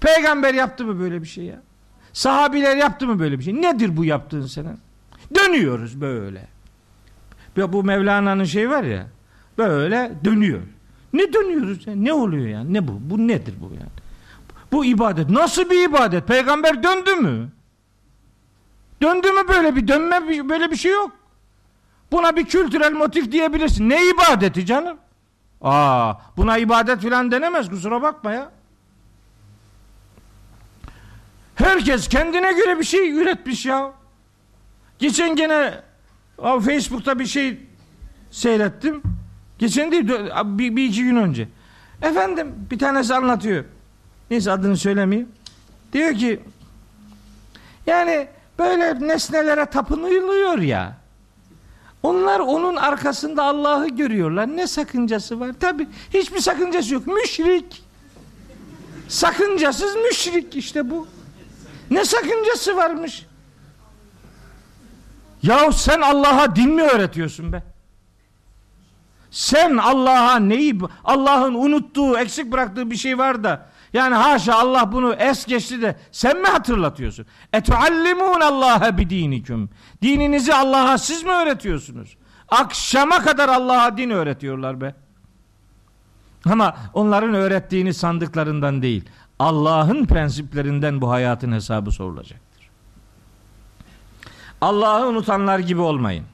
Peygamber 0.02 0.54
yaptı 0.54 0.86
mı 0.86 1.00
böyle 1.00 1.22
bir 1.22 1.28
şey 1.28 1.44
ya? 1.44 1.62
Sahabiler 2.14 2.78
yaptı 2.78 3.08
mı 3.08 3.20
böyle 3.20 3.40
bir 3.40 3.44
şey? 3.44 3.62
Nedir 3.62 3.98
bu 3.98 4.06
yaptığın 4.06 4.46
senin? 4.46 4.80
Dönüyoruz 5.36 6.02
böyle. 6.02 6.48
Bu 7.58 7.84
Mevlana'nın 7.84 8.44
şeyi 8.44 8.70
var 8.70 8.84
ya. 8.84 9.08
Böyle 9.58 10.12
dönüyor. 10.26 10.62
Ne 11.14 11.34
dönüyoruz? 11.34 11.88
Ya? 11.88 11.96
Ne 11.96 12.14
oluyor 12.14 12.48
yani? 12.48 12.74
Ne 12.74 12.88
bu? 12.88 13.00
Bu 13.02 13.28
nedir 13.28 13.54
bu 13.62 13.66
yani? 13.74 13.92
Bu 14.72 14.86
ibadet. 14.86 15.30
Nasıl 15.30 15.70
bir 15.70 15.90
ibadet? 15.90 16.28
Peygamber 16.28 16.84
döndü 16.84 17.16
mü? 17.16 17.50
Döndü 19.02 19.32
mü 19.32 19.48
böyle 19.48 19.76
bir 19.76 19.88
dönme 19.88 20.50
böyle 20.50 20.72
bir 20.72 20.76
şey 20.76 20.92
yok. 20.92 21.12
Buna 22.12 22.36
bir 22.36 22.46
kültürel 22.46 22.94
motif 22.94 23.32
diyebilirsin. 23.32 23.90
Ne 23.90 24.06
ibadeti 24.10 24.66
canım? 24.66 24.98
Aa, 25.62 26.14
buna 26.38 26.58
ibadet 26.58 27.02
filan 27.02 27.32
denemez 27.32 27.70
kusura 27.70 28.02
bakma 28.02 28.32
ya. 28.32 28.52
Herkes 31.56 32.08
kendine 32.08 32.54
göre 32.54 32.80
bir 32.80 32.84
şey 32.84 33.12
üretmiş 33.12 33.66
ya. 33.66 33.92
Geçen 35.00 35.36
gene 35.36 35.74
Facebook'ta 36.42 37.20
bir 37.20 37.26
şey 37.26 37.60
seyrettim. 38.32 39.02
Geçen 39.60 39.92
değil 39.92 40.08
bir, 40.44 40.76
bir 40.76 40.86
iki 40.86 41.04
gün 41.04 41.16
önce. 41.16 41.48
Efendim 42.02 42.56
bir 42.72 42.80
tanesi 42.80 43.16
anlatıyor. 43.16 43.66
Neyse 44.32 44.52
adını 44.52 44.78
söylemeyeyim. 44.78 45.30
Diyor 45.94 46.14
ki 46.14 46.40
yani 47.88 48.28
böyle 48.60 49.08
nesnelere 49.08 49.66
tapınılıyor 49.66 50.58
ya. 50.58 50.98
Onlar 52.08 52.40
onun 52.40 52.76
arkasında 52.76 53.44
Allah'ı 53.44 53.88
görüyorlar. 53.88 54.48
Ne 54.48 54.68
sakıncası 54.68 55.40
var? 55.40 55.54
Tabi 55.60 55.88
hiçbir 56.14 56.40
sakıncası 56.40 56.94
yok. 56.94 57.08
Müşrik. 57.08 57.84
Sakıncasız 59.08 59.96
müşrik 59.96 60.56
işte 60.56 60.90
bu. 60.90 61.08
Ne 61.92 62.06
sakıncası 62.06 62.76
varmış? 62.76 63.26
Ya 65.44 65.72
sen 65.72 66.02
Allah'a 66.02 66.56
din 66.56 66.70
mi 66.70 66.82
öğretiyorsun 66.82 67.54
be? 67.54 67.64
Sen 69.32 69.78
Allah'a 69.78 70.40
neyi 70.40 70.80
Allah'ın 71.04 71.54
unuttuğu, 71.54 72.18
eksik 72.18 72.52
bıraktığı 72.52 72.92
bir 72.92 72.98
şey 72.98 73.18
var 73.18 73.44
da 73.44 73.70
yani 73.94 74.16
haşa 74.16 74.56
Allah 74.56 74.92
bunu 74.92 75.14
es 75.14 75.46
geçti 75.46 75.82
de 75.82 75.96
sen 76.12 76.38
mi 76.42 76.48
hatırlatıyorsun? 76.48 77.26
Etuallimun 77.54 78.42
Allah'a 78.42 78.98
bi 78.98 79.10
dinikum. 79.10 79.70
Dininizi 80.02 80.54
Allah'a 80.54 80.98
siz 80.98 81.24
mi 81.24 81.32
öğretiyorsunuz? 81.32 82.18
Akşama 82.50 83.22
kadar 83.22 83.50
Allah'a 83.50 83.98
din 83.98 84.10
öğretiyorlar 84.10 84.82
be. 84.82 84.96
Ama 86.46 86.76
onların 86.94 87.34
öğrettiğini 87.34 87.94
sandıklarından 87.94 88.82
değil. 88.82 89.10
Allah'ın 89.40 90.06
prensiplerinden 90.06 91.02
bu 91.02 91.10
hayatın 91.10 91.52
hesabı 91.52 91.92
sorulacaktır. 91.92 92.70
Allah'ı 94.62 95.08
unutanlar 95.08 95.60
gibi 95.60 95.82
olmayın. 95.82 96.26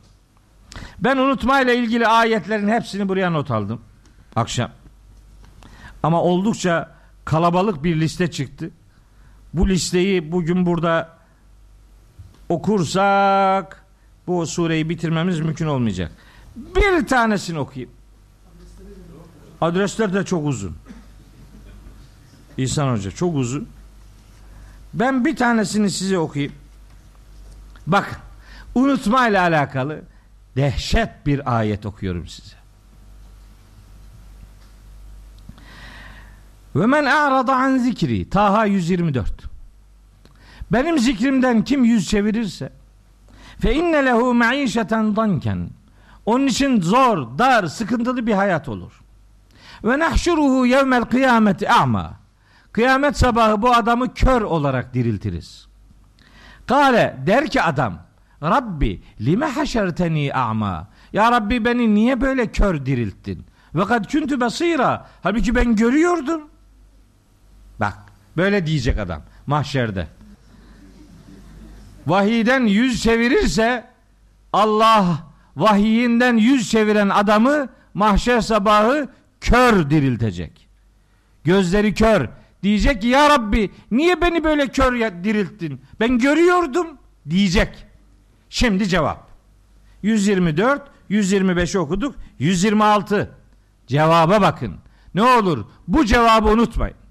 Ben 0.99 1.17
unutmayla 1.17 1.73
ilgili 1.73 2.07
ayetlerin 2.07 2.67
hepsini 2.67 3.09
buraya 3.09 3.29
not 3.29 3.51
aldım. 3.51 3.81
Akşam. 4.35 4.71
Ama 6.03 6.21
oldukça 6.21 6.95
kalabalık 7.25 7.83
bir 7.83 7.99
liste 7.99 8.31
çıktı. 8.31 8.71
Bu 9.53 9.69
listeyi 9.69 10.31
bugün 10.31 10.65
burada 10.65 11.17
okursak 12.49 13.83
bu 14.27 14.47
sureyi 14.47 14.89
bitirmemiz 14.89 15.39
mümkün 15.39 15.65
olmayacak. 15.65 16.11
Bir 16.55 17.07
tanesini 17.07 17.59
okuyayım. 17.59 17.91
Adresler 19.61 20.13
de 20.13 20.25
çok 20.25 20.47
uzun. 20.47 20.75
İhsan 22.57 22.91
Hoca 22.91 23.11
çok 23.11 23.35
uzun. 23.35 23.67
Ben 24.93 25.25
bir 25.25 25.35
tanesini 25.35 25.91
size 25.91 26.17
okuyayım. 26.17 26.53
Bak 27.87 28.21
unutma 28.75 29.27
ile 29.27 29.39
alakalı 29.39 30.01
dehşet 30.55 31.25
bir 31.25 31.57
ayet 31.57 31.85
okuyorum 31.85 32.27
size. 32.27 32.62
Ve 36.75 36.85
men 36.85 37.05
a'rada 37.05 37.55
an 37.55 37.77
zikri. 37.77 38.29
Taha 38.29 38.65
124. 38.65 39.53
Benim 40.71 40.99
zikrimden 40.99 41.63
kim 41.63 41.83
yüz 41.83 42.09
çevirirse 42.09 42.71
fe 43.59 43.73
inne 43.73 44.05
lehu 44.05 44.33
maişeten 44.33 45.15
danken. 45.15 45.69
Onun 46.25 46.47
için 46.47 46.81
zor, 46.81 47.37
dar, 47.37 47.67
sıkıntılı 47.67 48.27
bir 48.27 48.33
hayat 48.33 48.69
olur. 48.69 49.01
Ve 49.83 49.99
nahşuruhu 49.99 50.65
yevmel 50.65 51.03
kıyameti 51.03 51.69
a'ma. 51.69 52.13
Kıyamet 52.71 53.17
sabahı 53.17 53.61
bu 53.61 53.73
adamı 53.73 54.13
kör 54.13 54.41
olarak 54.41 54.93
diriltiriz. 54.93 55.67
Kale 56.67 57.17
der 57.27 57.47
ki 57.47 57.61
adam 57.61 57.97
Rabbi 58.43 59.03
lime 59.21 59.45
haşerteni 59.45 60.33
a'ma. 60.33 60.87
Ya 61.13 61.31
Rabbi 61.31 61.65
beni 61.65 61.95
niye 61.95 62.21
böyle 62.21 62.51
kör 62.51 62.85
dirilttin? 62.85 63.45
Ve 63.75 63.85
kad 63.85 64.11
kuntu 64.11 64.39
basira. 64.39 65.07
Halbuki 65.23 65.55
ben 65.55 65.75
görüyordum. 65.75 66.41
Böyle 68.37 68.65
diyecek 68.65 68.99
adam 68.99 69.21
mahşerde. 69.47 70.07
Vahiyden 72.07 72.65
yüz 72.65 73.03
çevirirse 73.03 73.85
Allah 74.53 75.27
vahiyinden 75.55 76.37
yüz 76.37 76.71
çeviren 76.71 77.09
adamı 77.09 77.69
mahşer 77.93 78.41
sabahı 78.41 79.09
kör 79.41 79.89
diriltecek. 79.89 80.67
Gözleri 81.43 81.93
kör. 81.93 82.29
Diyecek 82.63 83.01
ki 83.01 83.07
ya 83.07 83.29
Rabbi 83.29 83.71
niye 83.91 84.21
beni 84.21 84.43
böyle 84.43 84.67
kör 84.67 84.93
dirilttin? 85.23 85.81
Ben 85.99 86.17
görüyordum 86.17 86.87
diyecek. 87.29 87.85
Şimdi 88.49 88.87
cevap. 88.87 89.27
124, 90.01 90.81
125 91.09 91.75
okuduk. 91.75 92.15
126. 92.39 93.31
Cevaba 93.87 94.41
bakın. 94.41 94.75
Ne 95.15 95.23
olur 95.23 95.65
bu 95.87 96.05
cevabı 96.05 96.49
unutmayın. 96.49 97.02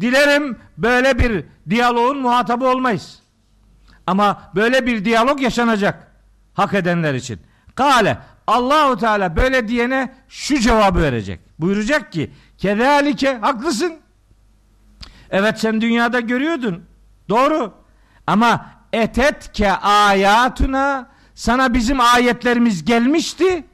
Dilerim 0.00 0.58
böyle 0.78 1.18
bir 1.18 1.44
diyaloğun 1.70 2.18
muhatabı 2.18 2.68
olmayız. 2.68 3.18
Ama 4.06 4.42
böyle 4.54 4.86
bir 4.86 5.04
diyalog 5.04 5.40
yaşanacak 5.40 6.12
hak 6.54 6.74
edenler 6.74 7.14
için. 7.14 7.40
Kale 7.74 8.18
Allahu 8.46 8.96
Teala 8.96 9.36
böyle 9.36 9.68
diyene 9.68 10.14
şu 10.28 10.58
cevabı 10.58 11.02
verecek. 11.02 11.40
Buyuracak 11.58 12.12
ki 12.12 12.30
kezalike 12.58 13.34
haklısın. 13.36 13.96
Evet 15.30 15.60
sen 15.60 15.80
dünyada 15.80 16.20
görüyordun. 16.20 16.84
Doğru. 17.28 17.74
Ama 18.26 18.70
etetke 18.92 19.72
ayatuna 19.72 21.08
sana 21.34 21.74
bizim 21.74 22.00
ayetlerimiz 22.00 22.84
gelmişti. 22.84 23.64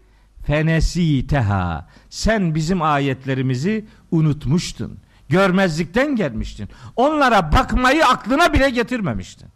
Fenesiteha. 0.46 1.88
Sen 2.10 2.54
bizim 2.54 2.82
ayetlerimizi 2.82 3.84
unutmuştun. 4.10 4.98
Görmezlikten 5.32 6.16
gelmiştin. 6.16 6.68
Onlara 6.96 7.52
bakmayı 7.52 8.06
aklına 8.06 8.52
bile 8.52 8.70
getirmemiştin. 8.70 9.48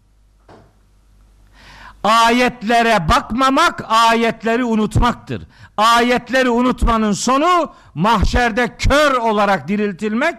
Ayetlere 2.04 3.08
bakmamak 3.08 3.84
ayetleri 3.88 4.64
unutmaktır. 4.64 5.42
Ayetleri 5.76 6.50
unutmanın 6.50 7.12
sonu 7.12 7.72
mahşerde 7.94 8.76
kör 8.78 9.12
olarak 9.14 9.68
diriltilmek 9.68 10.34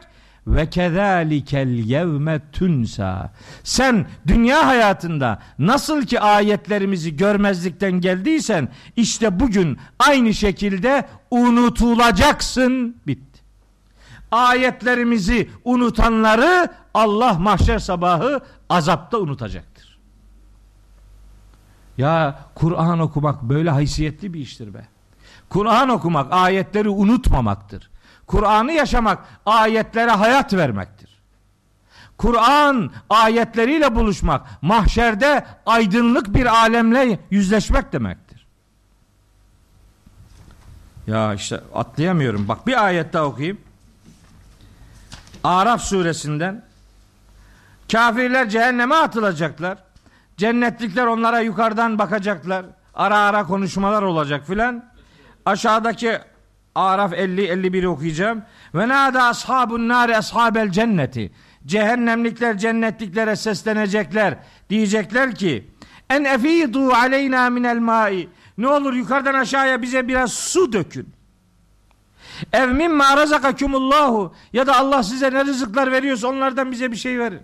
ve 0.47 0.69
kezalikel 0.69 1.67
yevme 1.67 2.41
tunsa. 2.51 3.33
Sen 3.63 4.07
dünya 4.27 4.67
hayatında 4.67 5.39
nasıl 5.59 6.05
ki 6.05 6.19
ayetlerimizi 6.19 7.15
görmezlikten 7.17 7.91
geldiysen 7.91 8.69
işte 8.95 9.39
bugün 9.39 9.77
aynı 9.99 10.33
şekilde 10.33 11.07
unutulacaksın. 11.31 12.95
Bitti. 13.07 13.26
Ayetlerimizi 14.31 15.49
unutanları 15.63 16.69
Allah 16.93 17.33
mahşer 17.33 17.79
sabahı 17.79 18.41
azapta 18.69 19.17
unutacaktır. 19.17 19.97
Ya 21.97 22.39
Kur'an 22.55 22.99
okumak 22.99 23.41
böyle 23.41 23.69
haysiyetli 23.69 24.33
bir 24.33 24.39
iştir 24.39 24.73
be. 24.73 24.87
Kur'an 25.49 25.89
okumak 25.89 26.33
ayetleri 26.33 26.89
unutmamaktır. 26.89 27.89
Kur'an'ı 28.27 28.71
yaşamak 28.71 29.25
ayetlere 29.45 30.11
hayat 30.11 30.53
vermektir. 30.53 31.17
Kur'an 32.17 32.91
ayetleriyle 33.09 33.95
buluşmak 33.95 34.61
mahşerde 34.61 35.45
aydınlık 35.65 36.33
bir 36.33 36.45
alemle 36.45 37.19
yüzleşmek 37.29 37.93
demektir. 37.93 38.47
Ya 41.07 41.33
işte 41.33 41.61
atlayamıyorum. 41.75 42.47
Bak 42.47 42.67
bir 42.67 42.85
ayet 42.85 43.13
daha 43.13 43.25
okuyayım. 43.25 43.57
Araf 45.47 45.81
suresinden 45.81 46.63
kafirler 47.91 48.49
cehenneme 48.49 48.95
atılacaklar. 48.95 49.77
Cennetlikler 50.37 51.05
onlara 51.05 51.39
yukarıdan 51.39 51.99
bakacaklar. 51.99 52.65
Ara 52.93 53.17
ara 53.17 53.43
konuşmalar 53.43 54.01
olacak 54.01 54.47
filan. 54.47 54.85
Aşağıdaki 55.45 56.17
Araf 56.75 57.13
50 57.13 57.45
51 57.45 57.83
okuyacağım. 57.83 58.43
Ve 58.75 58.87
nada 58.87 59.23
ashabun 59.23 59.87
nari 59.87 60.17
ashabel 60.17 60.71
cenneti. 60.71 61.31
Cehennemlikler 61.65 62.57
cennetliklere 62.57 63.35
seslenecekler. 63.35 64.37
Diyecekler 64.69 65.35
ki 65.35 65.71
en 66.09 66.23
efidu 66.23 66.91
aleyna 66.93 67.49
minel 67.49 67.79
mai. 67.79 68.29
Ne 68.57 68.67
olur 68.67 68.93
yukarıdan 68.93 69.33
aşağıya 69.33 69.81
bize 69.81 70.07
biraz 70.07 70.33
su 70.33 70.73
dökün. 70.73 71.16
Ev 72.53 72.69
mimma 72.69 73.17
razakakumullahu 73.17 74.33
ya 74.53 74.67
da 74.67 74.77
Allah 74.77 75.03
size 75.03 75.31
ne 75.31 75.45
rızıklar 75.45 75.91
veriyorsa 75.91 76.27
onlardan 76.27 76.71
bize 76.71 76.91
bir 76.91 76.97
şey 76.97 77.19
verin. 77.19 77.41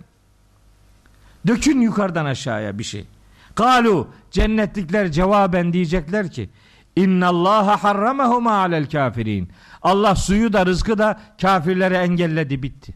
Dökün 1.46 1.80
yukarıdan 1.80 2.24
aşağıya 2.24 2.78
bir 2.78 2.84
şey. 2.84 3.06
Kalu 3.54 4.08
cennetlikler 4.30 5.12
cevaben 5.12 5.72
diyecekler 5.72 6.30
ki 6.30 6.50
İnna 6.96 7.28
Allah 7.28 7.84
harramahuma 7.84 8.52
alel 8.52 8.90
kafirin. 8.90 9.48
Allah 9.82 10.14
suyu 10.14 10.52
da 10.52 10.66
rızkı 10.66 10.98
da 10.98 11.20
kafirlere 11.40 11.96
engelledi 11.96 12.62
bitti. 12.62 12.94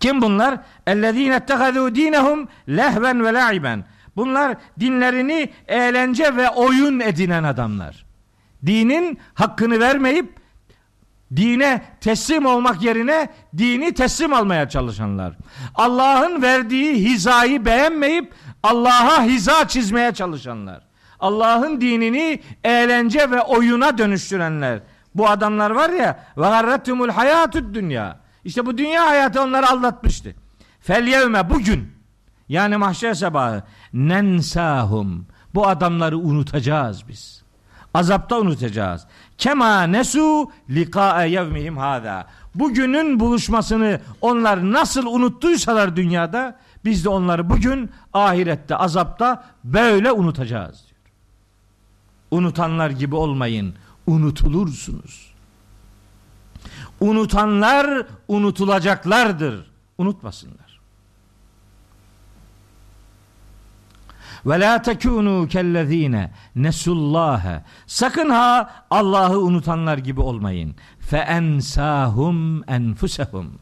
Kim 0.00 0.22
bunlar? 0.22 0.60
Ellezine 0.86 1.36
ettehazû 1.36 1.94
dinehum 1.94 2.48
lehven 2.68 3.24
ve 3.24 3.32
la'iben. 3.32 3.84
Bunlar 4.16 4.56
dinlerini 4.80 5.50
eğlence 5.68 6.36
ve 6.36 6.50
oyun 6.50 7.00
edinen 7.00 7.44
adamlar. 7.44 8.04
Dinin 8.66 9.18
hakkını 9.34 9.80
vermeyip 9.80 10.39
dine 11.36 11.82
teslim 12.00 12.46
olmak 12.46 12.82
yerine 12.82 13.28
dini 13.58 13.94
teslim 13.94 14.32
almaya 14.32 14.68
çalışanlar. 14.68 15.34
Allah'ın 15.74 16.42
verdiği 16.42 16.94
hizayı 16.94 17.64
beğenmeyip 17.64 18.32
Allah'a 18.62 19.22
hiza 19.24 19.68
çizmeye 19.68 20.14
çalışanlar. 20.14 20.82
Allah'ın 21.20 21.80
dinini 21.80 22.40
eğlence 22.64 23.30
ve 23.30 23.42
oyuna 23.42 23.98
dönüştürenler. 23.98 24.80
Bu 25.14 25.28
adamlar 25.28 25.70
var 25.70 25.90
ya 25.90 26.24
ve 26.36 26.42
garretumul 26.42 27.08
hayatud 27.08 27.74
dünya. 27.74 28.16
İşte 28.44 28.66
bu 28.66 28.78
dünya 28.78 29.06
hayatı 29.06 29.42
onları 29.42 29.68
aldatmıştı. 29.68 30.34
Fel 30.80 31.06
yevme 31.06 31.50
bugün 31.50 31.92
yani 32.48 32.76
mahşer 32.76 33.14
sabahı 33.14 33.62
nensahum 33.92 35.26
bu 35.54 35.68
adamları 35.68 36.18
unutacağız 36.18 37.08
biz. 37.08 37.42
Azapta 37.94 38.38
unutacağız. 38.38 39.06
Kema 39.40 39.82
nesu 39.82 40.50
liqa'e 40.70 41.28
yevmihim 41.28 41.76
hada. 41.76 42.26
Bugünün 42.54 43.20
buluşmasını 43.20 44.00
onlar 44.20 44.72
nasıl 44.72 45.06
unuttuysalar 45.06 45.96
dünyada 45.96 46.58
biz 46.84 47.04
de 47.04 47.08
onları 47.08 47.50
bugün 47.50 47.90
ahirette 48.12 48.76
azapta 48.76 49.44
böyle 49.64 50.12
unutacağız 50.12 50.84
diyor. 50.88 51.00
Unutanlar 52.30 52.90
gibi 52.90 53.16
olmayın. 53.16 53.74
Unutulursunuz. 54.06 55.34
Unutanlar 57.00 58.06
unutulacaklardır. 58.28 59.70
Unutmasınlar. 59.98 60.59
Ve 64.46 64.60
la 64.60 64.82
tekunu 64.82 65.48
kellezine 65.48 66.30
nesullâhe. 66.56 67.62
Sakın 67.86 68.30
ha 68.30 68.70
Allah'ı 68.90 69.38
unutanlar 69.40 69.98
gibi 69.98 70.20
olmayın. 70.20 70.74
Fe 71.00 71.16
ensahum 71.16 72.70
enfusehum. 72.70 73.52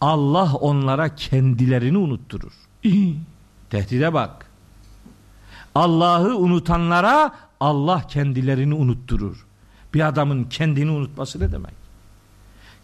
Allah 0.00 0.54
onlara 0.54 1.14
kendilerini 1.14 1.98
unutturur. 1.98 2.52
Tehdide 3.70 4.14
bak. 4.14 4.50
Allah'ı 5.74 6.36
unutanlara 6.36 7.34
Allah 7.60 8.06
kendilerini 8.08 8.74
unutturur. 8.74 9.46
Bir 9.94 10.08
adamın 10.08 10.44
kendini 10.44 10.90
unutması 10.90 11.40
ne 11.40 11.52
demek? 11.52 11.74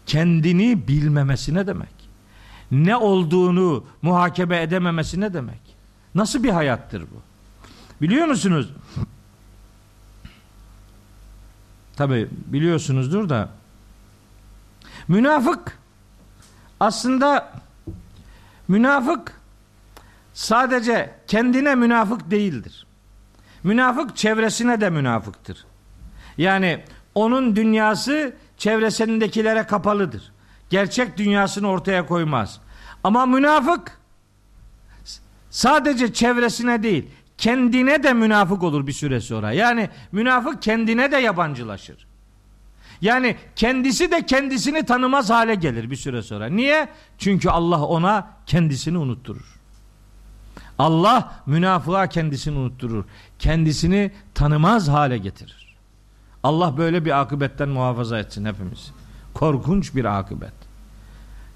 Kendini 0.05 0.87
bilmemesi 0.87 1.53
ne 1.53 1.67
demek? 1.67 1.93
Ne 2.71 2.95
olduğunu 2.95 3.83
muhakeme 4.01 4.61
edememesi 4.61 5.21
ne 5.21 5.33
demek? 5.33 5.61
Nasıl 6.15 6.43
bir 6.43 6.49
hayattır 6.49 7.01
bu? 7.01 7.32
Biliyor 8.01 8.27
musunuz? 8.27 8.69
Tabi 11.95 12.27
biliyorsunuzdur 12.31 13.29
da 13.29 13.49
münafık 15.07 15.77
Aslında 16.83 17.51
münafık 18.67 19.41
sadece 20.33 21.15
kendine 21.27 21.75
münafık 21.75 22.31
değildir. 22.31 22.87
Münafık 23.63 24.17
çevresine 24.17 24.81
de 24.81 24.89
münafıktır. 24.89 25.65
Yani 26.37 26.83
onun 27.15 27.55
dünyası 27.55 28.35
çevresindekilere 28.57 29.67
kapalıdır. 29.67 30.31
Gerçek 30.69 31.17
dünyasını 31.17 31.67
ortaya 31.69 32.05
koymaz. 32.05 32.59
Ama 33.03 33.25
münafık 33.25 33.99
sadece 35.49 36.13
çevresine 36.13 36.83
değil, 36.83 37.09
kendine 37.43 38.03
de 38.03 38.13
münafık 38.13 38.63
olur 38.63 38.87
bir 38.87 38.91
süre 38.91 39.21
sonra. 39.21 39.51
Yani 39.51 39.89
münafık 40.11 40.61
kendine 40.61 41.11
de 41.11 41.17
yabancılaşır. 41.17 42.07
Yani 43.01 43.35
kendisi 43.55 44.11
de 44.11 44.25
kendisini 44.25 44.85
tanımaz 44.85 45.29
hale 45.29 45.55
gelir 45.55 45.91
bir 45.91 45.95
süre 45.95 46.21
sonra. 46.21 46.45
Niye? 46.45 46.89
Çünkü 47.17 47.49
Allah 47.49 47.85
ona 47.85 48.27
kendisini 48.45 48.97
unutturur. 48.97 49.59
Allah 50.79 51.33
münafığa 51.45 52.07
kendisini 52.07 52.57
unutturur. 52.57 53.05
Kendisini 53.39 54.11
tanımaz 54.33 54.87
hale 54.87 55.17
getirir. 55.17 55.75
Allah 56.43 56.77
böyle 56.77 57.05
bir 57.05 57.21
akıbetten 57.21 57.69
muhafaza 57.69 58.19
etsin 58.19 58.45
hepimiz. 58.45 58.91
Korkunç 59.33 59.95
bir 59.95 60.19
akıbet. 60.19 60.53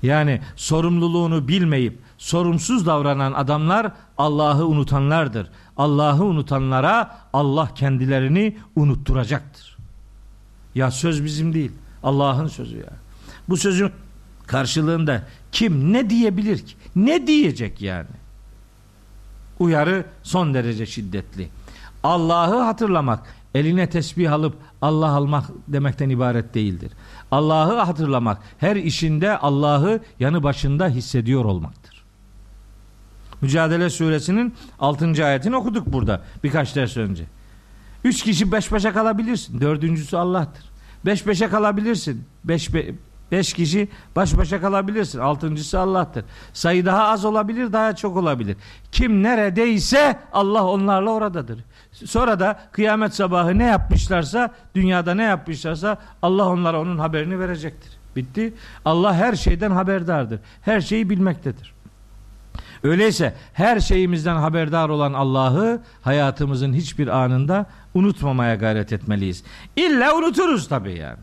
Yani 0.03 0.41
sorumluluğunu 0.55 1.47
bilmeyip 1.47 1.99
sorumsuz 2.17 2.85
davranan 2.85 3.33
adamlar 3.33 3.91
Allah'ı 4.17 4.65
unutanlardır. 4.65 5.49
Allah'ı 5.77 6.23
unutanlara 6.23 7.17
Allah 7.33 7.73
kendilerini 7.75 8.57
unutturacaktır. 8.75 9.77
Ya 10.75 10.91
söz 10.91 11.25
bizim 11.25 11.53
değil. 11.53 11.71
Allah'ın 12.03 12.47
sözü 12.47 12.77
ya. 12.77 12.93
Bu 13.49 13.57
sözün 13.57 13.91
karşılığında 14.47 15.23
kim 15.51 15.93
ne 15.93 16.09
diyebilir 16.09 16.65
ki? 16.65 16.73
Ne 16.95 17.27
diyecek 17.27 17.81
yani? 17.81 18.07
Uyarı 19.59 20.05
son 20.23 20.53
derece 20.53 20.85
şiddetli. 20.85 21.49
Allah'ı 22.03 22.61
hatırlamak 22.61 23.35
eline 23.55 23.89
tesbih 23.89 24.33
alıp 24.33 24.55
Allah 24.81 25.09
almak 25.09 25.45
demekten 25.67 26.09
ibaret 26.09 26.53
değildir. 26.53 26.91
Allah'ı 27.31 27.79
hatırlamak 27.79 28.41
her 28.57 28.75
işinde 28.75 29.37
Allah'ı 29.37 29.99
yanı 30.19 30.43
başında 30.43 30.87
hissediyor 30.87 31.45
olmaktır. 31.45 31.86
Mücadele 33.41 33.89
suresinin 33.89 34.53
6. 34.79 35.25
ayetini 35.25 35.55
okuduk 35.55 35.87
burada 35.93 36.21
birkaç 36.43 36.75
ders 36.75 36.97
önce. 36.97 37.23
Üç 38.03 38.23
kişi 38.23 38.51
beş 38.51 38.71
başa 38.71 38.93
kalabilirsin. 38.93 39.61
Dördüncüsü 39.61 40.17
Allah'tır. 40.17 40.63
Beş 41.05 41.27
beşe 41.27 41.49
kalabilirsin. 41.49 42.23
Beş, 42.43 42.73
be, 42.73 42.85
beş 43.31 43.53
kişi 43.53 43.87
baş 44.15 44.37
başa 44.37 44.61
kalabilirsin. 44.61 45.19
Altıncısı 45.19 45.79
Allah'tır. 45.79 46.25
Sayı 46.53 46.85
daha 46.85 47.07
az 47.07 47.25
olabilir, 47.25 47.73
daha 47.73 47.95
çok 47.95 48.17
olabilir. 48.17 48.57
Kim 48.91 49.23
neredeyse 49.23 50.19
Allah 50.33 50.65
onlarla 50.65 51.09
oradadır. 51.09 51.59
Sonra 51.91 52.39
da 52.39 52.59
kıyamet 52.71 53.15
sabahı 53.15 53.57
ne 53.57 53.65
yapmışlarsa, 53.65 54.53
dünyada 54.75 55.15
ne 55.15 55.23
yapmışlarsa 55.23 55.97
Allah 56.21 56.49
onlara 56.49 56.81
onun 56.81 56.97
haberini 56.97 57.39
verecektir. 57.39 57.97
Bitti. 58.15 58.53
Allah 58.85 59.13
her 59.13 59.35
şeyden 59.35 59.71
haberdardır. 59.71 60.39
Her 60.61 60.81
şeyi 60.81 61.09
bilmektedir. 61.09 61.73
Öyleyse 62.87 63.33
her 63.53 63.79
şeyimizden 63.79 64.35
haberdar 64.35 64.89
olan 64.89 65.13
Allah'ı 65.13 65.81
hayatımızın 66.01 66.73
hiçbir 66.73 67.07
anında 67.07 67.65
unutmamaya 67.93 68.55
gayret 68.55 68.93
etmeliyiz. 68.93 69.43
İlla 69.75 70.15
unuturuz 70.15 70.67
tabii 70.67 70.97
yani. 70.97 71.19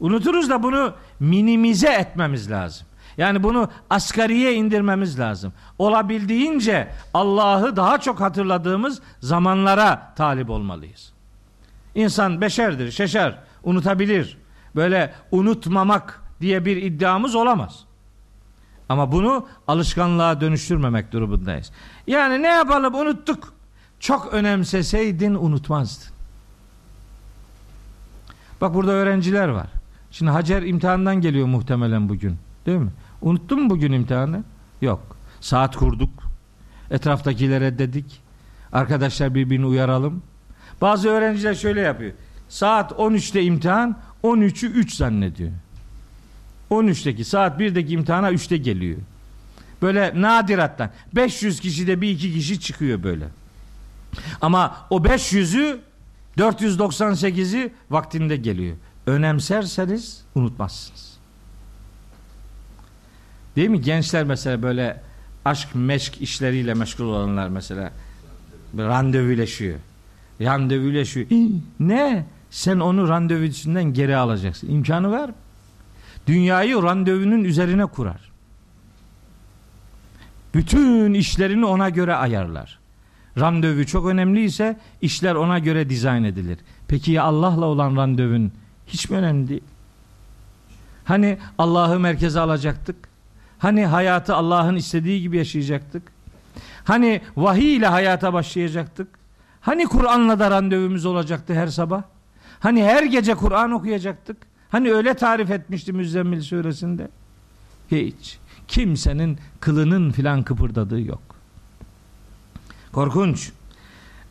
Unuturuz 0.00 0.50
da 0.50 0.62
bunu 0.62 0.92
minimize 1.20 1.88
etmemiz 1.92 2.50
lazım. 2.50 2.86
Yani 3.16 3.42
bunu 3.42 3.68
asgariye 3.90 4.54
indirmemiz 4.54 5.18
lazım. 5.18 5.52
Olabildiğince 5.78 6.88
Allah'ı 7.14 7.76
daha 7.76 7.98
çok 7.98 8.20
hatırladığımız 8.20 9.02
zamanlara 9.20 10.12
talip 10.16 10.50
olmalıyız. 10.50 11.12
İnsan 11.94 12.40
beşerdir, 12.40 12.90
şeşer, 12.90 13.38
unutabilir. 13.62 14.38
Böyle 14.76 15.14
unutmamak 15.30 16.22
diye 16.40 16.64
bir 16.64 16.76
iddiamız 16.76 17.34
olamaz. 17.34 17.87
Ama 18.88 19.12
bunu 19.12 19.46
alışkanlığa 19.68 20.40
dönüştürmemek 20.40 21.12
durumundayız. 21.12 21.72
Yani 22.06 22.42
ne 22.42 22.48
yapalım 22.48 22.94
unuttuk. 22.94 23.52
Çok 24.00 24.34
önemseseydin 24.34 25.34
unutmazdın. 25.34 26.14
Bak 28.60 28.74
burada 28.74 28.90
öğrenciler 28.90 29.48
var. 29.48 29.66
Şimdi 30.10 30.30
Hacer 30.30 30.62
imtihandan 30.62 31.20
geliyor 31.20 31.46
muhtemelen 31.46 32.08
bugün. 32.08 32.36
Değil 32.66 32.78
mi? 32.78 32.90
Unuttun 33.22 33.62
mu 33.62 33.70
bugün 33.70 33.92
imtihanı? 33.92 34.44
Yok. 34.80 35.16
Saat 35.40 35.76
kurduk. 35.76 36.10
Etraftakilere 36.90 37.78
dedik. 37.78 38.20
Arkadaşlar 38.72 39.34
birbirini 39.34 39.66
uyaralım. 39.66 40.22
Bazı 40.80 41.08
öğrenciler 41.08 41.54
şöyle 41.54 41.80
yapıyor. 41.80 42.12
Saat 42.48 42.92
13'te 42.92 43.42
imtihan 43.42 43.96
13'ü 44.24 44.66
3 44.66 44.94
zannediyor. 44.94 45.50
13'teki 46.70 47.24
saat 47.24 47.60
1'deki 47.60 47.92
imtihana 47.92 48.30
3'te 48.30 48.56
geliyor. 48.56 48.98
Böyle 49.82 50.12
nadirattan. 50.14 50.90
500 51.14 51.60
kişide 51.60 52.00
bir 52.00 52.10
iki 52.10 52.34
kişi 52.34 52.60
çıkıyor 52.60 53.02
böyle. 53.02 53.24
Ama 54.40 54.76
o 54.90 54.98
500'ü 54.98 55.78
498'i 56.38 57.72
vaktinde 57.90 58.36
geliyor. 58.36 58.76
Önemserseniz 59.06 60.24
unutmazsınız. 60.34 61.18
Değil 63.56 63.68
mi? 63.68 63.80
Gençler 63.80 64.24
mesela 64.24 64.62
böyle 64.62 65.02
aşk 65.44 65.68
meşk 65.74 66.22
işleriyle 66.22 66.74
meşgul 66.74 67.04
olanlar 67.04 67.48
mesela 67.48 67.92
randevüleşiyor. 68.78 69.78
Randevüleşiyor. 70.40 71.26
Ne? 71.80 72.26
Sen 72.50 72.78
onu 72.78 73.08
randevusundan 73.08 73.84
geri 73.84 74.16
alacaksın. 74.16 74.68
İmkanı 74.70 75.10
var 75.10 75.28
mı? 75.28 75.34
Dünyayı 76.28 76.82
randevunun 76.82 77.44
üzerine 77.44 77.86
kurar. 77.86 78.30
Bütün 80.54 81.14
işlerini 81.14 81.64
ona 81.64 81.88
göre 81.88 82.14
ayarlar. 82.14 82.78
Randevu 83.38 83.86
çok 83.86 84.06
önemliyse 84.06 84.78
işler 85.00 85.34
ona 85.34 85.58
göre 85.58 85.90
dizayn 85.90 86.24
edilir. 86.24 86.58
Peki 86.88 87.12
ya 87.12 87.24
Allah'la 87.24 87.66
olan 87.66 87.96
randevun 87.96 88.52
hiç 88.86 89.10
mi 89.10 89.16
önemli 89.16 89.48
değil? 89.48 89.64
Hani 91.04 91.38
Allah'ı 91.58 92.00
merkeze 92.00 92.40
alacaktık? 92.40 92.96
Hani 93.58 93.86
hayatı 93.86 94.34
Allah'ın 94.34 94.76
istediği 94.76 95.20
gibi 95.22 95.36
yaşayacaktık? 95.36 96.02
Hani 96.84 97.20
vahiy 97.36 97.76
ile 97.76 97.86
hayata 97.86 98.32
başlayacaktık? 98.32 99.08
Hani 99.60 99.84
Kur'an'la 99.84 100.38
da 100.38 100.50
randevumuz 100.50 101.06
olacaktı 101.06 101.54
her 101.54 101.66
sabah? 101.66 102.02
Hani 102.60 102.84
her 102.84 103.02
gece 103.02 103.34
Kur'an 103.34 103.72
okuyacaktık? 103.72 104.36
Hani 104.70 104.92
öyle 104.92 105.14
tarif 105.14 105.50
etmişti 105.50 105.92
Müzzemmil 105.92 106.40
suresinde? 106.40 107.08
Hiç. 107.90 108.38
Kimsenin 108.68 109.38
kılının 109.60 110.10
filan 110.10 110.42
kıpırdadığı 110.42 111.00
yok. 111.00 111.22
Korkunç. 112.92 113.52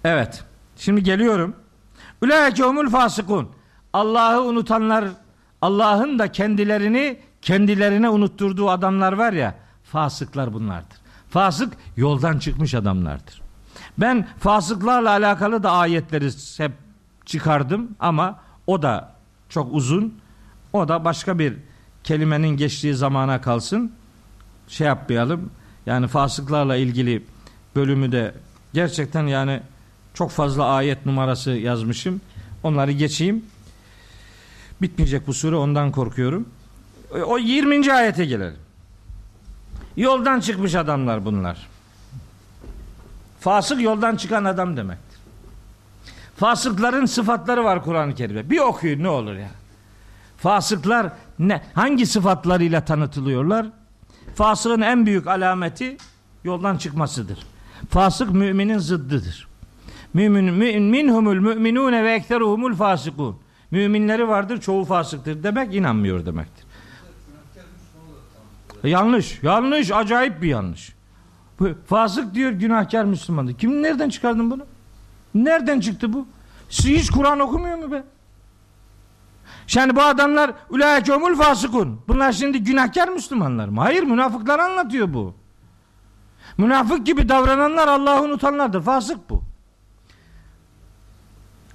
Evet. 0.04 0.44
Şimdi 0.76 1.04
geliyorum. 1.04 1.56
Ulaike 2.24 2.64
humul 2.64 2.90
fasıkun. 2.90 3.50
Allah'ı 3.94 4.42
unutanlar, 4.42 5.06
Allah'ın 5.62 6.20
da 6.20 6.32
kendilerini 6.32 7.20
kendilerine 7.42 8.10
unutturduğu 8.10 8.70
adamlar 8.70 9.14
var 9.14 9.34
ya, 9.34 9.56
fasıklar 9.84 10.54
bunlardır. 10.54 10.98
Fasık 11.30 11.74
yoldan 11.98 12.40
çıkmış 12.40 12.74
adamlardır. 12.74 13.42
Ben 13.98 14.28
fasıklarla 14.40 15.10
alakalı 15.10 15.64
da 15.64 15.72
ayetleri 15.72 16.30
hep 16.58 16.72
çıkardım 17.26 17.96
ama 18.00 18.40
o 18.68 18.82
da 18.82 19.12
çok 19.50 19.74
uzun. 19.74 20.20
O 20.78 20.88
da 20.88 21.06
başka 21.06 21.40
bir 21.40 21.54
kelimenin 22.04 22.48
geçtiği 22.58 22.94
zamana 22.94 23.42
kalsın. 23.42 23.92
Şey 24.68 24.88
yapmayalım. 24.88 25.50
Yani 25.86 26.08
fasıklarla 26.08 26.76
ilgili 26.76 27.24
bölümü 27.76 28.12
de 28.12 28.34
gerçekten 28.74 29.28
yani 29.28 29.62
çok 30.14 30.32
fazla 30.32 30.66
ayet 30.66 31.06
numarası 31.06 31.52
yazmışım. 31.52 32.22
Onları 32.64 32.92
geçeyim. 32.92 33.46
Bitmeyecek 34.82 35.28
bu 35.28 35.34
sure 35.34 35.56
ondan 35.56 35.92
korkuyorum. 35.92 36.50
O 37.26 37.38
20. 37.38 37.94
ayete 37.94 38.26
gelelim. 38.26 38.58
Yoldan 39.98 40.40
çıkmış 40.40 40.76
adamlar 40.76 41.26
bunlar. 41.26 41.68
Fasık 43.40 43.82
yoldan 43.82 44.16
çıkan 44.16 44.46
adam 44.46 44.78
demektir. 44.78 45.20
Fasıkların 46.38 47.06
sıfatları 47.06 47.64
var 47.64 47.84
Kur'an-ı 47.84 48.16
Kerim'de. 48.16 48.50
Bir 48.50 48.60
okuyun 48.60 49.04
ne 49.04 49.10
olur 49.10 49.36
ya. 49.36 49.50
Fasıklar 50.38 51.12
ne 51.40 51.62
hangi 51.74 52.06
sıfatlarıyla 52.06 52.86
tanıtılıyorlar? 52.86 53.68
Fasığın 54.36 54.82
en 54.82 55.06
büyük 55.06 55.28
alameti 55.28 55.98
yoldan 56.44 56.78
çıkmasıdır. 56.78 57.40
Fasık 57.90 58.32
müminin 58.32 58.78
zıddıdır. 58.78 59.48
Mümin, 60.14 60.46
mümin 60.54 60.84
minhumul 60.84 61.36
müminune 61.36 62.04
ve 62.04 62.14
ekteruhumul 62.14 62.76
fasikun. 62.76 63.40
Müminleri 63.72 64.28
vardır, 64.28 64.62
çoğu 64.62 64.86
fasıktır 64.86 65.44
demek 65.44 65.76
inanmıyor 65.76 66.26
demektir. 66.26 66.66
Yanlış, 68.84 69.44
yanlış, 69.44 69.92
acayip 69.92 70.42
bir 70.42 70.48
yanlış. 70.48 70.96
Fasık 71.88 72.34
diyor 72.34 72.52
günahkar 72.52 73.06
Müslümandır. 73.06 73.54
Kim 73.54 73.84
nereden 73.84 74.10
çıkardın 74.10 74.52
bunu? 74.52 74.66
Nereden 75.36 75.80
çıktı 75.80 76.14
bu? 76.14 76.28
Siz 76.70 76.86
hiç 76.86 77.10
Kur'an 77.12 77.40
okumuyor 77.40 77.78
mu 77.78 77.92
be? 77.92 78.04
Yani 79.76 79.96
bu 79.96 80.02
adamlar 80.02 80.52
ulaikemul 80.70 81.36
fasıkun. 81.36 82.02
Bunlar 82.08 82.32
şimdi 82.32 82.64
günahkar 82.64 83.08
Müslümanlar 83.08 83.68
mı? 83.68 83.82
Hayır 83.82 84.04
münafıklar 84.04 84.60
anlatıyor 84.60 85.14
bu. 85.14 85.36
Münafık 86.58 87.06
gibi 87.06 87.30
davrananlar 87.30 87.88
Allah'ı 87.88 88.24
unutanlardır. 88.24 88.82
Fasık 88.82 89.30
bu. 89.30 89.44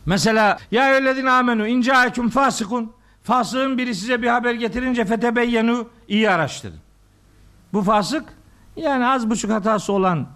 Mesela 0.06 0.58
ya 0.70 0.88
eyyühellezine 0.88 1.30
amenu 1.30 1.66
in 1.66 1.80
ca'akum 1.80 2.28
fasikun 2.28 2.92
fasığın 3.22 3.78
biri 3.78 3.94
size 3.94 4.22
bir 4.22 4.28
haber 4.28 4.54
getirince 4.54 5.04
fetebeyyenu 5.04 5.88
iyi 6.08 6.30
araştırın. 6.30 6.78
Bu 7.72 7.82
fasık 7.82 8.24
yani 8.76 9.06
az 9.06 9.30
buçuk 9.30 9.50
hatası 9.50 9.92
olan 9.92 10.26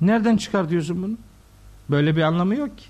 nereden 0.00 0.36
çıkar 0.36 0.68
diyorsun 0.68 1.02
bunu? 1.02 1.16
Böyle 1.90 2.16
bir 2.16 2.22
anlamı 2.22 2.54
yok 2.54 2.78
ki. 2.78 2.84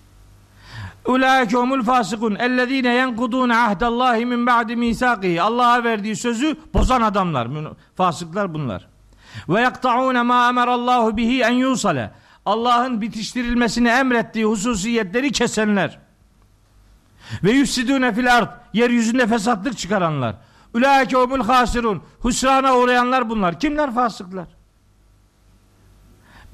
Ulaike 1.04 1.56
humul 1.56 1.82
fasikun 1.82 2.34
ellezine 2.34 2.94
yenkudun 2.94 3.48
ahdallahi 3.48 4.26
min 4.26 4.46
ba'di 4.46 4.76
misakihi. 4.76 5.42
Allah'a 5.42 5.84
verdiği 5.84 6.16
sözü 6.16 6.56
bozan 6.74 7.02
adamlar. 7.02 7.48
Fasıklar 7.94 8.54
bunlar. 8.54 8.88
Ve 9.48 9.60
yakta'un 9.60 10.26
ma 10.26 10.48
emarallahu 10.48 11.16
bihi 11.16 11.42
en 11.42 11.52
yusale. 11.52 12.10
Allah'ın 12.46 13.00
bitiştirilmesini 13.00 13.88
emrettiği 13.88 14.44
hususiyetleri 14.44 15.32
kesenler. 15.32 15.98
Ve 17.44 17.50
yufsidune 17.50 18.14
fil 18.14 18.36
ard. 18.36 18.48
Yeryüzünde 18.72 19.26
fesatlık 19.26 19.78
çıkaranlar. 19.78 20.36
Ulaike 20.74 21.16
humul 21.16 21.44
hasirun. 21.44 22.02
Husrana 22.20 22.76
uğrayanlar 22.76 23.30
bunlar. 23.30 23.60
Kimler 23.60 23.94
fasıklar? 23.94 24.46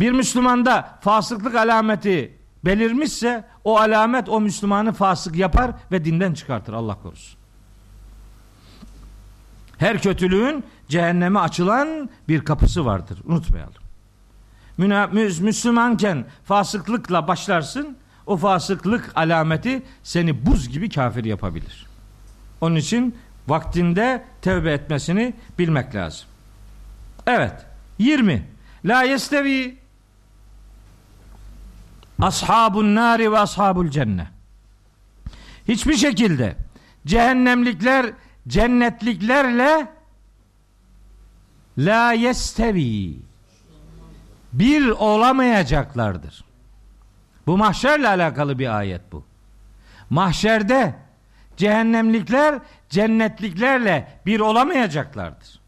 Bir 0.01 0.13
Müslümanda 0.13 0.99
fasıklık 1.01 1.55
alameti 1.55 2.38
belirmişse 2.65 3.45
o 3.65 3.79
alamet 3.79 4.29
o 4.29 4.41
Müslümanı 4.41 4.93
fasık 4.93 5.37
yapar 5.37 5.71
ve 5.93 6.05
dinden 6.05 6.35
çıkartır 6.35 6.73
Allah 6.73 6.99
korusun. 7.03 7.39
Her 9.79 10.03
kötülüğün 10.03 10.65
cehenneme 10.89 11.39
açılan 11.39 12.11
bir 12.29 12.45
kapısı 12.45 12.87
vardır. 12.87 13.19
Unutmayalım. 13.25 13.75
Müslümanken 15.41 16.25
fasıklıkla 16.45 17.29
başlarsın. 17.29 17.97
O 18.27 18.37
fasıklık 18.37 19.13
alameti 19.15 19.83
seni 20.03 20.47
buz 20.47 20.69
gibi 20.69 20.89
kafir 20.89 21.25
yapabilir. 21.25 21.87
Onun 22.61 22.77
için 22.77 23.15
vaktinde 23.49 24.25
tevbe 24.43 24.73
etmesini 24.73 25.35
bilmek 25.59 25.95
lazım. 25.95 26.27
Evet. 27.27 27.53
20. 27.99 28.49
La 28.85 29.03
yestevi 29.03 29.79
ashabun 32.23 32.95
nari 32.95 33.33
ve 33.33 33.39
ashabul 33.39 33.89
cennet. 33.89 34.27
Hiçbir 35.69 35.97
şekilde 35.97 36.57
cehennemlikler 37.07 38.07
cennetliklerle 38.49 39.89
la 41.79 42.13
yestevi 42.13 43.17
bir 44.53 44.89
olamayacaklardır. 44.89 46.45
Bu 47.47 47.57
mahşerle 47.57 48.09
alakalı 48.09 48.59
bir 48.59 48.79
ayet 48.79 49.13
bu. 49.13 49.25
Mahşerde 50.11 50.95
cehennemlikler 51.57 52.59
cennetliklerle 52.89 54.21
bir 54.27 54.41
olamayacaklardır. 54.41 55.61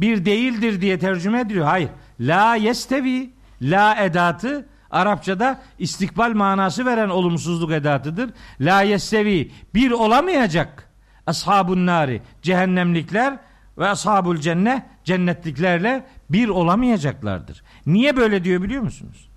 Bir 0.00 0.24
değildir 0.24 0.80
diye 0.80 0.98
tercüme 0.98 1.40
ediliyor. 1.40 1.66
Hayır. 1.66 1.90
La 2.20 2.54
yestevi 2.54 3.30
la 3.62 4.04
edatı 4.04 4.66
Arapçada 4.90 5.60
istikbal 5.78 6.32
manası 6.34 6.86
veren 6.86 7.08
olumsuzluk 7.08 7.72
edatıdır. 7.72 8.30
La 8.60 8.82
yestevi 8.82 9.52
bir 9.74 9.90
olamayacak 9.90 10.90
ashabun 11.26 11.86
nari 11.86 12.22
cehennemlikler 12.42 13.38
ve 13.78 13.88
ashabul 13.88 14.36
cennet 14.36 14.82
cennetliklerle 15.04 16.06
bir 16.30 16.48
olamayacaklardır. 16.48 17.62
Niye 17.86 18.16
böyle 18.16 18.44
diyor 18.44 18.62
biliyor 18.62 18.82
musunuz? 18.82 19.28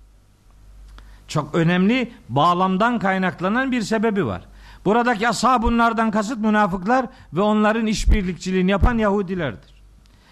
Çok 1.28 1.54
önemli 1.54 2.12
bağlamdan 2.28 2.98
kaynaklanan 2.98 3.72
bir 3.72 3.82
sebebi 3.82 4.26
var. 4.26 4.42
Buradaki 4.84 5.28
ashabunlardan 5.28 6.10
kasıt 6.10 6.38
münafıklar 6.38 7.06
ve 7.32 7.40
onların 7.40 7.86
işbirlikçiliğini 7.86 8.70
yapan 8.70 8.98
Yahudilerdir. 8.98 9.74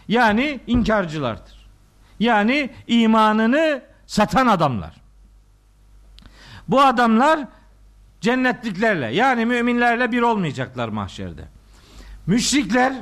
Yani 0.09 0.61
inkarcılardır. 0.66 1.66
Yani 2.20 2.70
imanını 2.87 3.83
satan 4.07 4.47
adamlar. 4.47 5.01
Bu 6.69 6.81
adamlar 6.81 7.41
cennetliklerle 8.21 9.07
yani 9.07 9.47
müminlerle 9.47 10.13
bir 10.13 10.23
olmayacaklar 10.23 10.89
mahşerde. 10.89 11.45
Müşrikler 12.27 12.93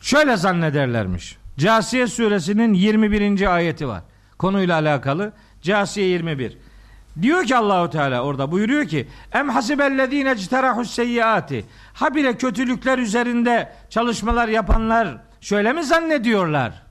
şöyle 0.00 0.36
zannederlermiş. 0.36 1.38
Casiye 1.58 2.06
suresinin 2.06 2.74
21. 2.74 3.54
ayeti 3.54 3.88
var. 3.88 4.02
Konuyla 4.38 4.74
alakalı. 4.74 5.32
Casiye 5.62 6.06
21. 6.06 6.58
Diyor 7.22 7.44
ki 7.44 7.56
Allahu 7.56 7.90
Teala 7.90 8.22
orada 8.22 8.52
buyuruyor 8.52 8.86
ki 8.86 9.08
em 9.32 9.48
hasibellezine 9.48 10.30
ecterahus 10.30 10.90
seyyiati 10.90 11.64
habire 11.94 12.36
kötülükler 12.36 12.98
üzerinde 12.98 13.72
çalışmalar 13.90 14.48
yapanlar 14.48 15.18
şöyle 15.40 15.72
mi 15.72 15.84
zannediyorlar? 15.84 16.82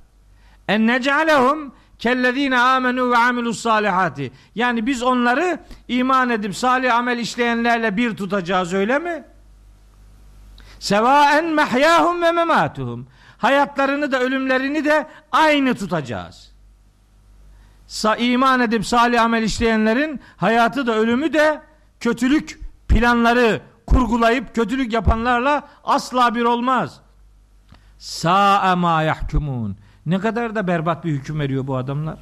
En 0.67 0.87
necalehum 0.87 1.73
kellezine 1.99 2.59
amenu 2.59 3.11
ve 3.11 3.17
amilus 3.17 3.59
salihati. 3.59 4.31
Yani 4.55 4.85
biz 4.85 5.03
onları 5.03 5.59
iman 5.87 6.29
edip 6.29 6.55
salih 6.55 6.95
amel 6.95 7.19
işleyenlerle 7.19 7.97
bir 7.97 8.17
tutacağız 8.17 8.73
öyle 8.73 8.99
mi? 8.99 9.23
Sevaen 10.79 11.45
mehyahum 11.45 12.21
ve 12.21 12.31
mematuhum. 12.31 13.07
Hayatlarını 13.37 14.11
da 14.11 14.19
ölümlerini 14.19 14.85
de 14.85 15.07
aynı 15.31 15.75
tutacağız. 15.75 16.51
Sa 17.87 18.15
iman 18.15 18.59
edip 18.59 18.85
salih 18.85 19.21
amel 19.21 19.43
işleyenlerin 19.43 20.21
hayatı 20.37 20.87
da 20.87 20.95
ölümü 20.95 21.33
de 21.33 21.61
kötülük 21.99 22.59
planları 22.87 23.61
kurgulayıp 23.87 24.55
kötülük 24.55 24.93
yapanlarla 24.93 25.67
asla 25.83 26.35
bir 26.35 26.43
olmaz. 26.43 27.01
Sa'a 27.97 28.75
ma 28.75 29.01
yahkumun. 29.01 29.77
Ne 30.05 30.19
kadar 30.19 30.55
da 30.55 30.67
berbat 30.67 31.05
bir 31.05 31.11
hüküm 31.11 31.39
veriyor 31.39 31.67
bu 31.67 31.77
adamlar. 31.77 32.19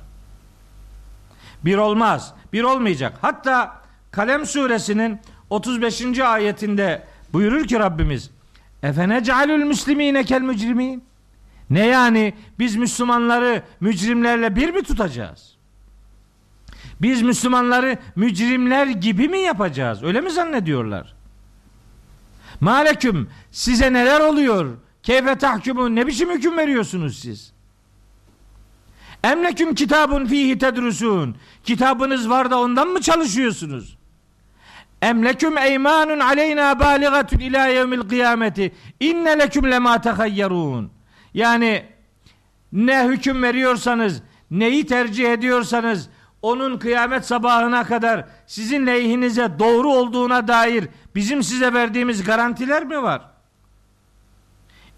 Bir 1.65 1.77
olmaz. 1.77 2.34
Bir 2.53 2.64
olmayacak. 2.64 3.18
Hatta 3.22 3.84
Kalem 4.11 4.45
suresinin 4.45 5.19
35. 5.49 6.19
ayetinde 6.19 7.03
buyurur 7.34 7.64
ki 7.68 7.80
Rabbimiz 7.80 8.30
Efene 8.84 9.23
cealül 9.23 9.64
müslimine 9.64 10.23
kel 10.23 10.41
mücrimin 10.41 11.03
Ne 11.69 11.85
yani 11.85 12.34
biz 12.60 12.76
Müslümanları 12.76 13.64
mücrimlerle 13.80 14.55
bir 14.55 14.69
mi 14.69 14.84
tutacağız? 14.84 15.55
Biz 17.01 17.22
Müslümanları 17.22 17.97
mücrimler 18.15 18.88
gibi 18.88 19.30
mi 19.30 19.39
yapacağız? 19.39 20.03
Öyle 20.03 20.22
mi 20.22 20.31
zannediyorlar? 20.31 21.15
Maleküm 22.60 23.30
size 23.51 23.93
neler 23.93 24.19
oluyor? 24.19 24.77
Keyfe 25.03 25.35
tahkumun 25.35 25.95
ne 25.95 26.07
biçim 26.07 26.31
hüküm 26.31 26.57
veriyorsunuz 26.57 27.19
siz? 27.19 27.52
Emleküm 29.23 29.75
kitabun 29.75 30.25
fihi 30.25 30.57
tedrusun. 30.57 31.35
Kitabınız 31.63 32.29
var 32.29 32.51
da 32.51 32.59
ondan 32.59 32.87
mı 32.87 33.01
çalışıyorsunuz? 33.01 33.97
Emleküm 35.01 35.57
eymanun 35.57 36.19
aleyna 36.19 36.79
baligatun 36.79 37.39
ila 37.39 37.67
yevmil 37.67 38.01
kıyameti. 38.09 38.73
İnne 38.99 39.39
leküm 39.39 39.71
lema 39.71 40.01
tehayyerun. 40.01 40.91
Yani 41.33 41.85
ne 42.71 43.07
hüküm 43.07 43.43
veriyorsanız, 43.43 44.21
neyi 44.51 44.85
tercih 44.85 45.33
ediyorsanız 45.33 46.09
onun 46.41 46.77
kıyamet 46.77 47.25
sabahına 47.25 47.83
kadar 47.83 48.25
sizin 48.47 48.87
lehinize 48.87 49.59
doğru 49.59 49.89
olduğuna 49.89 50.47
dair 50.47 50.87
bizim 51.15 51.43
size 51.43 51.73
verdiğimiz 51.73 52.23
garantiler 52.23 52.85
mi 52.85 53.03
var? 53.03 53.21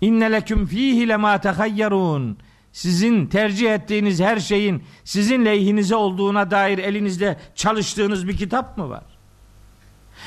İnne 0.01 0.31
leküm 0.31 0.67
fihi 0.67 1.07
lema 1.07 1.41
tehayyerun 1.41 2.37
sizin 2.75 3.25
tercih 3.25 3.73
ettiğiniz 3.73 4.19
her 4.19 4.39
şeyin 4.39 4.83
sizin 5.03 5.45
lehinize 5.45 5.95
olduğuna 5.95 6.51
dair 6.51 6.77
elinizde 6.77 7.37
çalıştığınız 7.55 8.27
bir 8.27 8.37
kitap 8.37 8.77
mı 8.77 8.89
var? 8.89 9.03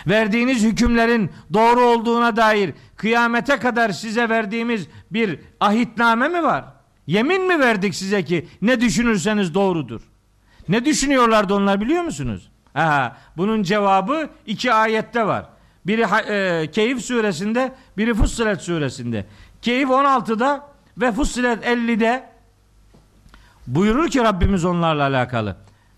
Verdiğiniz 0.06 0.62
hükümlerin 0.62 1.30
doğru 1.52 1.80
olduğuna 1.80 2.36
dair 2.36 2.74
kıyamete 2.96 3.58
kadar 3.58 3.90
size 3.90 4.28
verdiğimiz 4.28 4.88
bir 5.10 5.40
ahitname 5.60 6.28
mi 6.28 6.42
var? 6.42 6.64
Yemin 7.06 7.46
mi 7.46 7.60
verdik 7.60 7.94
size 7.94 8.24
ki 8.24 8.48
ne 8.62 8.80
düşünürseniz 8.80 9.54
doğrudur? 9.54 10.00
Ne 10.68 10.84
düşünüyorlardı 10.84 11.54
onlar 11.54 11.80
biliyor 11.80 12.02
musunuz? 12.02 12.50
Aha, 12.74 13.16
bunun 13.36 13.62
cevabı 13.62 14.30
iki 14.46 14.72
ayette 14.72 15.26
var. 15.26 15.48
Biri 15.86 16.02
e, 16.02 16.70
Keyif 16.70 17.04
suresinde, 17.04 17.72
biri 17.96 18.14
Fussilet 18.14 18.60
suresinde. 18.60 19.26
Keyif 19.62 19.88
16'da 19.88 20.68
ve 20.98 21.12
Fussilet 21.12 21.66
50'de 21.66 22.27
buyurur 23.74 24.08
ki 24.08 24.20
Rabbimiz 24.20 24.64
onlarla 24.64 25.02
alakalı. 25.02 25.56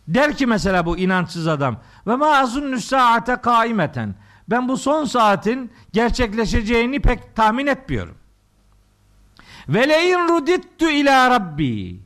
Der 0.09 0.37
ki 0.37 0.47
mesela 0.47 0.87
bu 0.87 0.99
inançsız 0.99 1.49
adam 1.49 1.77
ve 2.07 2.17
ma 2.17 2.27
azunnu 2.27 2.81
saate 2.81 3.37
kaimeten. 3.37 4.15
Ben 4.49 4.69
bu 4.69 4.77
son 4.77 5.05
saatin 5.05 5.71
gerçekleşeceğini 5.93 7.01
pek 7.01 7.37
tahmin 7.37 7.67
etmiyorum. 7.67 8.15
Ve 9.69 9.89
leyin 9.89 10.29
rudittu 10.29 10.91
ila 10.91 11.31
rabbi. 11.31 12.01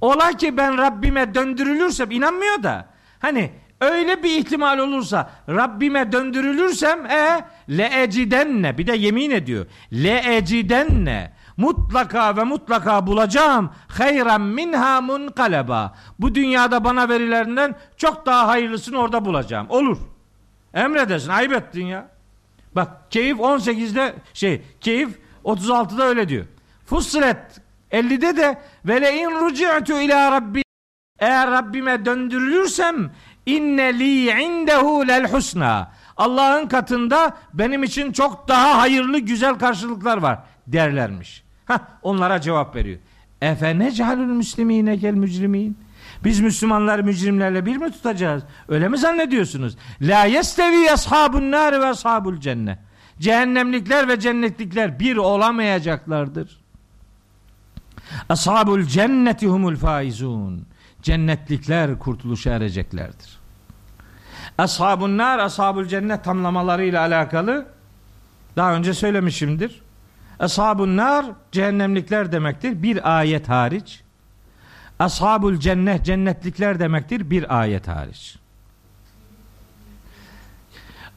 Ola 0.00 0.32
ki 0.32 0.56
ben 0.56 0.78
Rabbime 0.78 1.34
döndürülürsem 1.34 2.10
inanmıyor 2.10 2.62
da. 2.62 2.86
Hani 3.18 3.50
öyle 3.80 4.22
bir 4.22 4.30
ihtimal 4.38 4.78
olursa 4.78 5.30
Rabbime 5.48 6.12
döndürülürsem 6.12 7.06
e 7.06 7.44
le 7.70 8.02
ecidenne 8.02 8.78
bir 8.78 8.86
de 8.86 8.96
yemin 8.96 9.30
ediyor. 9.30 9.66
Le 9.92 10.36
ecidenne 10.36 11.32
mutlaka 11.56 12.36
ve 12.36 12.44
mutlaka 12.44 13.06
bulacağım 13.06 13.70
hayran 13.88 14.40
minha 14.40 15.00
munkaleba. 15.00 15.94
Bu 16.18 16.34
dünyada 16.34 16.84
bana 16.84 17.08
verilerinden 17.08 17.74
çok 17.96 18.26
daha 18.26 18.48
hayırlısını 18.48 18.98
orada 18.98 19.24
bulacağım. 19.24 19.66
Olur. 19.70 19.98
Emredesin. 20.74 21.30
Ayıp 21.30 21.52
ettin 21.52 21.86
ya. 21.86 22.08
Bak 22.76 23.10
keyif 23.10 23.38
18'de 23.38 24.14
şey 24.34 24.62
keyif 24.80 25.18
36'da 25.44 26.04
öyle 26.04 26.28
diyor. 26.28 26.46
Fussilet 26.86 27.60
50'de 27.92 28.36
de 28.36 28.60
ve 28.84 29.00
le 29.00 29.18
in 29.18 29.30
ruci'tu 29.30 30.00
ila 30.00 30.32
rabbi 30.32 30.62
eğer 31.18 31.50
Rabbime 31.50 32.04
döndürülürsem 32.04 33.10
inne 33.46 33.98
li 33.98 34.30
indehu 34.30 35.08
lel 35.08 35.32
husna. 35.32 35.92
Allah'ın 36.16 36.68
katında 36.68 37.36
benim 37.54 37.82
için 37.82 38.12
çok 38.12 38.48
daha 38.48 38.78
hayırlı 38.78 39.18
güzel 39.18 39.54
karşılıklar 39.54 40.18
var 40.18 40.38
derlermiş. 40.66 41.45
Hah, 41.66 41.78
onlara 42.02 42.40
cevap 42.40 42.76
veriyor. 42.76 42.98
Efe 43.40 43.78
necalül 43.78 44.26
müslimine 44.26 44.96
gel 44.96 45.14
mücrimin. 45.14 45.78
Biz 46.24 46.40
Müslümanlar 46.40 47.00
mücrimlerle 47.00 47.66
bir 47.66 47.76
mi 47.76 47.92
tutacağız? 47.92 48.42
Öyle 48.68 48.88
mi 48.88 48.98
zannediyorsunuz? 48.98 49.76
La 50.00 50.24
yestevi 50.24 50.90
ashabun 50.90 51.50
nar 51.50 51.80
ve 51.80 51.86
ashabul 51.86 52.36
cennet. 52.40 52.78
Cehennemlikler 53.20 54.08
ve 54.08 54.20
cennetlikler 54.20 55.00
bir 55.00 55.16
olamayacaklardır. 55.16 56.60
Ashabul 58.28 58.82
cenneti 58.82 59.46
humul 59.46 59.76
faizun. 59.76 60.66
Cennetlikler 61.02 61.98
kurtuluşa 61.98 62.50
ereceklerdir. 62.50 63.38
Ashabun 64.58 65.18
nar, 65.18 65.38
ashabul 65.38 65.84
cennet 65.84 66.24
tamlamalarıyla 66.24 67.00
alakalı 67.00 67.66
daha 68.56 68.74
önce 68.74 68.94
söylemişimdir. 68.94 69.82
Ashabun 70.40 70.96
nar 70.96 71.26
cehennemlikler 71.52 72.32
demektir. 72.32 72.82
Bir 72.82 73.18
ayet 73.18 73.48
hariç. 73.48 74.00
Ashabul 74.98 75.56
cennet 75.56 76.04
cennetlikler 76.04 76.80
demektir. 76.80 77.30
Bir 77.30 77.60
ayet 77.60 77.88
hariç. 77.88 78.36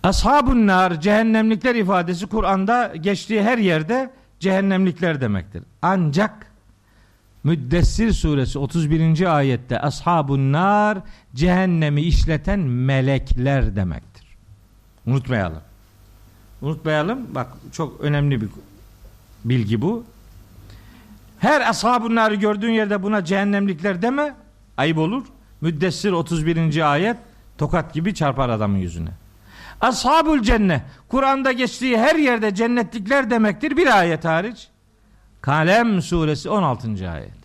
Ashabun 0.03 0.67
nar 0.67 1.01
cehennemlikler 1.01 1.75
ifadesi 1.75 2.27
Kur'an'da 2.27 2.95
geçtiği 2.95 3.43
her 3.43 3.57
yerde 3.57 4.11
cehennemlikler 4.39 5.21
demektir. 5.21 5.63
Ancak 5.81 6.49
Müddessir 7.43 8.11
suresi 8.11 8.59
31. 8.59 9.35
ayette 9.35 9.79
ashabun 9.79 10.53
nar 10.53 10.97
cehennemi 11.35 12.01
işleten 12.01 12.59
melekler 12.59 13.75
demektir. 13.75 14.25
Unutmayalım. 15.05 15.61
Unutmayalım. 16.61 17.35
Bak 17.35 17.47
çok 17.71 18.01
önemli 18.01 18.41
bir 18.41 18.49
bilgi 19.45 19.81
bu. 19.81 20.03
Her 21.39 21.69
ashabun 21.69 22.15
narı 22.15 22.35
gördüğün 22.35 22.71
yerde 22.71 23.03
buna 23.03 23.25
cehennemlikler 23.25 24.01
deme. 24.01 24.35
Ayıp 24.77 24.97
olur. 24.97 25.25
Müddessir 25.61 26.11
31. 26.11 26.91
ayet 26.91 27.17
tokat 27.57 27.93
gibi 27.93 28.13
çarpar 28.13 28.49
adamın 28.49 28.77
yüzüne. 28.77 29.09
Ashabul 29.81 30.41
cennet 30.41 30.81
Kur'an'da 31.07 31.51
geçtiği 31.51 31.97
her 31.97 32.15
yerde 32.15 32.55
cennetlikler 32.55 33.29
demektir 33.29 33.77
bir 33.77 33.99
ayet 33.99 34.25
hariç. 34.25 34.67
Kalem 35.41 36.01
suresi 36.01 36.49
16. 36.49 37.11
ayet. 37.11 37.39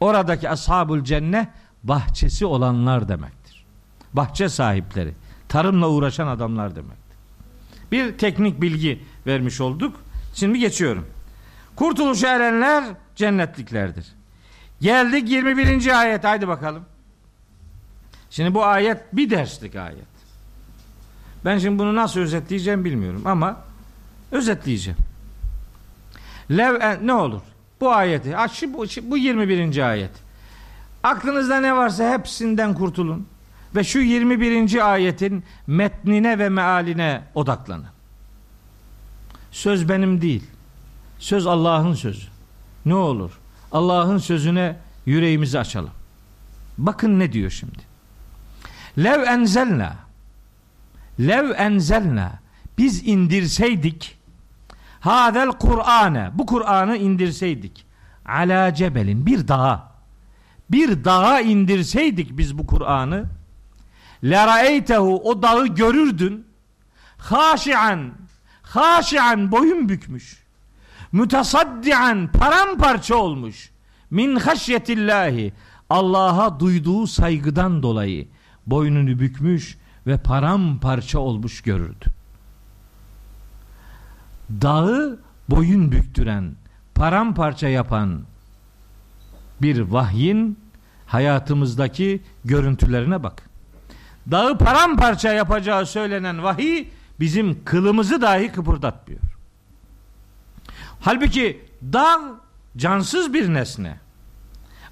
Oradaki 0.00 0.50
ashabul 0.50 1.04
cennet 1.04 1.48
bahçesi 1.82 2.46
olanlar 2.46 3.08
demektir. 3.08 3.64
Bahçe 4.12 4.48
sahipleri, 4.48 5.14
tarımla 5.48 5.88
uğraşan 5.88 6.26
adamlar 6.26 6.76
demektir. 6.76 7.16
Bir 7.92 8.18
teknik 8.18 8.62
bilgi 8.62 9.02
vermiş 9.26 9.60
olduk. 9.60 9.96
Şimdi 10.38 10.58
geçiyorum. 10.58 11.06
Kurtuluşa 11.76 12.28
erenler 12.28 12.84
cennetliklerdir. 13.16 14.06
Geldik 14.80 15.30
21. 15.30 16.00
ayet. 16.00 16.24
Haydi 16.24 16.48
bakalım. 16.48 16.84
Şimdi 18.30 18.54
bu 18.54 18.64
ayet 18.64 18.98
bir 19.12 19.30
derslik 19.30 19.76
ayet. 19.76 20.08
Ben 21.44 21.58
şimdi 21.58 21.78
bunu 21.78 21.94
nasıl 21.94 22.20
özetleyeceğim 22.20 22.84
bilmiyorum 22.84 23.22
ama 23.24 23.56
özetleyeceğim. 24.32 24.98
Lev 26.50 26.80
en, 26.80 27.06
ne 27.06 27.12
olur? 27.12 27.42
Bu 27.80 27.90
ayeti. 27.92 28.36
Aç 28.36 28.62
bu, 28.62 28.84
bu 29.02 29.16
21. 29.16 29.90
ayet. 29.90 30.12
Aklınızda 31.02 31.60
ne 31.60 31.76
varsa 31.76 32.12
hepsinden 32.12 32.74
kurtulun. 32.74 33.26
Ve 33.76 33.84
şu 33.84 33.98
21. 33.98 34.92
ayetin 34.92 35.44
metnine 35.66 36.38
ve 36.38 36.48
mealine 36.48 37.22
odaklanın. 37.34 37.97
Söz 39.50 39.88
benim 39.88 40.20
değil. 40.20 40.44
Söz 41.18 41.46
Allah'ın 41.46 41.94
sözü. 41.94 42.26
Ne 42.86 42.94
olur? 42.94 43.30
Allah'ın 43.72 44.18
sözüne 44.18 44.76
yüreğimizi 45.06 45.58
açalım. 45.58 45.90
Bakın 46.78 47.18
ne 47.18 47.32
diyor 47.32 47.50
şimdi. 47.50 47.88
Lev 48.98 49.22
enzelna 49.22 49.96
Lev 51.20 51.50
enzelna 51.56 52.32
biz 52.78 53.06
indirseydik 53.06 54.18
hadel 55.00 55.48
Kur'an'ı 55.48 56.30
bu 56.34 56.46
Kur'an'ı 56.46 56.96
indirseydik 56.96 57.86
ala 58.26 58.74
cebelin 58.74 59.26
bir 59.26 59.48
dağa 59.48 59.92
bir 60.70 61.04
dağa 61.04 61.40
indirseydik 61.40 62.38
biz 62.38 62.58
bu 62.58 62.66
Kur'an'ı 62.66 63.24
leraeytehu 64.24 65.20
o 65.30 65.42
dağı 65.42 65.66
görürdün 65.66 66.46
haşian 67.18 68.10
haşian 68.68 69.52
boyun 69.52 69.88
bükmüş 69.88 70.42
mütesaddian 71.12 72.32
paramparça 72.32 73.16
olmuş 73.16 73.70
min 74.10 74.36
haşyetillahi 74.36 75.52
Allah'a 75.90 76.60
duyduğu 76.60 77.06
saygıdan 77.06 77.82
dolayı 77.82 78.28
boynunu 78.66 79.20
bükmüş 79.20 79.78
ve 80.06 80.18
paramparça 80.18 81.18
olmuş 81.18 81.60
görürdü. 81.62 82.04
Dağı 84.50 85.18
boyun 85.48 85.92
büktüren, 85.92 86.52
paramparça 86.94 87.68
yapan 87.68 88.20
bir 89.62 89.80
vahyin 89.80 90.58
hayatımızdaki 91.06 92.22
görüntülerine 92.44 93.22
bak. 93.22 93.42
Dağı 94.30 94.58
paramparça 94.58 95.32
yapacağı 95.32 95.86
söylenen 95.86 96.42
vahiy 96.42 96.88
bizim 97.20 97.64
kılımızı 97.64 98.20
dahi 98.20 98.52
kıpırdatmıyor. 98.52 99.20
Halbuki 101.00 101.64
dağ 101.82 102.20
cansız 102.76 103.34
bir 103.34 103.54
nesne. 103.54 103.98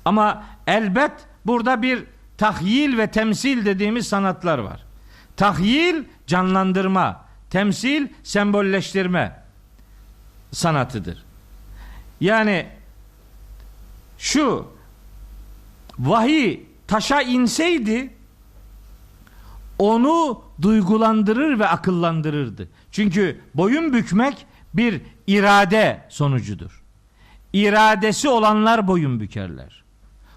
Ama 0.04 0.44
elbet 0.66 1.12
burada 1.46 1.82
bir 1.82 2.04
tahyil 2.38 2.98
ve 2.98 3.10
temsil 3.10 3.64
dediğimiz 3.64 4.08
sanatlar 4.08 4.58
var. 4.58 4.84
Tahyil 5.36 6.04
canlandırma, 6.26 7.24
temsil 7.50 8.08
sembolleştirme 8.22 9.42
sanatıdır. 10.52 11.24
Yani 12.20 12.66
şu 14.18 14.76
vahiy 15.98 16.60
taşa 16.86 17.22
inseydi 17.22 18.15
onu 19.78 20.42
duygulandırır 20.62 21.58
ve 21.58 21.68
akıllandırırdı. 21.68 22.68
Çünkü 22.90 23.40
boyun 23.54 23.92
bükmek 23.92 24.46
bir 24.74 25.00
irade 25.26 26.06
sonucudur. 26.08 26.82
İradesi 27.52 28.28
olanlar 28.28 28.88
boyun 28.88 29.20
bükerler. 29.20 29.84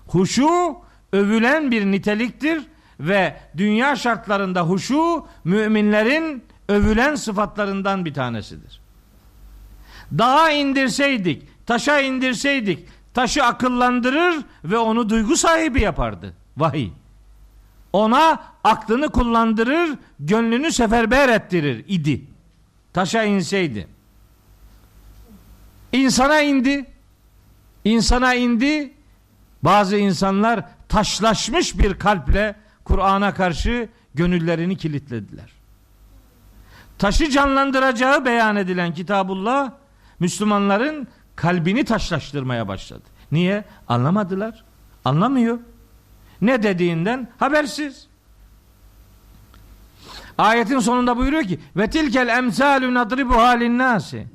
Huşu 0.08 0.76
övülen 1.14 1.72
bir 1.72 1.86
niteliktir 1.86 2.64
ve 3.00 3.38
dünya 3.58 3.96
şartlarında 3.96 4.62
huşu 4.62 5.26
müminlerin 5.44 6.44
övülen 6.68 7.16
sıfatlarından 7.16 8.06
bir 8.06 8.14
tanesidir. 8.14 8.82
Dağa 10.18 10.52
indirseydik, 10.52 11.66
taşa 11.66 12.00
indirseydik, 12.00 12.88
taşı 13.14 13.44
akıllandırır 13.44 14.36
ve 14.64 14.78
onu 14.78 15.10
duygu 15.10 15.38
sahibi 15.38 15.82
yapardı. 15.82 16.34
Vahiy. 16.58 16.90
Ona 17.94 18.40
aklını 18.64 19.10
kullandırır, 19.10 19.98
gönlünü 20.20 20.72
seferber 20.72 21.30
ettirir 21.30 21.86
idi. 21.88 22.22
Taşa 22.94 23.24
inseydi. 23.24 23.88
İnsana 25.92 26.42
indi. 26.42 26.86
insana 27.86 28.34
indi. 28.34 28.94
Bazı 29.64 29.98
insanlar 29.98 30.66
taşlaşmış 30.90 31.80
bir 31.80 31.94
kalple 32.00 32.56
Kur'an'a 32.84 33.34
karşı 33.34 33.90
gönüllerini 34.14 34.78
kilitlediler. 34.78 35.52
Taşı 36.98 37.30
canlandıracağı 37.30 38.26
beyan 38.26 38.56
edilen 38.56 38.94
Kitabullah 38.94 39.72
Müslümanların 40.20 41.08
kalbini 41.36 41.86
taşlaştırmaya 41.86 42.68
başladı. 42.68 43.04
Niye? 43.32 43.64
Anlamadılar. 43.88 44.64
Anlamıyor. 45.06 45.60
Ne 46.42 46.64
dediğinden 46.64 47.28
habersiz. 47.38 48.08
Ayetin 50.38 50.80
sonunda 50.80 51.18
buyuruyor 51.18 51.44
ki 51.44 51.60
ve 51.76 51.90
tilkel 51.90 52.28
emsalü 52.28 52.94
nadribu 52.94 53.36
halin 53.36 53.78
nasi. 53.78 54.28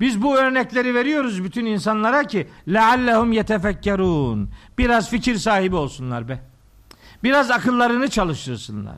Biz 0.00 0.22
bu 0.22 0.36
örnekleri 0.36 0.94
veriyoruz 0.94 1.44
bütün 1.44 1.66
insanlara 1.66 2.24
ki 2.24 2.48
leallehum 2.68 3.32
yetefekkerun. 3.32 4.50
Biraz 4.78 5.10
fikir 5.10 5.36
sahibi 5.36 5.76
olsunlar 5.76 6.28
be. 6.28 6.40
Biraz 7.22 7.50
akıllarını 7.50 8.08
çalıştırsınlar. 8.08 8.96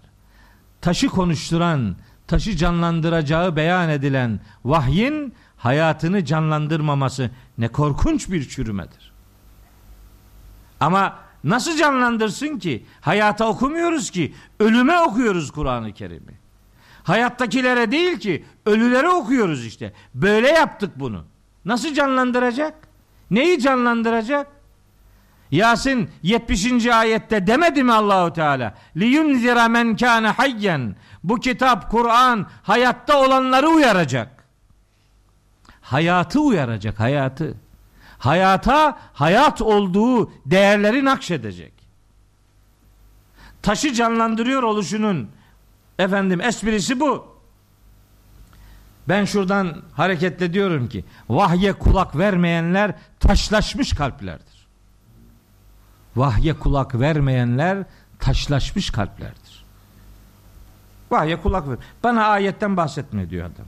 Taşı 0.81 1.09
konuşturan, 1.09 1.97
taşı 2.27 2.57
canlandıracağı 2.57 3.57
beyan 3.57 3.89
edilen 3.89 4.41
vahyin 4.65 5.35
hayatını 5.57 6.25
canlandırmaması 6.25 7.31
ne 7.59 7.69
korkunç 7.69 8.29
bir 8.31 8.49
çürümedir. 8.49 9.13
Ama 10.81 11.24
nasıl 11.45 11.77
canlandırsın 11.77 12.59
ki? 12.59 12.87
Hayata 13.01 13.49
okumuyoruz 13.49 14.11
ki, 14.11 14.35
ölüme 14.61 15.01
okuyoruz 15.01 15.51
Kur'an-ı 15.51 15.93
Kerim'i. 15.93 16.39
Hayattakilere 17.03 17.91
değil 17.91 18.19
ki, 18.19 18.45
ölülere 18.67 19.09
okuyoruz 19.09 19.67
işte. 19.67 19.93
Böyle 20.15 20.49
yaptık 20.49 20.91
bunu. 20.97 21.25
Nasıl 21.65 21.95
canlandıracak? 21.95 22.75
Neyi 23.31 23.61
canlandıracak? 23.61 24.47
Yasin 25.51 26.11
70. 26.23 26.87
ayette 26.87 27.47
demedi 27.47 27.83
mi 27.83 27.93
Allahu 27.93 28.33
Teala? 28.33 28.75
Liyunzira 28.97 29.69
men 29.69 29.97
kana 29.97 30.39
hayyen. 30.39 30.97
Bu 31.25 31.41
kitap 31.41 31.91
Kur'an 31.91 32.47
hayatta 32.63 33.25
olanları 33.27 33.69
uyaracak. 33.69 34.45
Hayatı 35.81 36.41
uyaracak, 36.41 37.01
hayatı. 37.01 37.55
Hayata 38.25 38.99
hayat 39.13 39.63
olduğu 39.63 40.33
değerleri 40.47 41.05
nakşedecek. 41.05 41.73
Taşı 43.63 43.95
canlandırıyor 43.95 44.63
oluşunun 44.63 45.31
efendim 45.99 46.41
esprisi 46.41 47.01
bu. 47.01 47.27
Ben 49.09 49.25
şuradan 49.25 49.83
hareketle 49.93 50.53
diyorum 50.53 50.89
ki 50.89 51.05
vahye 51.29 51.73
kulak 51.73 52.19
vermeyenler 52.19 52.95
taşlaşmış 53.21 53.93
kalplerdir. 53.93 54.67
Vahye 56.17 56.55
kulak 56.55 57.01
vermeyenler 57.01 57.85
taşlaşmış 58.19 58.91
kalplerdir. 58.91 59.65
Vahye 61.11 61.41
kulak 61.41 61.69
ver. 61.69 61.79
Bana 62.03 62.25
ayetten 62.27 62.77
bahsetme 62.77 63.31
diyor 63.31 63.47
adam. 63.47 63.67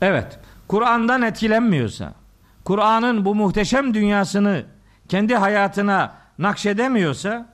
Evet. 0.00 0.38
Kur'an'dan 0.72 1.22
etkilenmiyorsa, 1.22 2.14
Kur'an'ın 2.64 3.24
bu 3.24 3.34
muhteşem 3.34 3.94
dünyasını 3.94 4.64
kendi 5.08 5.36
hayatına 5.36 6.14
nakşedemiyorsa, 6.38 7.46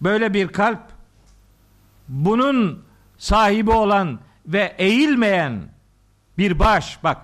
böyle 0.00 0.34
bir 0.34 0.48
kalp 0.48 0.80
bunun 2.08 2.84
sahibi 3.18 3.70
olan 3.70 4.18
ve 4.46 4.74
eğilmeyen 4.78 5.62
bir 6.38 6.58
baş, 6.58 7.04
bak 7.04 7.16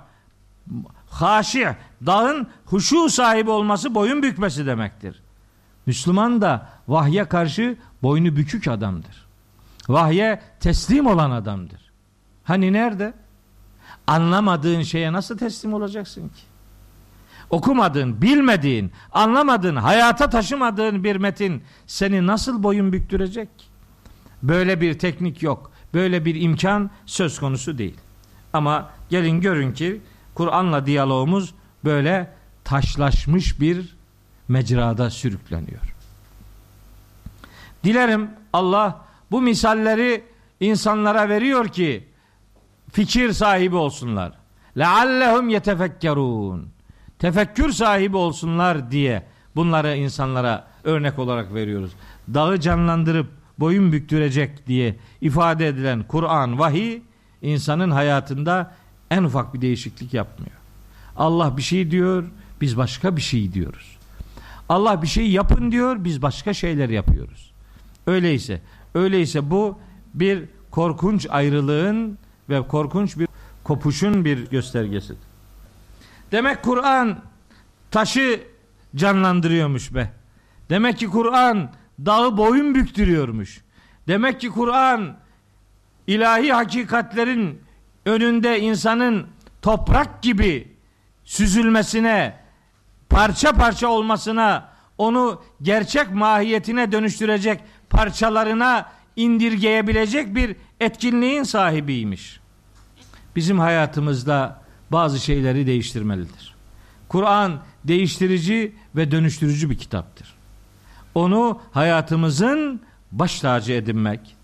haşi, 1.10 1.68
dağın 2.06 2.46
huşu 2.64 3.08
sahibi 3.08 3.50
olması 3.50 3.94
boyun 3.94 4.22
bükmesi 4.22 4.66
demektir. 4.66 5.22
Müslüman 5.86 6.40
da 6.40 6.68
vahye 6.88 7.24
karşı 7.24 7.76
boynu 8.02 8.36
bükük 8.36 8.68
adamdır. 8.68 9.26
Vahye 9.88 10.42
teslim 10.60 11.06
olan 11.06 11.30
adamdır. 11.30 11.92
Hani 12.44 12.72
nerede? 12.72 13.19
Anlamadığın 14.10 14.82
şeye 14.82 15.12
nasıl 15.12 15.38
teslim 15.38 15.74
olacaksın 15.74 16.28
ki? 16.28 16.42
Okumadığın, 17.50 18.22
bilmediğin, 18.22 18.92
anlamadığın, 19.12 19.76
hayata 19.76 20.30
taşımadığın 20.30 21.04
bir 21.04 21.16
metin 21.16 21.62
seni 21.86 22.26
nasıl 22.26 22.62
boyun 22.62 22.92
büktürecek? 22.92 23.48
Böyle 24.42 24.80
bir 24.80 24.98
teknik 24.98 25.42
yok. 25.42 25.70
Böyle 25.94 26.24
bir 26.24 26.40
imkan 26.40 26.90
söz 27.06 27.38
konusu 27.38 27.78
değil. 27.78 27.96
Ama 28.52 28.90
gelin 29.10 29.40
görün 29.40 29.72
ki 29.72 30.00
Kur'an'la 30.34 30.86
diyalogumuz 30.86 31.54
böyle 31.84 32.32
taşlaşmış 32.64 33.60
bir 33.60 33.96
mecrada 34.48 35.10
sürükleniyor. 35.10 35.94
Dilerim 37.84 38.30
Allah 38.52 39.04
bu 39.30 39.40
misalleri 39.40 40.24
insanlara 40.60 41.28
veriyor 41.28 41.68
ki 41.68 42.09
fikir 42.92 43.32
sahibi 43.32 43.76
olsunlar. 43.76 44.32
Leallehum 44.78 45.48
yetefekkerun. 45.48 46.68
Tefekkür 47.18 47.72
sahibi 47.72 48.16
olsunlar 48.16 48.90
diye 48.90 49.26
bunları 49.56 49.96
insanlara 49.96 50.66
örnek 50.84 51.18
olarak 51.18 51.54
veriyoruz. 51.54 51.90
Dağı 52.34 52.60
canlandırıp 52.60 53.26
boyun 53.58 53.92
büktürecek 53.92 54.66
diye 54.66 54.96
ifade 55.20 55.68
edilen 55.68 56.02
Kur'an, 56.02 56.58
vahiy 56.58 57.02
insanın 57.42 57.90
hayatında 57.90 58.74
en 59.10 59.24
ufak 59.24 59.54
bir 59.54 59.60
değişiklik 59.60 60.14
yapmıyor. 60.14 60.56
Allah 61.16 61.56
bir 61.56 61.62
şey 61.62 61.90
diyor, 61.90 62.24
biz 62.60 62.76
başka 62.76 63.16
bir 63.16 63.20
şey 63.20 63.52
diyoruz. 63.52 63.96
Allah 64.68 65.02
bir 65.02 65.06
şey 65.06 65.30
yapın 65.30 65.72
diyor, 65.72 66.04
biz 66.04 66.22
başka 66.22 66.54
şeyler 66.54 66.88
yapıyoruz. 66.88 67.52
Öyleyse, 68.06 68.62
öyleyse 68.94 69.50
bu 69.50 69.78
bir 70.14 70.44
korkunç 70.70 71.26
ayrılığın 71.30 72.18
ve 72.50 72.68
korkunç 72.68 73.18
bir 73.18 73.28
kopuşun 73.64 74.24
bir 74.24 74.50
göstergesidir. 74.50 75.18
Demek 76.32 76.62
Kur'an 76.62 77.18
taşı 77.90 78.40
canlandırıyormuş 78.96 79.94
be. 79.94 80.12
Demek 80.70 80.98
ki 80.98 81.06
Kur'an 81.06 81.70
dağı 82.06 82.36
boyun 82.36 82.74
büktürüyormuş. 82.74 83.60
Demek 84.08 84.40
ki 84.40 84.48
Kur'an 84.48 85.16
ilahi 86.06 86.52
hakikatlerin 86.52 87.60
önünde 88.06 88.60
insanın 88.60 89.26
toprak 89.62 90.22
gibi 90.22 90.68
süzülmesine, 91.24 92.36
parça 93.08 93.52
parça 93.52 93.88
olmasına, 93.88 94.68
onu 94.98 95.42
gerçek 95.62 96.10
mahiyetine 96.10 96.92
dönüştürecek 96.92 97.60
parçalarına 97.90 98.90
indirgeyebilecek 99.16 100.34
bir 100.34 100.56
etkinliğin 100.80 101.42
sahibiymiş. 101.42 102.39
Bizim 103.36 103.58
hayatımızda 103.58 104.60
bazı 104.92 105.18
şeyleri 105.18 105.66
değiştirmelidir. 105.66 106.54
Kur'an 107.08 107.60
değiştirici 107.84 108.72
ve 108.96 109.10
dönüştürücü 109.10 109.70
bir 109.70 109.78
kitaptır. 109.78 110.34
Onu 111.14 111.60
hayatımızın 111.72 112.80
baş 113.12 113.40
tacı 113.40 113.72
edinmek, 113.72 114.36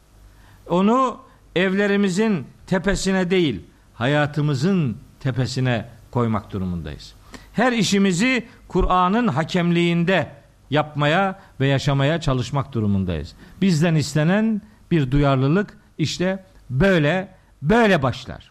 onu 0.69 1.19
evlerimizin 1.57 2.47
tepesine 2.67 3.31
değil, 3.31 3.61
hayatımızın 3.95 4.97
tepesine 5.21 5.89
koymak 6.11 6.53
durumundayız. 6.53 7.15
Her 7.53 7.73
işimizi 7.73 8.47
Kur'an'ın 8.69 9.29
hakemliğinde 9.29 10.29
yapmaya 10.71 11.41
ve 11.61 11.67
yaşamaya 11.67 12.21
çalışmak 12.21 12.73
durumundayız. 12.73 13.35
Bizden 13.61 13.95
istenen 13.95 14.63
bir 14.91 15.11
duyarlılık 15.11 15.79
işte 15.99 16.45
böyle 16.71 17.29
böyle 17.63 18.03
başlar. 18.03 18.51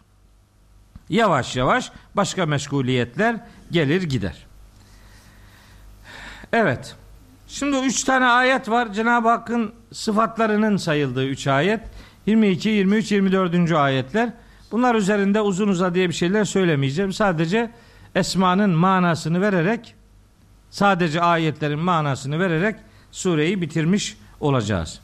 Yavaş 1.08 1.56
yavaş 1.56 1.92
başka 2.14 2.46
meşguliyetler 2.46 3.36
gelir 3.70 4.02
gider. 4.02 4.46
Evet. 6.52 6.96
Şimdi 7.48 7.76
üç 7.76 8.04
tane 8.04 8.24
ayet 8.24 8.68
var. 8.68 8.92
Cenab-ı 8.92 9.28
Hakk'ın 9.28 9.72
sıfatlarının 9.92 10.76
sayıldığı 10.76 11.26
üç 11.26 11.46
ayet. 11.46 11.80
22, 12.26 12.68
23, 12.68 13.12
24. 13.12 13.72
ayetler. 13.72 14.30
Bunlar 14.72 14.94
üzerinde 14.94 15.40
uzun 15.40 15.68
uzadıya 15.68 16.08
bir 16.08 16.14
şeyler 16.14 16.44
söylemeyeceğim. 16.44 17.12
Sadece 17.12 17.70
esmanın 18.14 18.70
manasını 18.70 19.40
vererek 19.40 19.94
sadece 20.70 21.20
ayetlerin 21.20 21.78
manasını 21.78 22.40
vererek 22.40 22.76
sureyi 23.12 23.60
bitirmiş 23.60 24.16
olacağız. 24.40 25.00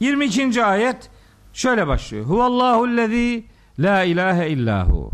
22. 0.00 0.64
ayet 0.64 1.10
şöyle 1.52 1.86
başlıyor. 1.86 2.24
Huvallahu 2.24 2.96
lezî 2.96 3.44
la 3.78 4.04
ilahe 4.04 4.50
illahu. 4.50 5.10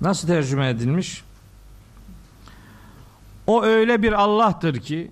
Nasıl 0.00 0.28
tercüme 0.28 0.68
edilmiş? 0.68 1.24
O 3.46 3.62
öyle 3.62 4.02
bir 4.02 4.12
Allah'tır 4.12 4.80
ki 4.80 5.10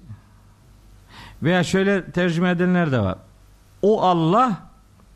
veya 1.43 1.65
şöyle 1.65 2.11
tercüme 2.11 2.51
edenler 2.51 2.93
de 2.93 3.01
var. 3.01 3.19
O 3.83 4.03
Allah 4.03 4.59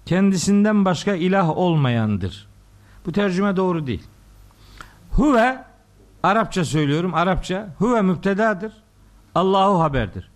kendisinden 0.06 0.84
başka 0.84 1.14
ilah 1.14 1.56
olmayandır. 1.56 2.48
Bu 3.06 3.12
tercüme 3.12 3.56
doğru 3.56 3.86
değil. 3.86 4.02
Huve 5.10 5.64
Arapça 6.22 6.64
söylüyorum 6.64 7.14
Arapça. 7.14 7.68
Huve 7.78 8.02
müptedadır. 8.02 8.72
Allahu 9.34 9.80
haberdir. 9.80 10.30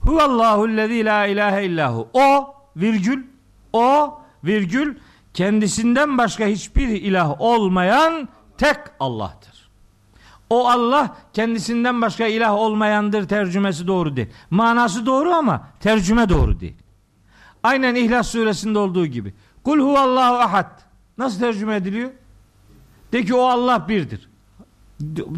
Huvallahu 0.00 0.68
lezî 0.68 1.04
la 1.04 1.26
ilahe 1.26 1.64
illahu. 1.64 2.08
O 2.12 2.54
virgül 2.76 3.26
o 3.72 4.19
virgül 4.44 4.96
kendisinden 5.34 6.18
başka 6.18 6.46
hiçbir 6.46 6.88
ilah 6.88 7.40
olmayan 7.40 8.28
tek 8.58 8.76
Allah'tır. 9.00 9.70
O 10.50 10.68
Allah 10.68 11.16
kendisinden 11.32 12.02
başka 12.02 12.26
ilah 12.26 12.54
olmayandır 12.54 13.28
tercümesi 13.28 13.86
doğru 13.86 14.16
değil. 14.16 14.28
Manası 14.50 15.06
doğru 15.06 15.30
ama 15.30 15.68
tercüme 15.80 16.28
doğru 16.28 16.60
değil. 16.60 16.76
Aynen 17.62 17.94
İhlas 17.94 18.28
suresinde 18.28 18.78
olduğu 18.78 19.06
gibi. 19.06 19.34
Kul 19.64 19.78
huvallahu 19.78 20.34
ahad. 20.34 20.80
Nasıl 21.18 21.40
tercüme 21.40 21.76
ediliyor? 21.76 22.10
De 23.12 23.24
ki 23.24 23.34
o 23.34 23.46
Allah 23.46 23.88
birdir. 23.88 24.30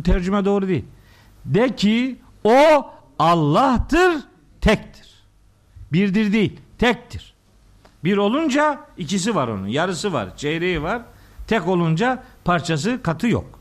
Tercüme 0.04 0.44
doğru 0.44 0.68
değil. 0.68 0.84
De 1.44 1.76
ki 1.76 2.20
o 2.44 2.90
Allah'tır, 3.18 4.12
tektir. 4.60 5.24
Birdir 5.92 6.32
değil, 6.32 6.60
tektir. 6.78 7.31
Bir 8.04 8.16
olunca 8.16 8.80
ikisi 8.96 9.34
var 9.34 9.48
onun. 9.48 9.66
Yarısı 9.66 10.12
var, 10.12 10.36
çeyreği 10.36 10.82
var. 10.82 11.02
Tek 11.46 11.68
olunca 11.68 12.22
parçası 12.44 13.02
katı 13.02 13.28
yok. 13.28 13.58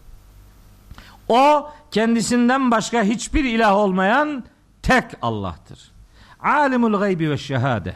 O 1.30 1.72
kendisinden 1.92 2.72
başka 2.72 3.04
hiçbir 3.04 3.44
ilah 3.44 3.76
olmayan 3.76 4.44
tek 4.82 5.04
Allah'tır. 5.22 5.92
Alimul 6.40 7.00
gaybi 7.00 7.30
ve 7.30 7.38
şehade. 7.38 7.96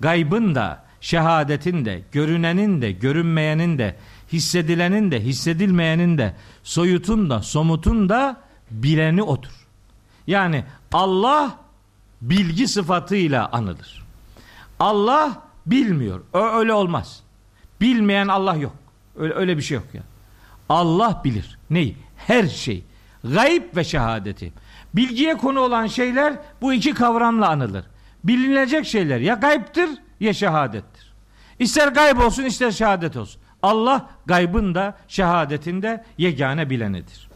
Gaybın 0.00 0.54
da, 0.54 0.84
şehadetin 1.00 1.84
de, 1.84 2.02
görünenin 2.12 2.82
de, 2.82 2.92
görünmeyenin 2.92 3.78
de, 3.78 3.96
hissedilenin 4.32 5.10
de, 5.10 5.20
hissedilmeyenin 5.20 6.18
de, 6.18 6.34
soyutun 6.62 7.30
da, 7.30 7.42
somutun 7.42 8.08
da 8.08 8.36
bileni 8.70 9.22
odur. 9.22 9.66
Yani 10.26 10.64
Allah 10.92 11.56
bilgi 12.22 12.68
sıfatıyla 12.68 13.48
anılır. 13.52 14.06
Allah 14.80 15.42
bilmiyor. 15.66 16.20
Öyle 16.32 16.72
olmaz. 16.72 17.22
Bilmeyen 17.80 18.28
Allah 18.28 18.56
yok. 18.56 18.72
Öyle, 19.16 19.34
öyle 19.34 19.56
bir 19.56 19.62
şey 19.62 19.74
yok 19.74 19.86
ya. 19.94 20.02
Allah 20.68 21.20
bilir. 21.24 21.58
Neyi? 21.70 21.96
Her 22.16 22.46
şey. 22.46 22.84
Gayb 23.24 23.76
ve 23.76 23.84
şehadeti. 23.84 24.52
Bilgiye 24.94 25.36
konu 25.36 25.60
olan 25.60 25.86
şeyler 25.86 26.34
bu 26.60 26.72
iki 26.72 26.94
kavramla 26.94 27.48
anılır. 27.48 27.84
Bilinecek 28.24 28.86
şeyler 28.86 29.20
ya 29.20 29.34
gayiptir 29.34 29.90
ya 30.20 30.32
şehadettir. 30.32 31.12
İster 31.58 31.88
gayb 31.88 32.18
olsun 32.18 32.44
ister 32.44 32.70
şehadet 32.70 33.16
olsun. 33.16 33.40
Allah 33.62 34.10
gaybın 34.26 34.74
da 34.74 34.96
şehadetin 35.08 35.82
de 35.82 36.04
yegane 36.18 36.70
bilenidir. 36.70 37.30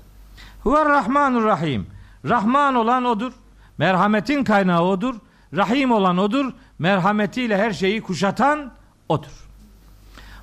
Huve 0.60 0.84
Rahmanur 0.84 1.44
Rahim. 1.44 1.86
Rahman 2.24 2.74
olan 2.74 3.05
odur. 3.05 3.32
Merhametin 3.78 4.44
kaynağı 4.44 4.82
odur. 4.82 5.14
Rahim 5.56 5.93
olan 5.93 6.18
odur. 6.18 6.52
Merhametiyle 6.78 7.59
her 7.59 7.72
şeyi 7.72 8.02
kuşatan 8.02 8.72
odur. 9.09 9.48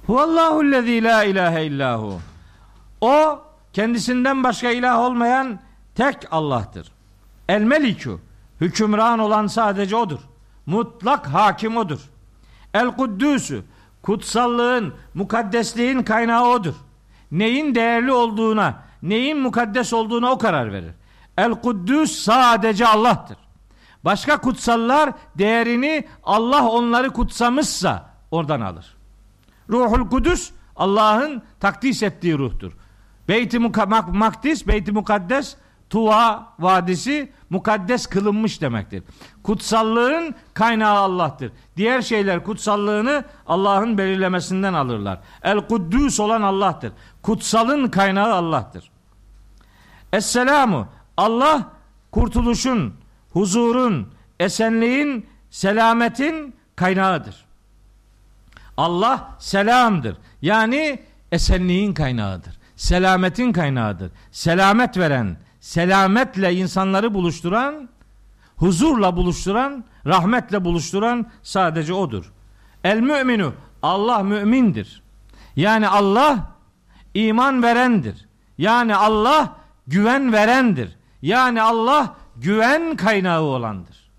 Huvallahu 0.08 0.72
lezî 0.72 1.04
la 1.04 1.24
ilahe 1.24 1.66
illahu. 1.66 2.20
O 3.02 3.40
kendisinden 3.74 4.44
başka 4.44 4.72
ilah 4.72 5.00
olmayan 5.00 5.60
tek 5.96 6.16
Allah'tır. 6.32 6.92
El 7.50 7.62
Melikü 7.62 8.18
hükümran 8.62 9.20
olan 9.20 9.48
sadece 9.48 9.96
odur. 9.96 10.20
Mutlak 10.66 11.28
hakim 11.28 11.78
odur. 11.78 12.00
El 12.74 12.88
Kuddüsü 12.88 13.64
kutsallığın, 14.02 14.94
mukaddesliğin 15.14 16.04
kaynağı 16.04 16.48
odur. 16.48 16.74
Neyin 17.32 17.76
değerli 17.76 18.12
olduğuna, 18.12 18.84
neyin 19.04 19.38
mukaddes 19.38 19.94
olduğuna 19.94 20.32
o 20.32 20.38
karar 20.38 20.74
verir. 20.74 20.92
El 21.38 21.52
Kuddüs 21.52 22.24
sadece 22.24 22.88
Allah'tır. 22.88 23.38
Başka 24.06 24.41
kutsallar 24.41 25.14
değerini 25.38 26.07
Allah 26.23 26.69
onları 26.69 27.10
kutsamışsa 27.10 28.10
oradan 28.32 28.61
alır. 28.61 28.95
Ruhul 29.69 30.10
Kudüs 30.10 30.52
Allah'ın 30.76 31.41
takdis 31.60 32.03
ettiği 32.03 32.38
ruhtur. 32.38 32.72
Beyt-i 33.28 33.60
Makdis, 33.60 34.68
Beyt-i 34.68 34.91
Mukaddes, 34.91 35.56
Tuva 35.90 36.53
Vadisi 36.60 37.32
mukaddes 37.49 38.07
kılınmış 38.07 38.61
demektir. 38.61 39.03
Kutsallığın 39.44 40.36
kaynağı 40.53 40.98
Allah'tır. 40.98 41.52
Diğer 41.78 42.02
şeyler 42.02 42.44
kutsallığını 42.44 43.23
Allah'ın 43.48 43.98
belirlemesinden 43.98 44.73
alırlar. 44.73 45.19
El 45.44 45.68
Kuddüs 45.68 46.19
olan 46.19 46.41
Allah'tır. 46.41 46.94
Kutsalın 47.22 47.88
kaynağı 47.88 48.34
Allah'tır. 48.34 48.91
Esselamu 50.14 50.88
Allah 51.18 51.68
kurtuluşun, 52.11 52.94
huzurun, 53.34 54.08
esenliğin, 54.40 55.26
selametin 55.49 56.56
kaynağıdır. 56.76 57.45
Allah 58.78 59.36
selamdır. 59.40 60.18
Yani 60.41 60.99
esenliğin 61.32 61.94
kaynağıdır. 61.94 62.60
Selametin 62.76 63.52
kaynağıdır. 63.52 64.12
Selamet 64.32 64.98
veren, 64.98 65.38
selametle 65.60 66.53
insanları 66.53 67.14
buluşturan, 67.14 67.90
huzurla 68.58 69.16
buluşturan, 69.16 69.84
rahmetle 70.06 70.66
buluşturan 70.66 71.26
sadece 71.44 71.94
odur. 71.94 72.32
El 72.84 72.99
müminu 72.99 73.53
Allah 73.82 74.20
mümindir. 74.24 75.02
Yani 75.56 75.88
Allah 75.88 76.52
iman 77.14 77.64
verendir. 77.64 78.26
Yani 78.58 78.95
Allah 78.95 79.56
güven 79.88 80.34
verendir. 80.34 80.98
Yani 81.22 81.62
Allah 81.62 82.16
güven 82.42 82.96
kaynağı 82.96 83.42
olandır. 83.42 84.12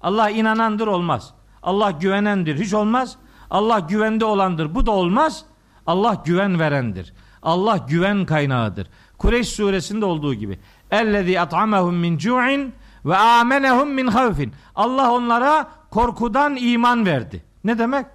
Allah 0.00 0.30
inanandır 0.30 0.86
olmaz. 0.86 1.34
Allah 1.62 1.90
güvenendir 1.90 2.60
hiç 2.60 2.74
olmaz. 2.74 3.16
Allah 3.50 3.78
güvende 3.78 4.24
olandır 4.24 4.74
bu 4.74 4.86
da 4.86 4.90
olmaz. 4.90 5.44
Allah 5.86 6.22
güven 6.24 6.58
verendir. 6.58 7.12
Allah 7.42 7.76
güven 7.88 8.26
kaynağıdır. 8.26 8.86
Kureyş 9.18 9.48
suresinde 9.48 10.04
olduğu 10.04 10.34
gibi. 10.34 10.58
Ellezî 10.90 11.40
at'amehum 11.40 11.94
min 11.94 12.18
cu'in 12.18 12.74
ve 13.04 13.16
amenehum 13.16 13.88
min 13.88 14.06
havfin. 14.06 14.52
Allah 14.74 15.12
onlara 15.12 15.68
korkudan 15.90 16.56
iman 16.56 17.06
verdi. 17.06 17.44
Ne 17.64 17.78
demek? 17.78 18.06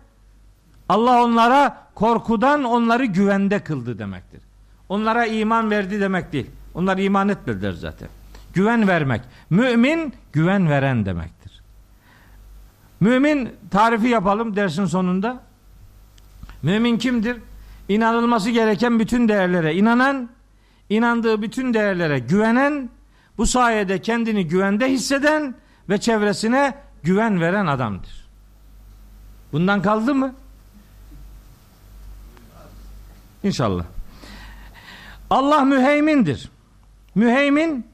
Allah 0.89 1.23
onlara 1.23 1.87
korkudan 1.95 2.63
onları 2.63 3.05
güvende 3.05 3.59
kıldı 3.59 3.99
demektir. 3.99 4.41
Onlara 4.89 5.25
iman 5.25 5.71
verdi 5.71 6.01
demek 6.01 6.33
değil. 6.33 6.49
Onlar 6.73 6.97
iman 6.97 7.29
etmediler 7.29 7.71
zaten. 7.71 8.09
Güven 8.53 8.87
vermek. 8.87 9.21
Mümin 9.49 10.13
güven 10.33 10.69
veren 10.69 11.05
demektir. 11.05 11.61
Mümin 12.99 13.49
tarifi 13.71 14.07
yapalım 14.07 14.55
dersin 14.55 14.85
sonunda. 14.85 15.43
Mümin 16.63 16.97
kimdir? 16.97 17.37
İnanılması 17.89 18.49
gereken 18.49 18.99
bütün 18.99 19.29
değerlere 19.29 19.75
inanan, 19.75 20.29
inandığı 20.89 21.41
bütün 21.41 21.73
değerlere 21.73 22.19
güvenen, 22.19 22.89
bu 23.37 23.45
sayede 23.45 24.01
kendini 24.01 24.47
güvende 24.47 24.91
hisseden 24.91 25.55
ve 25.89 25.97
çevresine 25.97 26.73
güven 27.03 27.41
veren 27.41 27.65
adamdır. 27.65 28.27
Bundan 29.51 29.81
kaldı 29.81 30.15
mı? 30.15 30.35
İnşallah. 33.43 33.83
Allah 35.29 35.61
müheymindir. 35.61 36.49
Müheymin 37.15 37.88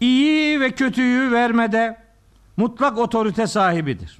iyi 0.00 0.60
ve 0.60 0.70
kötüyü 0.70 1.32
vermede 1.32 1.96
mutlak 2.56 2.98
otorite 2.98 3.46
sahibidir. 3.46 4.18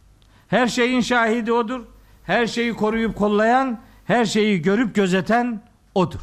Her 0.48 0.66
şeyin 0.66 1.00
şahidi 1.00 1.52
odur. 1.52 1.80
Her 2.24 2.46
şeyi 2.46 2.74
koruyup 2.74 3.16
kollayan, 3.16 3.78
her 4.04 4.24
şeyi 4.24 4.62
görüp 4.62 4.94
gözeten 4.94 5.60
odur. 5.94 6.20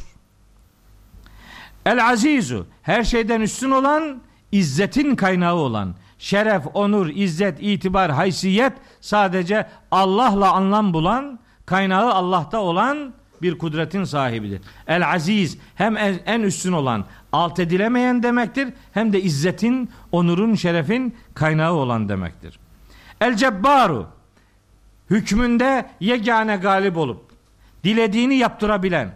El 1.85 2.07
azizu 2.09 2.67
her 2.81 3.03
şeyden 3.03 3.41
üstün 3.41 3.71
olan, 3.71 4.21
izzetin 4.51 5.15
kaynağı 5.15 5.55
olan, 5.55 5.95
şeref, 6.19 6.63
onur, 6.73 7.07
izzet, 7.07 7.57
itibar, 7.61 8.11
haysiyet 8.11 8.73
sadece 9.01 9.67
Allah'la 9.91 10.51
anlam 10.51 10.93
bulan, 10.93 11.39
kaynağı 11.65 12.13
Allah'ta 12.13 12.59
olan 12.59 13.13
bir 13.41 13.57
kudretin 13.57 14.03
sahibidir. 14.03 14.61
El 14.87 15.13
aziz 15.13 15.57
hem 15.75 15.97
en 16.25 16.41
üstün 16.41 16.71
olan, 16.71 17.05
alt 17.35 17.59
edilemeyen 17.59 18.23
demektir, 18.23 18.73
hem 18.93 19.13
de 19.13 19.21
izzetin, 19.21 19.89
onurun, 20.11 20.55
şerefin 20.55 21.15
kaynağı 21.33 21.73
olan 21.73 22.09
demektir. 22.09 22.59
El 23.21 23.35
cebbaru 23.35 24.07
hükmünde 25.09 25.85
yegane 25.99 26.55
galip 26.55 26.97
olup 26.97 27.21
dilediğini 27.83 28.35
yaptırabilen 28.35 29.13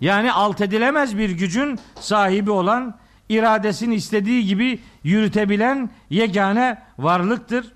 yani 0.00 0.32
alt 0.32 0.60
edilemez 0.60 1.18
bir 1.18 1.30
gücün 1.30 1.78
sahibi 2.00 2.50
olan 2.50 2.98
iradesini 3.28 3.94
istediği 3.94 4.46
gibi 4.46 4.78
yürütebilen 5.04 5.90
yegane 6.10 6.82
varlıktır. 6.98 7.72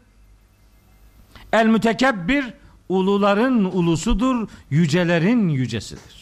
El 1.52 1.66
mütekebbir 1.66 2.44
uluların 2.88 3.64
ulusudur, 3.64 4.48
yücelerin 4.70 5.48
yücesidir. 5.48 6.19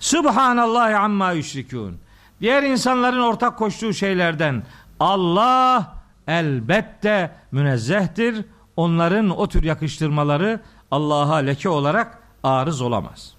Subhanallahi 0.00 0.96
amma 0.96 1.32
yüşrikûn. 1.32 1.98
Diğer 2.40 2.62
insanların 2.62 3.20
ortak 3.20 3.58
koştuğu 3.58 3.92
şeylerden 3.92 4.62
Allah 5.00 5.94
elbette 6.26 7.30
münezzehtir. 7.52 8.44
Onların 8.76 9.30
o 9.30 9.48
tür 9.48 9.62
yakıştırmaları 9.62 10.60
Allah'a 10.90 11.36
leke 11.36 11.68
olarak 11.68 12.18
arız 12.42 12.80
olamaz. 12.80 13.34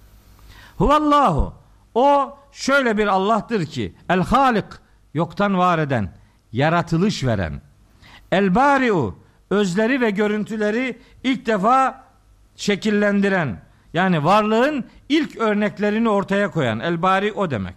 Huvallahu 0.77 1.53
o 1.95 2.37
şöyle 2.51 2.97
bir 2.97 3.07
Allah'tır 3.07 3.65
ki 3.65 3.95
el 4.09 4.19
halik 4.19 4.65
yoktan 5.13 5.57
var 5.57 5.79
eden, 5.79 6.13
yaratılış 6.51 7.23
veren. 7.23 7.61
El 8.31 8.55
bari'u 8.55 9.15
özleri 9.49 10.01
ve 10.01 10.09
görüntüleri 10.09 10.99
ilk 11.23 11.45
defa 11.45 12.03
şekillendiren 12.55 13.61
yani 13.93 14.23
varlığın 14.23 14.85
ilk 15.09 15.37
örneklerini 15.37 16.09
ortaya 16.09 16.51
koyan 16.51 16.79
el 16.79 17.01
bari 17.01 17.33
o 17.33 17.51
demek. 17.51 17.75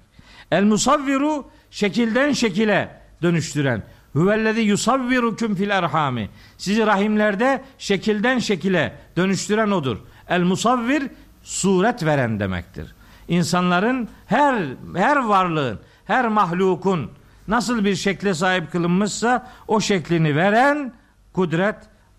El 0.51 0.65
musavviru 0.65 1.51
şekilden 1.71 2.33
şekile 2.33 3.01
dönüştüren. 3.23 3.83
Huvellezî 4.13 4.61
yusavvirukum 4.61 5.55
fil 5.55 5.71
erhami. 5.71 6.31
Sizi 6.59 6.87
rahimlerde 6.87 7.65
şekilden 7.79 8.39
şekile 8.39 8.99
dönüştüren 9.17 9.71
odur. 9.71 9.99
El 10.29 10.43
musavvir 10.43 11.03
suret 11.43 12.05
veren 12.05 12.41
demektir. 12.41 12.95
İnsanların 13.29 14.09
her 14.27 14.65
her 14.95 15.17
varlığın, 15.17 15.81
her 16.05 16.29
mahlukun 16.29 17.11
nasıl 17.49 17.85
bir 17.85 17.97
şekle 17.97 18.35
sahip 18.35 18.73
kılınmışsa 18.73 19.51
o 19.69 19.81
şeklini 19.81 20.37
veren 20.37 20.93
kudret 21.33 21.77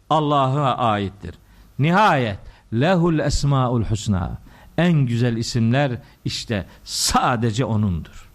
Allah'a 0.09 0.77
aittir. 0.77 1.35
Nihayet 1.79 2.39
lehul 2.73 3.19
esmaul 3.19 3.83
husna. 3.83 4.37
En 4.77 4.93
güzel 4.93 5.37
isimler 5.37 5.91
işte 6.25 6.65
sadece 6.83 7.65
onundur. 7.65 8.29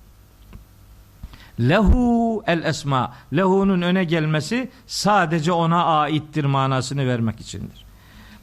Lehu 1.61 2.43
el 2.47 2.63
esma. 2.63 3.15
Lehu'nun 3.37 3.83
öne 3.83 4.05
gelmesi 4.05 4.71
sadece 4.87 5.53
ona 5.53 5.85
aittir 5.85 6.45
manasını 6.45 7.07
vermek 7.07 7.41
içindir. 7.41 7.85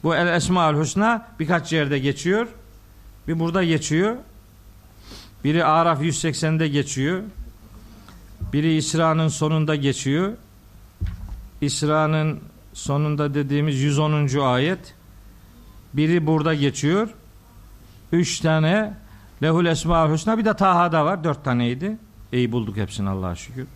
Bu 0.02 0.16
el 0.16 0.26
esmaül 0.26 0.78
husna 0.78 1.26
birkaç 1.40 1.72
yerde 1.72 1.98
geçiyor. 1.98 2.48
Bir 3.28 3.38
burada 3.38 3.64
geçiyor. 3.64 4.16
Biri 5.44 5.64
Araf 5.64 6.02
180'de 6.02 6.68
geçiyor. 6.68 7.22
Biri 8.52 8.76
İsra'nın 8.76 9.28
sonunda 9.28 9.76
geçiyor. 9.76 10.32
İsra'nın 11.60 12.40
sonunda 12.72 13.34
dediğimiz 13.34 13.80
110. 13.80 14.38
ayet. 14.38 14.94
Biri 15.94 16.26
burada 16.26 16.54
geçiyor. 16.54 17.08
Üç 18.14 18.40
tane 18.40 18.94
Lehul 19.42 19.66
Esmaül 19.66 20.12
Hüsna 20.12 20.38
bir 20.38 20.44
de 20.44 20.54
Taha'da 20.54 21.04
var. 21.04 21.24
Dört 21.24 21.44
taneydi. 21.44 21.98
İyi 22.32 22.52
bulduk 22.52 22.76
hepsini 22.76 23.08
Allah'a 23.08 23.34
şükür. 23.34 23.66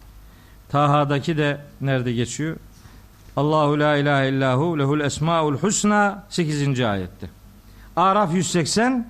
Taha'daki 0.68 1.38
de 1.38 1.60
nerede 1.80 2.12
geçiyor? 2.12 2.56
Allahu 3.36 3.78
la 3.78 3.96
ilahe 3.96 4.28
illahu 4.28 4.78
lehul 4.78 5.00
esmaul 5.00 5.54
husna 5.54 6.24
8. 6.28 6.80
ayette. 6.80 7.30
Araf 7.96 8.34
180 8.34 9.08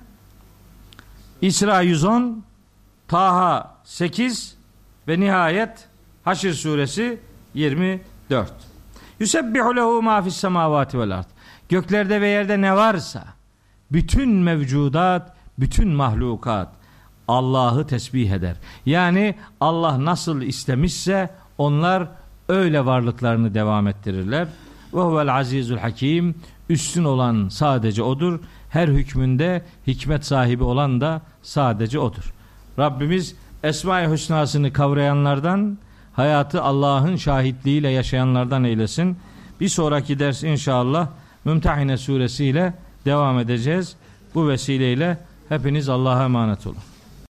İsra 1.41 1.81
110 1.81 2.43
Taha 3.07 3.75
8 3.83 4.55
ve 5.07 5.19
nihayet 5.19 5.87
Haşr 6.23 6.53
suresi 6.53 7.19
24. 7.53 8.53
Yusebbihu 9.19 9.75
lehu 9.75 10.01
ma 10.01 10.21
fis 10.21 10.37
semavati 10.37 10.99
vel 10.99 11.11
ard. 11.11 11.25
Göklerde 11.69 12.21
ve 12.21 12.27
yerde 12.27 12.61
ne 12.61 12.75
varsa 12.75 13.38
bütün 13.91 14.29
mevcudat, 14.29 15.33
bütün 15.59 15.87
mahlukat 15.87 16.69
Allah'ı 17.27 17.87
tesbih 17.87 18.31
eder. 18.31 18.55
Yani 18.85 19.35
Allah 19.61 20.05
nasıl 20.05 20.41
istemişse 20.41 21.29
onlar 21.57 22.07
öyle 22.49 22.85
varlıklarını 22.85 23.53
devam 23.53 23.87
ettirirler. 23.87 24.47
Ve 24.93 25.01
huvel 25.01 25.35
azizul 25.35 25.77
hakim. 25.77 26.35
Üstün 26.69 27.03
olan 27.03 27.49
sadece 27.49 28.03
odur. 28.03 28.39
Her 28.69 28.87
hükmünde 28.87 29.65
hikmet 29.87 30.25
sahibi 30.25 30.63
olan 30.63 31.01
da 31.01 31.21
sadece 31.41 31.99
odur. 31.99 32.33
Rabbimiz 32.79 33.35
Esma-i 33.63 34.11
Hüsna'sını 34.11 34.73
kavrayanlardan, 34.73 35.77
hayatı 36.13 36.61
Allah'ın 36.61 37.15
şahitliğiyle 37.15 37.89
yaşayanlardan 37.89 38.63
eylesin. 38.63 39.17
Bir 39.59 39.69
sonraki 39.69 40.19
ders 40.19 40.43
inşallah 40.43 41.07
Mümtehine 41.45 41.97
suresiyle 41.97 42.73
devam 43.09 43.39
edeceğiz. 43.39 43.95
Bu 44.35 44.47
vesileyle 44.47 45.17
hepiniz 45.49 45.89
Allah'a 45.89 46.23
emanet 46.23 46.67
olun. 46.67 46.77